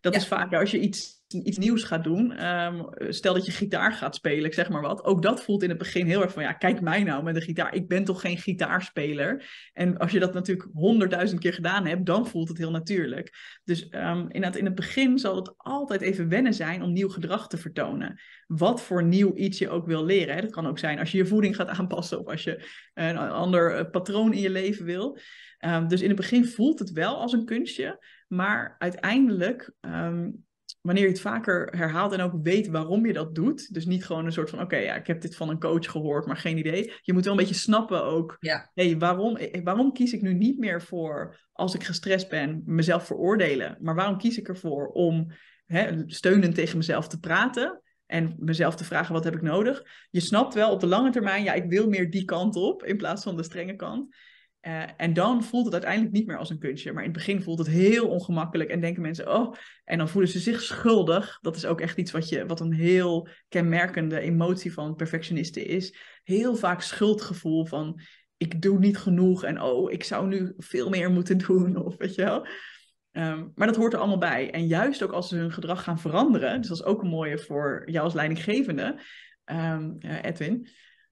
Dat 0.00 0.14
Ja. 0.14 0.20
is 0.20 0.26
vaak 0.28 0.52
als 0.54 0.70
je 0.70 0.80
iets, 0.80 1.19
iets 1.34 1.58
nieuws 1.58 1.82
gaat 1.82 2.04
doen. 2.04 2.32
ehm, 2.32 2.82
stel 3.08 3.34
dat 3.34 3.46
je 3.46 3.52
gitaar 3.52 3.92
gaat 3.92 4.14
spelen, 4.14 4.44
ik 4.44 4.54
zeg 4.54 4.68
maar 4.68 4.82
wat. 4.82 5.04
Ook 5.04 5.22
dat 5.22 5.42
voelt 5.42 5.62
in 5.62 5.68
het 5.68 5.78
begin 5.78 6.06
heel 6.06 6.22
erg 6.22 6.32
van, 6.32 6.42
ja, 6.42 6.52
kijk 6.52 6.80
mij 6.80 7.02
nou 7.02 7.22
met 7.22 7.34
de 7.34 7.40
gitaar. 7.40 7.74
Ik 7.74 7.88
ben 7.88 8.04
toch 8.04 8.20
geen 8.20 8.38
gitaarspeler. 8.38 9.44
En 9.72 9.98
als 9.98 10.12
je 10.12 10.18
dat 10.18 10.34
natuurlijk 10.34 10.68
honderdduizend 10.72 11.40
keer 11.40 11.52
gedaan 11.52 11.86
hebt, 11.86 12.06
dan 12.06 12.26
voelt 12.26 12.48
het 12.48 12.58
heel 12.58 12.70
natuurlijk. 12.70 13.58
Dus 13.64 13.88
ehm, 13.88 14.18
inderdaad, 14.18 14.56
in 14.56 14.64
het 14.64 14.74
begin 14.74 15.18
zal 15.18 15.36
het 15.36 15.54
altijd 15.56 16.00
even 16.00 16.28
wennen 16.28 16.54
zijn 16.54 16.82
om 16.82 16.92
nieuw 16.92 17.08
gedrag 17.08 17.48
te 17.48 17.58
vertonen. 17.58 18.20
Wat 18.46 18.82
voor 18.82 19.04
nieuw 19.04 19.34
iets 19.34 19.58
je 19.58 19.68
ook 19.68 19.86
wil 19.86 20.04
leren. 20.04 20.34
Hè? 20.34 20.40
Dat 20.40 20.50
kan 20.50 20.66
ook 20.66 20.78
zijn 20.78 20.98
als 20.98 21.12
je 21.12 21.18
je 21.18 21.26
voeding 21.26 21.56
gaat 21.56 21.68
aanpassen 21.68 22.18
of 22.18 22.26
als 22.26 22.44
je 22.44 22.68
een 22.94 23.18
ander 23.18 23.74
eh, 23.74 23.90
patroon 23.90 24.32
in 24.32 24.40
je 24.40 24.50
leven 24.50 24.84
wil. 24.84 25.18
Ehm, 25.58 25.88
dus 25.88 26.00
in 26.00 26.08
het 26.08 26.16
begin 26.16 26.46
voelt 26.46 26.78
het 26.78 26.92
wel 26.92 27.16
als 27.16 27.32
een 27.32 27.44
kunstje, 27.44 28.04
maar 28.28 28.76
uiteindelijk, 28.78 29.72
wanneer 30.80 31.02
je 31.02 31.08
het 31.08 31.20
vaker 31.20 31.76
herhaalt 31.76 32.12
en 32.12 32.20
ook 32.20 32.34
weet 32.42 32.68
waarom 32.68 33.06
je 33.06 33.12
dat 33.12 33.34
doet, 33.34 33.74
dus 33.74 33.86
niet 33.86 34.04
gewoon 34.04 34.24
een 34.26 34.32
soort 34.32 34.50
van, 34.50 34.60
oké, 34.60 34.76
ja, 34.76 34.94
ik 34.94 35.06
heb 35.06 35.20
dit 35.20 35.36
van 35.36 35.48
een 35.48 35.60
coach 35.60 35.90
gehoord, 35.90 36.26
maar 36.26 36.36
geen 36.36 36.58
idee. 36.58 36.92
Je 37.02 37.12
moet 37.12 37.24
wel 37.24 37.32
een 37.32 37.38
beetje 37.38 37.54
snappen 37.54 38.04
ook, 38.04 38.36
Ja. 38.40 38.70
hey, 38.74 38.98
waarom, 38.98 39.36
eh, 39.36 39.62
waarom 39.62 39.92
kies 39.92 40.12
ik 40.12 40.22
nu 40.22 40.34
niet 40.34 40.58
meer 40.58 40.82
voor, 40.82 41.40
als 41.52 41.74
ik 41.74 41.84
gestrest 41.84 42.28
ben, 42.28 42.62
mezelf 42.64 43.06
veroordelen, 43.06 43.76
maar 43.80 43.94
waarom 43.94 44.18
kies 44.18 44.38
ik 44.38 44.48
ervoor 44.48 44.88
om 44.88 45.32
hè, 45.66 46.02
steunend 46.06 46.54
tegen 46.54 46.76
mezelf 46.76 47.08
te 47.08 47.18
praten? 47.18 47.82
En 48.06 48.34
mezelf 48.38 48.76
te 48.76 48.84
vragen, 48.84 49.14
wat 49.14 49.24
heb 49.24 49.34
ik 49.34 49.42
nodig? 49.42 49.84
Je 50.10 50.20
snapt 50.20 50.54
wel 50.54 50.70
op 50.70 50.80
de 50.80 50.86
lange 50.86 51.10
termijn, 51.10 51.42
ja, 51.44 51.52
ik 51.52 51.70
wil 51.70 51.88
meer 51.88 52.10
die 52.10 52.24
kant 52.24 52.56
op 52.56 52.84
in 52.84 52.96
plaats 52.96 53.22
van 53.22 53.36
de 53.36 53.42
strenge 53.42 53.76
kant. 53.76 54.16
Eh, 54.60 54.82
en 54.96 55.12
dan 55.12 55.44
voelt 55.44 55.64
het 55.64 55.72
uiteindelijk 55.72 56.12
niet 56.12 56.26
meer 56.26 56.38
als 56.38 56.50
een 56.50 56.58
kunstje. 56.58 56.92
Maar 56.92 57.04
in 57.04 57.08
het 57.08 57.18
begin 57.18 57.42
voelt 57.42 57.58
het 57.58 57.68
heel 57.68 58.08
ongemakkelijk. 58.08 58.70
En 58.70 58.80
denken 58.80 59.02
mensen, 59.02 59.34
oh, 59.34 59.54
en 59.84 59.98
dan 59.98 60.08
voelen 60.08 60.30
ze 60.30 60.38
zich 60.38 60.62
schuldig. 60.62 61.38
Dat 61.40 61.56
is 61.56 61.66
ook 61.66 61.80
echt 61.80 61.98
iets 61.98 62.10
wat, 62.10 62.28
je, 62.28 62.46
wat 62.46 62.60
een 62.60 62.72
heel 62.72 63.28
kenmerkende 63.48 64.20
emotie 64.20 64.72
van 64.72 64.94
perfectionisten 64.94 65.66
is. 65.66 65.96
Heel 66.22 66.56
vaak 66.56 66.80
schuldgevoel 66.82 67.66
van, 67.66 68.00
ik 68.36 68.62
doe 68.62 68.78
niet 68.78 68.98
genoeg. 68.98 69.44
En 69.44 69.62
oh, 69.62 69.92
ik 69.92 70.04
zou 70.04 70.28
nu 70.28 70.52
veel 70.56 70.88
meer 70.88 71.10
moeten 71.10 71.38
doen. 71.46 71.76
Of 71.76 71.96
weet 71.96 72.14
je 72.14 72.24
wel. 72.24 72.46
Ehm, 73.12 73.48
maar 73.54 73.66
dat 73.66 73.76
hoort 73.76 73.92
er 73.92 73.98
allemaal 73.98 74.18
bij. 74.18 74.50
En 74.50 74.66
juist 74.66 75.02
ook 75.02 75.12
als 75.12 75.28
ze 75.28 75.36
hun 75.36 75.52
gedrag 75.52 75.82
gaan 75.82 75.98
veranderen. 75.98 76.58
Dus 76.60 76.68
dat 76.68 76.78
is 76.78 76.84
ook 76.84 77.02
een 77.02 77.08
mooie 77.08 77.38
voor 77.38 77.82
jou 77.86 78.04
als 78.04 78.14
leidinggevende, 78.14 79.00
ehm, 79.44 79.92
eh, 79.98 80.24
Edwin 80.24 80.68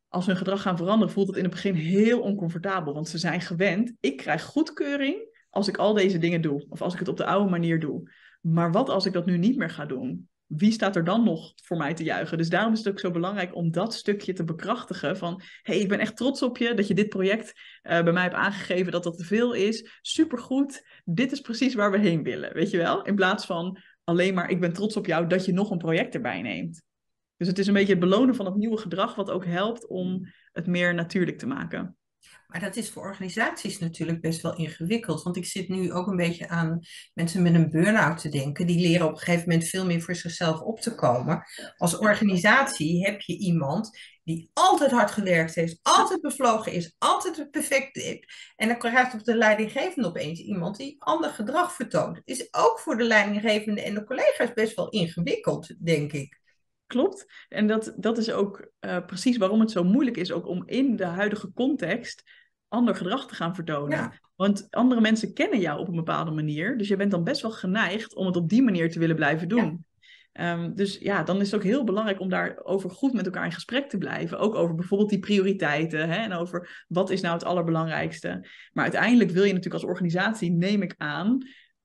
als 0.08 0.26
hun 0.26 0.36
gedrag 0.36 0.62
gaan 0.62 0.76
veranderen, 0.76 1.14
voelt 1.14 1.26
het 1.26 1.36
in 1.36 1.42
het 1.42 1.52
begin 1.52 1.74
heel 1.74 2.20
oncomfortabel. 2.20 2.94
Want 2.94 3.08
ze 3.08 3.18
zijn 3.18 3.40
gewend, 3.40 3.92
ik 4.00 4.16
krijg 4.16 4.42
goedkeuring 4.42 5.36
als 5.50 5.68
ik 5.68 5.76
al 5.76 5.94
deze 5.94 6.18
dingen 6.18 6.40
doe. 6.40 6.66
Of 6.68 6.82
als 6.82 6.92
ik 6.92 6.98
het 6.98 7.08
op 7.08 7.16
de 7.16 7.26
oude 7.26 7.50
manier 7.50 7.80
doe. 7.80 8.10
Maar 8.40 8.72
wat 8.72 8.88
als 8.88 9.06
ik 9.06 9.12
dat 9.12 9.26
nu 9.26 9.38
niet 9.38 9.56
meer 9.56 9.70
ga 9.70 9.86
doen? 9.86 10.28
Wie 10.46 10.72
staat 10.72 10.96
er 10.96 11.04
dan 11.04 11.24
nog 11.24 11.52
voor 11.62 11.76
mij 11.76 11.94
te 11.94 12.04
juichen? 12.04 12.38
Dus 12.38 12.48
daarom 12.48 12.72
is 12.72 12.78
het 12.78 12.88
ook 12.88 13.00
zo 13.00 13.10
belangrijk 13.10 13.54
om 13.54 13.70
dat 13.70 13.94
stukje 13.94 14.32
te 14.32 14.44
bekrachtigen. 14.44 15.16
Van, 15.16 15.40
hé, 15.62 15.72
hey, 15.72 15.82
ik 15.82 15.88
ben 15.88 15.98
echt 15.98 16.16
trots 16.16 16.42
op 16.42 16.58
je 16.58 16.74
dat 16.74 16.88
je 16.88 16.94
dit 16.94 17.08
project 17.08 17.52
uh, 17.82 18.02
bij 18.02 18.12
mij 18.12 18.22
hebt 18.22 18.34
aangegeven 18.34 18.92
dat 18.92 19.02
dat 19.02 19.16
te 19.16 19.24
veel 19.24 19.52
is. 19.52 19.98
Supergoed, 20.02 20.86
dit 21.04 21.32
is 21.32 21.40
precies 21.40 21.74
waar 21.74 21.90
we 21.90 21.98
heen 21.98 22.22
willen, 22.22 22.54
weet 22.54 22.70
je 22.70 22.76
wel? 22.76 23.02
In 23.02 23.14
plaats 23.14 23.46
van 23.46 23.78
alleen 24.04 24.34
maar, 24.34 24.50
ik 24.50 24.60
ben 24.60 24.72
trots 24.72 24.96
op 24.96 25.06
jou 25.06 25.26
dat 25.26 25.44
je 25.44 25.52
nog 25.52 25.70
een 25.70 25.78
project 25.78 26.14
erbij 26.14 26.42
neemt. 26.42 26.82
Dus 27.38 27.48
het 27.48 27.58
is 27.58 27.66
een 27.66 27.74
beetje 27.74 27.92
het 27.92 28.00
belonen 28.00 28.34
van 28.34 28.46
het 28.46 28.54
nieuwe 28.54 28.78
gedrag, 28.78 29.14
wat 29.14 29.30
ook 29.30 29.44
helpt 29.44 29.86
om 29.86 30.32
het 30.52 30.66
meer 30.66 30.94
natuurlijk 30.94 31.38
te 31.38 31.46
maken. 31.46 31.96
Maar 32.46 32.60
dat 32.60 32.76
is 32.76 32.90
voor 32.90 33.02
organisaties 33.02 33.78
natuurlijk 33.78 34.20
best 34.20 34.42
wel 34.42 34.56
ingewikkeld. 34.56 35.22
Want 35.22 35.36
ik 35.36 35.44
zit 35.44 35.68
nu 35.68 35.92
ook 35.92 36.06
een 36.06 36.16
beetje 36.16 36.48
aan 36.48 36.80
mensen 37.14 37.42
met 37.42 37.54
een 37.54 37.70
burn-out 37.70 38.20
te 38.20 38.28
denken. 38.28 38.66
Die 38.66 38.80
leren 38.80 39.06
op 39.06 39.12
een 39.12 39.18
gegeven 39.18 39.48
moment 39.48 39.68
veel 39.68 39.86
meer 39.86 40.02
voor 40.02 40.14
zichzelf 40.14 40.60
op 40.60 40.80
te 40.80 40.94
komen. 40.94 41.42
Als 41.76 41.98
organisatie 41.98 43.04
heb 43.04 43.20
je 43.20 43.38
iemand 43.38 43.98
die 44.24 44.50
altijd 44.52 44.90
hard 44.90 45.10
gewerkt 45.10 45.54
heeft, 45.54 45.78
altijd 45.82 46.20
bevlogen 46.20 46.72
is, 46.72 46.94
altijd 46.98 47.36
het 47.36 47.50
perfect 47.50 47.96
is. 47.96 48.52
En 48.56 48.68
dan 48.68 48.78
krijgt 48.78 49.14
op 49.14 49.24
de 49.24 49.36
leidinggevende 49.36 50.08
opeens 50.08 50.40
iemand 50.40 50.76
die 50.76 50.96
ander 50.98 51.30
gedrag 51.30 51.72
vertoont. 51.72 52.20
Is 52.24 52.48
ook 52.50 52.78
voor 52.80 52.96
de 52.96 53.04
leidinggevende 53.04 53.82
en 53.82 53.94
de 53.94 54.04
collega's 54.04 54.52
best 54.54 54.76
wel 54.76 54.88
ingewikkeld, 54.88 55.74
denk 55.84 56.12
ik. 56.12 56.38
Klopt. 56.88 57.26
En 57.48 57.66
dat, 57.66 57.94
dat 57.96 58.18
is 58.18 58.30
ook 58.30 58.70
uh, 58.80 59.04
precies 59.06 59.36
waarom 59.36 59.60
het 59.60 59.70
zo 59.70 59.84
moeilijk 59.84 60.16
is, 60.16 60.32
ook 60.32 60.46
om 60.46 60.62
in 60.66 60.96
de 60.96 61.04
huidige 61.04 61.52
context 61.52 62.22
ander 62.68 62.94
gedrag 62.94 63.26
te 63.26 63.34
gaan 63.34 63.54
vertonen. 63.54 63.98
Ja. 63.98 64.12
Want 64.36 64.66
andere 64.70 65.00
mensen 65.00 65.34
kennen 65.34 65.60
jou 65.60 65.80
op 65.80 65.88
een 65.88 65.94
bepaalde 65.96 66.30
manier. 66.30 66.78
Dus 66.78 66.88
je 66.88 66.96
bent 66.96 67.10
dan 67.10 67.24
best 67.24 67.42
wel 67.42 67.50
geneigd 67.50 68.14
om 68.14 68.26
het 68.26 68.36
op 68.36 68.48
die 68.48 68.62
manier 68.62 68.90
te 68.90 68.98
willen 68.98 69.16
blijven 69.16 69.48
doen. 69.48 69.84
Ja. 70.32 70.52
Um, 70.52 70.74
dus 70.74 70.98
ja, 70.98 71.22
dan 71.22 71.40
is 71.40 71.50
het 71.50 71.60
ook 71.60 71.66
heel 71.66 71.84
belangrijk 71.84 72.20
om 72.20 72.28
daarover 72.28 72.90
goed 72.90 73.12
met 73.12 73.24
elkaar 73.24 73.44
in 73.44 73.52
gesprek 73.52 73.88
te 73.88 73.98
blijven. 73.98 74.38
Ook 74.38 74.54
over 74.54 74.74
bijvoorbeeld 74.74 75.10
die 75.10 75.18
prioriteiten 75.18 76.08
hè, 76.08 76.16
en 76.16 76.32
over 76.32 76.84
wat 76.88 77.10
is 77.10 77.20
nou 77.20 77.34
het 77.34 77.44
allerbelangrijkste. 77.44 78.48
Maar 78.72 78.84
uiteindelijk 78.84 79.30
wil 79.30 79.44
je 79.44 79.52
natuurlijk 79.52 79.82
als 79.82 79.90
organisatie, 79.90 80.50
neem 80.50 80.82
ik 80.82 80.94
aan, 80.96 81.38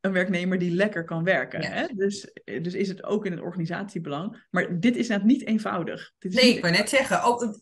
een 0.03 0.11
werknemer 0.11 0.57
die 0.57 0.71
lekker 0.71 1.03
kan 1.03 1.23
werken. 1.23 1.61
Ja. 1.61 1.69
Hè? 1.69 1.87
Dus, 1.87 2.31
dus 2.43 2.73
is 2.73 2.87
het 2.87 3.03
ook 3.03 3.25
in 3.25 3.31
het 3.31 3.41
organisatiebelang. 3.41 4.45
Maar 4.49 4.79
dit 4.79 4.95
is 4.95 5.07
net 5.07 5.23
niet 5.23 5.45
eenvoudig. 5.45 6.11
Dit 6.19 6.31
is 6.31 6.37
nee, 6.37 6.47
niet 6.47 6.55
ik 6.55 6.61
wou 6.61 6.73
net 6.73 6.89
zeggen, 6.89 7.23
ook, 7.23 7.57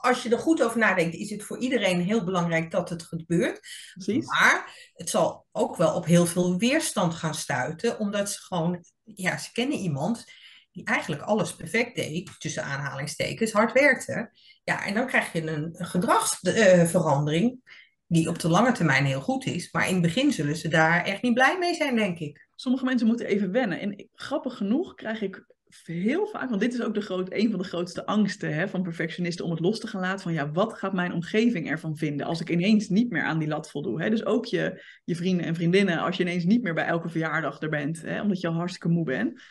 als 0.00 0.22
je 0.22 0.28
er 0.28 0.38
goed 0.38 0.62
over 0.62 0.78
nadenkt, 0.78 1.14
is 1.14 1.30
het 1.30 1.42
voor 1.42 1.58
iedereen 1.58 2.00
heel 2.00 2.24
belangrijk 2.24 2.70
dat 2.70 2.88
het 2.88 3.02
gebeurt. 3.02 3.60
Precies. 3.92 4.26
Maar 4.26 4.90
het 4.94 5.10
zal 5.10 5.46
ook 5.52 5.76
wel 5.76 5.94
op 5.94 6.04
heel 6.04 6.26
veel 6.26 6.58
weerstand 6.58 7.14
gaan 7.14 7.34
stuiten, 7.34 7.98
omdat 7.98 8.30
ze 8.30 8.42
gewoon, 8.42 8.84
ja, 9.02 9.38
ze 9.38 9.52
kennen 9.52 9.78
iemand 9.78 10.24
die 10.72 10.84
eigenlijk 10.84 11.22
alles 11.22 11.56
perfect 11.56 11.96
deed, 11.96 12.30
tussen 12.38 12.64
aanhalingstekens, 12.64 13.52
hard 13.52 13.72
werkte. 13.72 14.30
Ja, 14.64 14.84
en 14.84 14.94
dan 14.94 15.06
krijg 15.06 15.32
je 15.32 15.46
een 15.46 15.74
gedragsverandering 15.78 17.60
die 18.06 18.28
op 18.28 18.38
de 18.38 18.48
lange 18.48 18.72
termijn 18.72 19.04
heel 19.04 19.20
goed 19.20 19.46
is. 19.46 19.72
Maar 19.72 19.86
in 19.86 19.92
het 19.92 20.02
begin 20.02 20.32
zullen 20.32 20.56
ze 20.56 20.68
daar 20.68 21.04
echt 21.04 21.22
niet 21.22 21.34
blij 21.34 21.58
mee 21.58 21.74
zijn, 21.74 21.96
denk 21.96 22.18
ik. 22.18 22.48
Sommige 22.54 22.84
mensen 22.84 23.06
moeten 23.06 23.26
even 23.26 23.52
wennen. 23.52 23.80
En 23.80 24.08
grappig 24.14 24.56
genoeg 24.56 24.94
krijg 24.94 25.20
ik 25.22 25.44
heel 25.82 26.26
vaak, 26.26 26.48
want 26.48 26.60
dit 26.60 26.74
is 26.74 26.82
ook 26.82 26.94
de 26.94 27.00
groot, 27.00 27.32
een 27.32 27.50
van 27.50 27.58
de 27.58 27.64
grootste 27.64 28.06
angsten 28.06 28.54
hè, 28.54 28.68
van 28.68 28.82
perfectionisten 28.82 29.44
om 29.44 29.50
het 29.50 29.60
los 29.60 29.80
te 29.80 29.86
gaan 29.86 30.00
laten 30.00 30.20
van 30.20 30.32
ja, 30.32 30.50
wat 30.50 30.74
gaat 30.74 30.92
mijn 30.92 31.12
omgeving 31.12 31.70
ervan 31.70 31.96
vinden 31.96 32.26
als 32.26 32.40
ik 32.40 32.50
ineens 32.50 32.88
niet 32.88 33.10
meer 33.10 33.22
aan 33.22 33.38
die 33.38 33.48
lat 33.48 33.70
voldoe. 33.70 34.02
Hè? 34.02 34.10
Dus 34.10 34.24
ook 34.24 34.44
je, 34.44 34.84
je 35.04 35.16
vrienden 35.16 35.46
en 35.46 35.54
vriendinnen, 35.54 35.98
als 35.98 36.16
je 36.16 36.22
ineens 36.22 36.44
niet 36.44 36.62
meer 36.62 36.74
bij 36.74 36.86
elke 36.86 37.08
verjaardag 37.08 37.60
er 37.60 37.68
bent, 37.68 38.02
hè, 38.02 38.22
omdat 38.22 38.40
je 38.40 38.48
al 38.48 38.54
hartstikke 38.54 38.88
moe 38.88 39.04
bent 39.04 39.42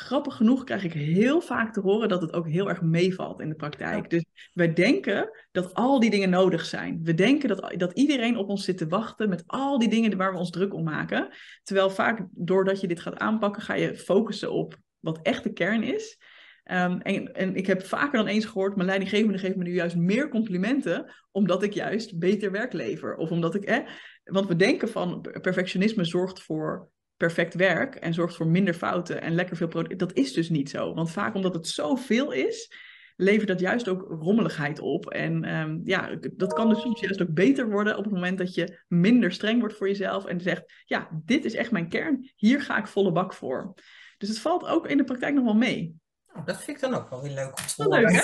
grappig 0.00 0.36
genoeg 0.36 0.64
krijg 0.64 0.84
ik 0.84 0.92
heel 0.92 1.40
vaak 1.40 1.72
te 1.72 1.80
horen 1.80 2.08
dat 2.08 2.22
het 2.22 2.32
ook 2.32 2.48
heel 2.48 2.68
erg 2.68 2.82
meevalt 2.82 3.40
in 3.40 3.48
de 3.48 3.54
praktijk. 3.54 4.10
Dus 4.10 4.24
wij 4.52 4.72
denken 4.72 5.30
dat 5.52 5.74
al 5.74 6.00
die 6.00 6.10
dingen 6.10 6.30
nodig 6.30 6.64
zijn. 6.64 7.00
We 7.02 7.14
denken 7.14 7.48
dat, 7.48 7.74
dat 7.76 7.92
iedereen 7.92 8.36
op 8.36 8.48
ons 8.48 8.64
zit 8.64 8.78
te 8.78 8.86
wachten 8.86 9.28
met 9.28 9.42
al 9.46 9.78
die 9.78 9.88
dingen 9.88 10.16
waar 10.16 10.32
we 10.32 10.38
ons 10.38 10.50
druk 10.50 10.74
om 10.74 10.84
maken. 10.84 11.28
Terwijl 11.62 11.90
vaak 11.90 12.26
doordat 12.30 12.80
je 12.80 12.86
dit 12.86 13.00
gaat 13.00 13.18
aanpakken, 13.18 13.62
ga 13.62 13.74
je 13.74 13.96
focussen 13.96 14.52
op 14.52 14.76
wat 14.98 15.18
echt 15.22 15.42
de 15.42 15.52
kern 15.52 15.82
is. 15.82 16.18
Ehm, 16.64 16.98
en, 16.98 17.34
en, 17.34 17.54
ik 17.54 17.66
heb 17.66 17.82
vaker 17.82 18.18
dan 18.18 18.26
eens 18.26 18.44
gehoord, 18.44 18.76
mijn 18.76 18.88
leidinggevende 18.88 19.38
geeft 19.38 19.56
me 19.56 19.64
nu 19.64 19.74
juist 19.74 19.96
meer 19.96 20.28
complimenten, 20.28 21.12
omdat 21.30 21.62
ik 21.62 21.72
juist 21.72 22.18
beter 22.18 22.50
werk 22.50 22.72
lever. 22.72 23.16
Of 23.16 23.30
omdat 23.30 23.54
ik, 23.54 23.64
eh, 23.64 23.86
want 24.24 24.48
we 24.48 24.56
denken 24.56 24.88
van 24.88 25.20
perfectionisme 25.40 26.04
zorgt 26.04 26.42
voor 26.42 26.90
perfect 27.20 27.54
werk 27.54 27.94
en 27.94 28.14
zorgt 28.14 28.36
voor 28.36 28.46
minder 28.46 28.74
fouten 28.74 29.22
en 29.22 29.34
lekker 29.34 29.56
veel 29.56 29.68
product. 29.68 29.98
Dat 29.98 30.12
is 30.12 30.32
dus 30.32 30.48
niet 30.48 30.70
zo. 30.70 30.94
Want 30.94 31.10
vaak 31.10 31.34
omdat 31.34 31.54
het 31.54 31.68
zoveel 31.68 32.32
is, 32.32 32.72
levert 33.16 33.48
dat 33.48 33.60
juist 33.60 33.88
ook 33.88 34.06
rommeligheid 34.20 34.78
op. 34.78 35.10
En 35.10 35.44
ehm, 35.44 35.78
ja, 35.84 36.16
dat 36.32 36.52
kan 36.52 36.68
dus 36.68 36.80
soms 36.80 37.00
juist 37.00 37.22
ook 37.22 37.34
beter 37.34 37.70
worden 37.70 37.96
op 37.96 38.04
het 38.04 38.12
moment 38.12 38.38
dat 38.38 38.54
je 38.54 38.84
minder 38.88 39.32
streng 39.32 39.60
wordt 39.60 39.76
voor 39.76 39.88
jezelf 39.88 40.24
en 40.24 40.40
zegt, 40.40 40.82
ja, 40.84 41.08
dit 41.24 41.44
is 41.44 41.54
echt 41.54 41.70
mijn 41.70 41.88
kern, 41.88 42.30
hier 42.36 42.62
ga 42.62 42.78
ik 42.78 42.86
volle 42.86 43.12
bak 43.12 43.34
voor. 43.34 43.74
Dus 44.18 44.28
het 44.28 44.38
valt 44.38 44.66
ook 44.66 44.86
in 44.86 44.96
de 44.96 45.04
praktijk 45.04 45.34
nog 45.34 45.44
wel 45.44 45.54
mee. 45.54 45.94
Oh, 46.34 46.46
dat 46.46 46.62
vind 46.62 46.76
ik 46.76 46.82
dan 46.82 46.94
ook 46.94 47.10
wel 47.10 47.22
weer 47.22 47.34
leuk 47.34 47.58
om 47.58 47.66
te 47.66 47.82
horen. 47.82 48.14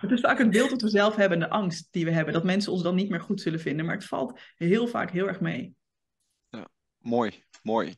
het 0.00 0.10
is 0.10 0.20
vaak 0.20 0.38
het 0.38 0.50
beeld 0.50 0.70
dat 0.70 0.82
we 0.82 0.88
zelf 0.88 1.16
hebben, 1.16 1.38
de 1.38 1.48
angst 1.48 1.88
die 1.90 2.04
we 2.04 2.10
hebben, 2.10 2.34
dat 2.34 2.44
mensen 2.44 2.72
ons 2.72 2.82
dan 2.82 2.94
niet 2.94 3.10
meer 3.10 3.20
goed 3.20 3.40
zullen 3.40 3.60
vinden. 3.60 3.86
Maar 3.86 3.94
het 3.94 4.04
valt 4.04 4.40
heel 4.56 4.86
vaak 4.86 5.10
heel 5.10 5.28
erg 5.28 5.40
mee. 5.40 5.74
Mooi, 7.06 7.44
mooi. 7.62 7.96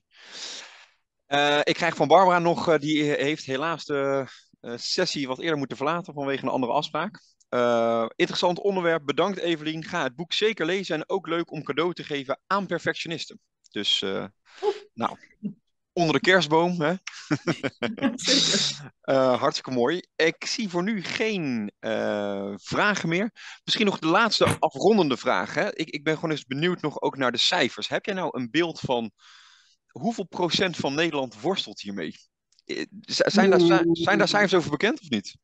Uh, 1.29 1.61
ik 1.63 1.75
krijg 1.75 1.97
van 1.97 2.09
Barbara 2.09 2.39
nog, 2.39 2.69
uh, 2.69 2.79
die 2.79 3.03
heeft 3.03 3.45
helaas 3.45 3.85
de 3.85 4.27
uh, 4.61 4.73
sessie 4.77 5.27
wat 5.27 5.41
eerder 5.41 5.59
moeten 5.59 5.77
verlaten 5.77 6.15
vanwege 6.15 6.43
een 6.43 6.51
andere 6.51 6.73
afspraak. 6.73 7.23
interessant 8.17 8.61
onderwerp, 8.61 9.05
bedankt 9.05 9.39
Evelien. 9.39 9.85
Ga 9.85 10.03
het 10.03 10.17
boek 10.17 10.33
zeker 10.33 10.67
lezen 10.67 10.97
en 10.97 11.09
ook 11.09 11.27
leuk 11.27 11.51
om 11.51 11.63
cadeau 11.63 11.93
te 11.93 12.05
geven 12.05 12.41
aan 12.47 12.67
perfectionisten. 12.67 13.41
Dus, 13.71 14.01
nou, 14.95 15.19
onder 15.99 16.15
de 16.15 16.21
kerstboom. 16.21 16.81
Hè? 16.81 16.95
uh, 19.05 19.39
hartstikke 19.43 19.71
mooi. 19.71 20.03
Ik 20.17 20.45
zie 20.47 20.69
voor 20.69 20.83
nu 20.83 21.03
geen 21.03 21.73
uh, 21.81 22.53
vragen 22.57 23.09
meer. 23.09 23.31
Misschien 23.65 23.87
nog 23.87 23.99
de 23.99 24.07
laatste 24.07 24.57
afrondende 24.59 25.17
vraag. 25.17 25.55
Hè? 25.55 25.75
Ik, 25.75 25.89
ik 25.91 26.05
ben 26.05 26.15
gewoon 26.15 26.31
eens 26.31 26.45
benieuwd 26.45 26.83
nog 26.83 27.01
ook 27.01 27.17
naar 27.17 27.33
de 27.33 27.39
cijfers. 27.39 27.89
Heb 27.89 28.05
jij 28.05 28.15
nou 28.15 28.39
een 28.39 28.51
beeld 28.51 28.81
van 28.81 29.11
hoeveel 29.87 30.27
procent 30.27 30.77
van 30.77 30.95
Nederland 30.95 31.41
worstelt 31.41 31.81
hiermee? 31.81 32.15
Eh, 32.65 32.85
zijn 33.07 33.51
daar, 33.51 33.85
zijn 33.93 34.19
daar 34.19 34.29
cijfers 34.29 34.55
over 34.55 34.71
bekend 34.71 35.01
of 35.01 35.09
niet? 35.09 35.37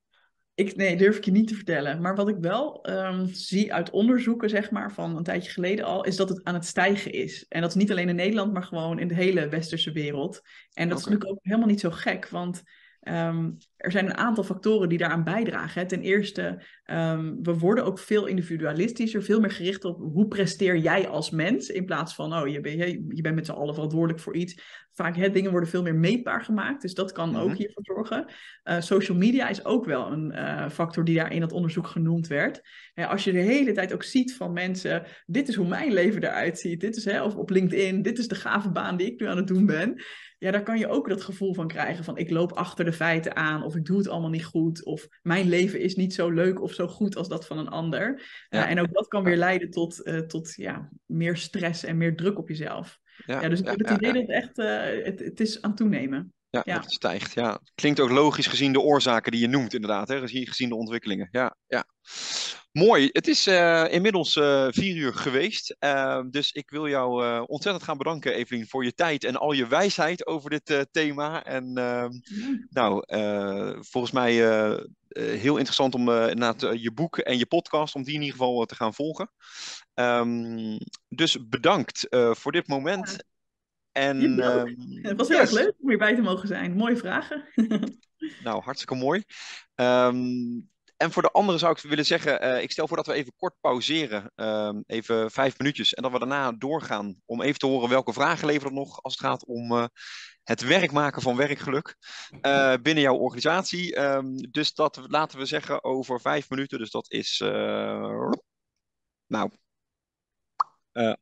Ik, 0.55 0.77
nee, 0.77 0.97
durf 0.97 1.17
ik 1.17 1.25
je 1.25 1.31
niet 1.31 1.49
te 1.49 1.55
vertellen. 1.55 2.01
Maar 2.01 2.15
wat 2.15 2.29
ik 2.29 2.37
wel 2.41 2.91
um, 2.91 3.27
zie 3.27 3.73
uit 3.73 3.91
onderzoeken, 3.91 4.51
zeg 4.51 4.71
maar, 4.71 4.93
van 4.93 5.17
een 5.17 5.23
tijdje 5.23 5.51
geleden 5.51 5.85
al, 5.85 6.05
is 6.05 6.17
dat 6.17 6.29
het 6.29 6.45
aan 6.45 6.55
het 6.55 6.65
stijgen 6.65 7.13
is. 7.13 7.47
En 7.49 7.61
dat 7.61 7.71
is 7.71 7.77
niet 7.77 7.91
alleen 7.91 8.09
in 8.09 8.17
Nederland, 8.17 8.53
maar 8.53 8.63
gewoon 8.63 8.99
in 8.99 9.09
de 9.09 9.15
hele 9.15 9.49
westerse 9.49 9.93
wereld. 9.93 10.43
En 10.73 10.89
dat 10.89 10.99
is 10.99 11.05
natuurlijk 11.05 11.31
ook 11.31 11.39
helemaal 11.43 11.69
niet 11.69 11.81
zo 11.81 11.91
gek, 11.91 12.29
want 12.29 12.63
um, 13.09 13.57
er 13.77 13.91
zijn 13.91 14.07
een 14.07 14.17
aantal 14.17 14.45
factoren 14.45 14.89
die 14.89 14.99
daaraan 14.99 15.25
bijdragen. 15.25 15.81
Hè. 15.81 15.87
Ten 15.89 16.01
eerste, 16.01 16.63
um, 16.87 17.39
we 17.43 17.59
worden 17.59 17.85
ook 17.85 17.99
veel 17.99 18.27
individualistischer, 18.27 19.23
veel 19.23 19.41
meer 19.41 19.51
gericht 19.51 19.85
op 19.85 19.99
hoe 19.99 20.29
presteer 20.29 20.77
jij 20.77 21.09
als 21.09 21.31
mens, 21.31 21.69
in 21.69 21.85
plaats 21.85 22.15
van, 22.15 22.35
oh, 22.35 22.49
je, 22.49 22.61
ben, 22.61 22.77
je, 22.77 23.07
je 23.09 23.23
bent 23.23 23.35
met 23.35 23.47
z'n 23.47 23.53
allen 23.53 23.75
verantwoordelijk 23.75 24.21
voor 24.21 24.35
iets. 24.35 24.83
Vaak 24.93 25.17
hè, 25.17 25.31
dingen 25.31 25.51
worden 25.51 25.69
veel 25.69 25.83
meer 25.83 25.95
meetbaar 25.95 26.43
gemaakt, 26.43 26.83
dus 26.83 26.95
dat 26.95 27.13
kan 27.13 27.37
ook 27.37 27.49
mhm. 27.49 27.57
hiervoor 27.57 27.85
zorgen. 27.85 28.27
Uh, 28.65 28.81
social 28.81 29.19
media 29.19 29.49
is 29.49 29.65
ook 29.65 29.85
wel 29.85 30.13
een 30.13 30.33
uh, 30.35 30.69
factor 30.69 31.05
die 31.05 31.17
daar 31.17 31.33
in 31.33 31.41
dat 31.41 31.53
onderzoek 31.53 31.87
genoemd 31.87 32.27
werd. 32.27 32.63
Ja, 32.95 33.07
als 33.07 33.25
je 33.25 33.33
de 33.33 33.39
hele 33.39 33.73
tijd 33.73 33.93
ook 33.93 34.03
ziet 34.03 34.37
van 34.37 34.53
mensen, 34.53 35.03
dit 35.27 35.49
is 35.49 35.55
hoe 35.55 35.69
mijn 35.69 35.93
leven 35.93 36.23
eruit 36.23 36.59
ziet, 36.59 36.81
dit 36.81 36.97
is 36.97 37.05
hè, 37.05 37.23
of 37.23 37.35
op 37.35 37.51
LinkedIn, 37.51 38.03
dit 38.03 38.19
is 38.19 38.29
de 38.29 38.35
gave 38.35 38.71
baan 38.71 38.97
die 38.97 39.13
ik 39.13 39.21
nu 39.21 39.27
aan 39.27 39.37
het 39.37 39.47
doen 39.47 39.67
ben 39.67 40.03
ja, 40.45 40.51
daar 40.51 40.63
kan 40.63 40.79
je 40.79 40.89
ook 40.89 41.09
dat 41.09 41.23
gevoel 41.23 41.55
van 41.55 41.69
krijgen 41.69 42.05
van 42.05 42.17
ik 42.17 42.31
loop 42.31 42.53
achter 42.53 42.85
de 42.85 42.93
feiten 42.93 43.37
aan 43.37 43.63
of 43.63 43.77
ik 43.77 43.85
doe 43.85 43.99
het 43.99 44.09
allemaal 44.09 44.31
niet 44.31 44.45
goed 44.45 44.85
of 44.85 45.07
mijn 45.23 45.49
leven 45.49 45.81
is 45.81 45.95
niet 45.95 46.15
zo 46.15 46.31
leuk 46.31 46.63
of 46.63 46.73
zo 46.73 46.87
goed 46.89 47.17
als 47.17 47.29
dat 47.29 47.47
van 47.47 47.59
een 47.59 47.69
ander. 47.69 48.23
Ja. 48.49 48.69
en 48.69 48.81
ook 48.81 48.93
dat 48.93 49.09
kan 49.09 49.25
weer 49.25 49.37
leiden 49.37 49.71
tot, 49.71 50.07
uh, 50.07 50.19
tot 50.19 50.55
ja, 50.55 50.89
meer 51.07 51.37
stress 51.37 51.85
en 51.85 51.97
meer 51.97 52.17
druk 52.17 52.39
op 52.39 52.49
jezelf. 52.49 52.99
Ja, 53.27 53.41
ja 53.41 53.49
dus 53.49 53.61
ik 53.61 53.67
heb 53.67 53.79
het 53.79 53.91
idee 53.91 54.13
dat 54.13 54.23
het 54.23 54.31
echt 54.31 54.59
uh, 54.59 55.05
het, 55.05 55.21
het 55.21 55.41
is 55.41 55.63
aan 55.63 55.75
toenemen. 55.75 56.33
Ja, 56.51 56.63
ja, 56.65 56.75
dat 56.75 56.85
het 56.85 56.93
stijgt. 56.93 57.35
Ja. 57.35 57.61
Klinkt 57.75 58.01
ook 58.01 58.11
logisch 58.11 58.47
gezien 58.47 58.73
de 58.73 58.81
oorzaken 58.81 59.33
die 59.33 59.41
je 59.41 59.49
noemt, 59.49 59.75
inderdaad. 59.75 60.09
Hè? 60.09 60.21
Gezien, 60.21 60.47
gezien 60.47 60.69
de 60.69 60.75
ontwikkelingen. 60.75 61.29
Ja, 61.31 61.57
ja. 61.67 61.85
Mooi. 62.79 63.09
Het 63.13 63.29
is 63.29 63.49
uh, 63.49 63.85
inmiddels 63.93 64.37
uh, 64.37 64.67
vier 64.71 64.97
uur 64.97 65.15
geweest. 65.15 65.77
Uh, 65.81 66.23
dus 66.31 66.53
ik 66.53 66.71
wil 66.71 66.89
jou 66.89 67.41
ontzettend 67.47 67.85
gaan 67.85 67.99
bedanken, 67.99 68.35
Evelien, 68.35 68.69
voor 68.69 68.85
je 68.85 68.95
tijd 68.95 69.25
en 69.25 69.37
al 69.37 69.53
je 69.53 69.67
wijsheid 69.67 70.27
over 70.27 70.51
dit 70.51 70.87
thema. 70.91 71.45
En 71.45 71.77
ehm, 71.77 72.11
nou, 72.69 73.05
volgens 73.81 74.13
mij 74.13 74.33
heel 75.09 75.57
interessant 75.57 75.95
om 75.95 76.11
inderdaad 76.11 76.61
je 76.61 76.93
boek 76.93 77.19
en 77.19 77.39
je 77.39 77.47
podcast, 77.47 77.95
om 77.95 78.03
die 78.03 78.15
in 78.15 78.21
ieder 78.23 78.37
geval 78.37 78.65
te 78.65 78.75
gaan 78.75 78.95
volgen. 78.95 79.31
Um, 79.95 80.79
dus 81.09 81.49
bedankt 81.49 82.07
voor 82.11 82.53
dit 82.53 82.69
moment. 82.69 83.25
En, 83.93 84.41
ehm, 84.41 84.75
het 85.03 85.17
was 85.17 85.29
heel 85.29 85.39
erg 85.39 85.51
leuk 85.51 85.75
om 85.81 85.89
hierbij 85.89 86.15
te 86.15 86.23
mogen 86.23 86.49
zijn. 86.49 86.77
Mooie 86.77 86.97
vragen. 86.97 87.45
nou, 88.45 88.63
hartstikke 88.63 88.95
mooi. 88.95 89.23
Um, 89.75 90.73
en 90.97 91.13
voor 91.13 91.23
de 91.23 91.31
anderen 91.31 91.61
zou 91.61 91.73
ik 91.73 91.79
willen 91.79 92.07
zeggen, 92.07 92.45
uh, 92.45 92.63
ik 92.63 92.71
stel 92.71 92.89
voor 92.89 92.97
dat 92.97 93.07
we 93.07 93.13
even 93.13 93.33
kort 93.37 93.55
pauzeren, 93.61 94.33
uh, 94.37 94.71
even 94.87 95.31
vijf 95.31 95.59
minuutjes, 95.59 95.95
en 95.95 96.03
dat 96.03 96.13
we 96.13 96.19
daarna 96.19 96.53
doorgaan 96.53 97.21
om 97.25 97.43
even 97.43 97.59
te 97.59 97.67
horen 97.67 97.89
welke 97.89 98.13
vragen 98.13 98.47
leveren 98.47 98.75
nog 98.75 99.03
als 99.03 99.13
het 99.13 99.23
gaat 99.23 99.47
om 99.47 99.73
uh, 99.73 99.87
het 100.43 100.61
werk 100.61 100.93
maken 100.93 101.23
van 101.23 101.37
werkgeluk 101.37 101.97
uh, 102.43 102.75
binnen 102.83 103.03
jouw 103.03 103.17
organisatie. 103.17 104.01
Um, 104.01 104.51
dus 104.51 104.75
dat 104.75 105.01
laten 105.09 105.39
we 105.39 105.47
zeggen 105.47 105.85
over 105.85 106.21
vijf 106.21 106.51
minuten, 106.51 106.79
dus 106.79 106.91
dat 106.91 107.11
is 107.11 107.39
nou 109.27 109.51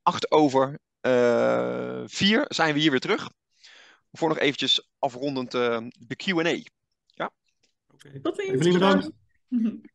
acht 0.03 0.31
over 0.31 0.79
vier 2.07 2.45
zijn 2.49 2.75
we 2.75 2.81
hier 2.81 2.91
weer 2.91 3.01
terug. 3.01 3.31
Voor 4.13 4.29
nog 4.29 4.39
eventjes 4.39 4.91
afrondend 4.99 5.51
de 5.51 6.17
Q&A. 6.17 6.63
Ja? 7.07 7.31
Okay. 7.95 8.21
Tot 8.21 8.37
ziens. 8.37 8.69
bedankt. 8.69 9.11
Mm-hmm. 9.55 9.92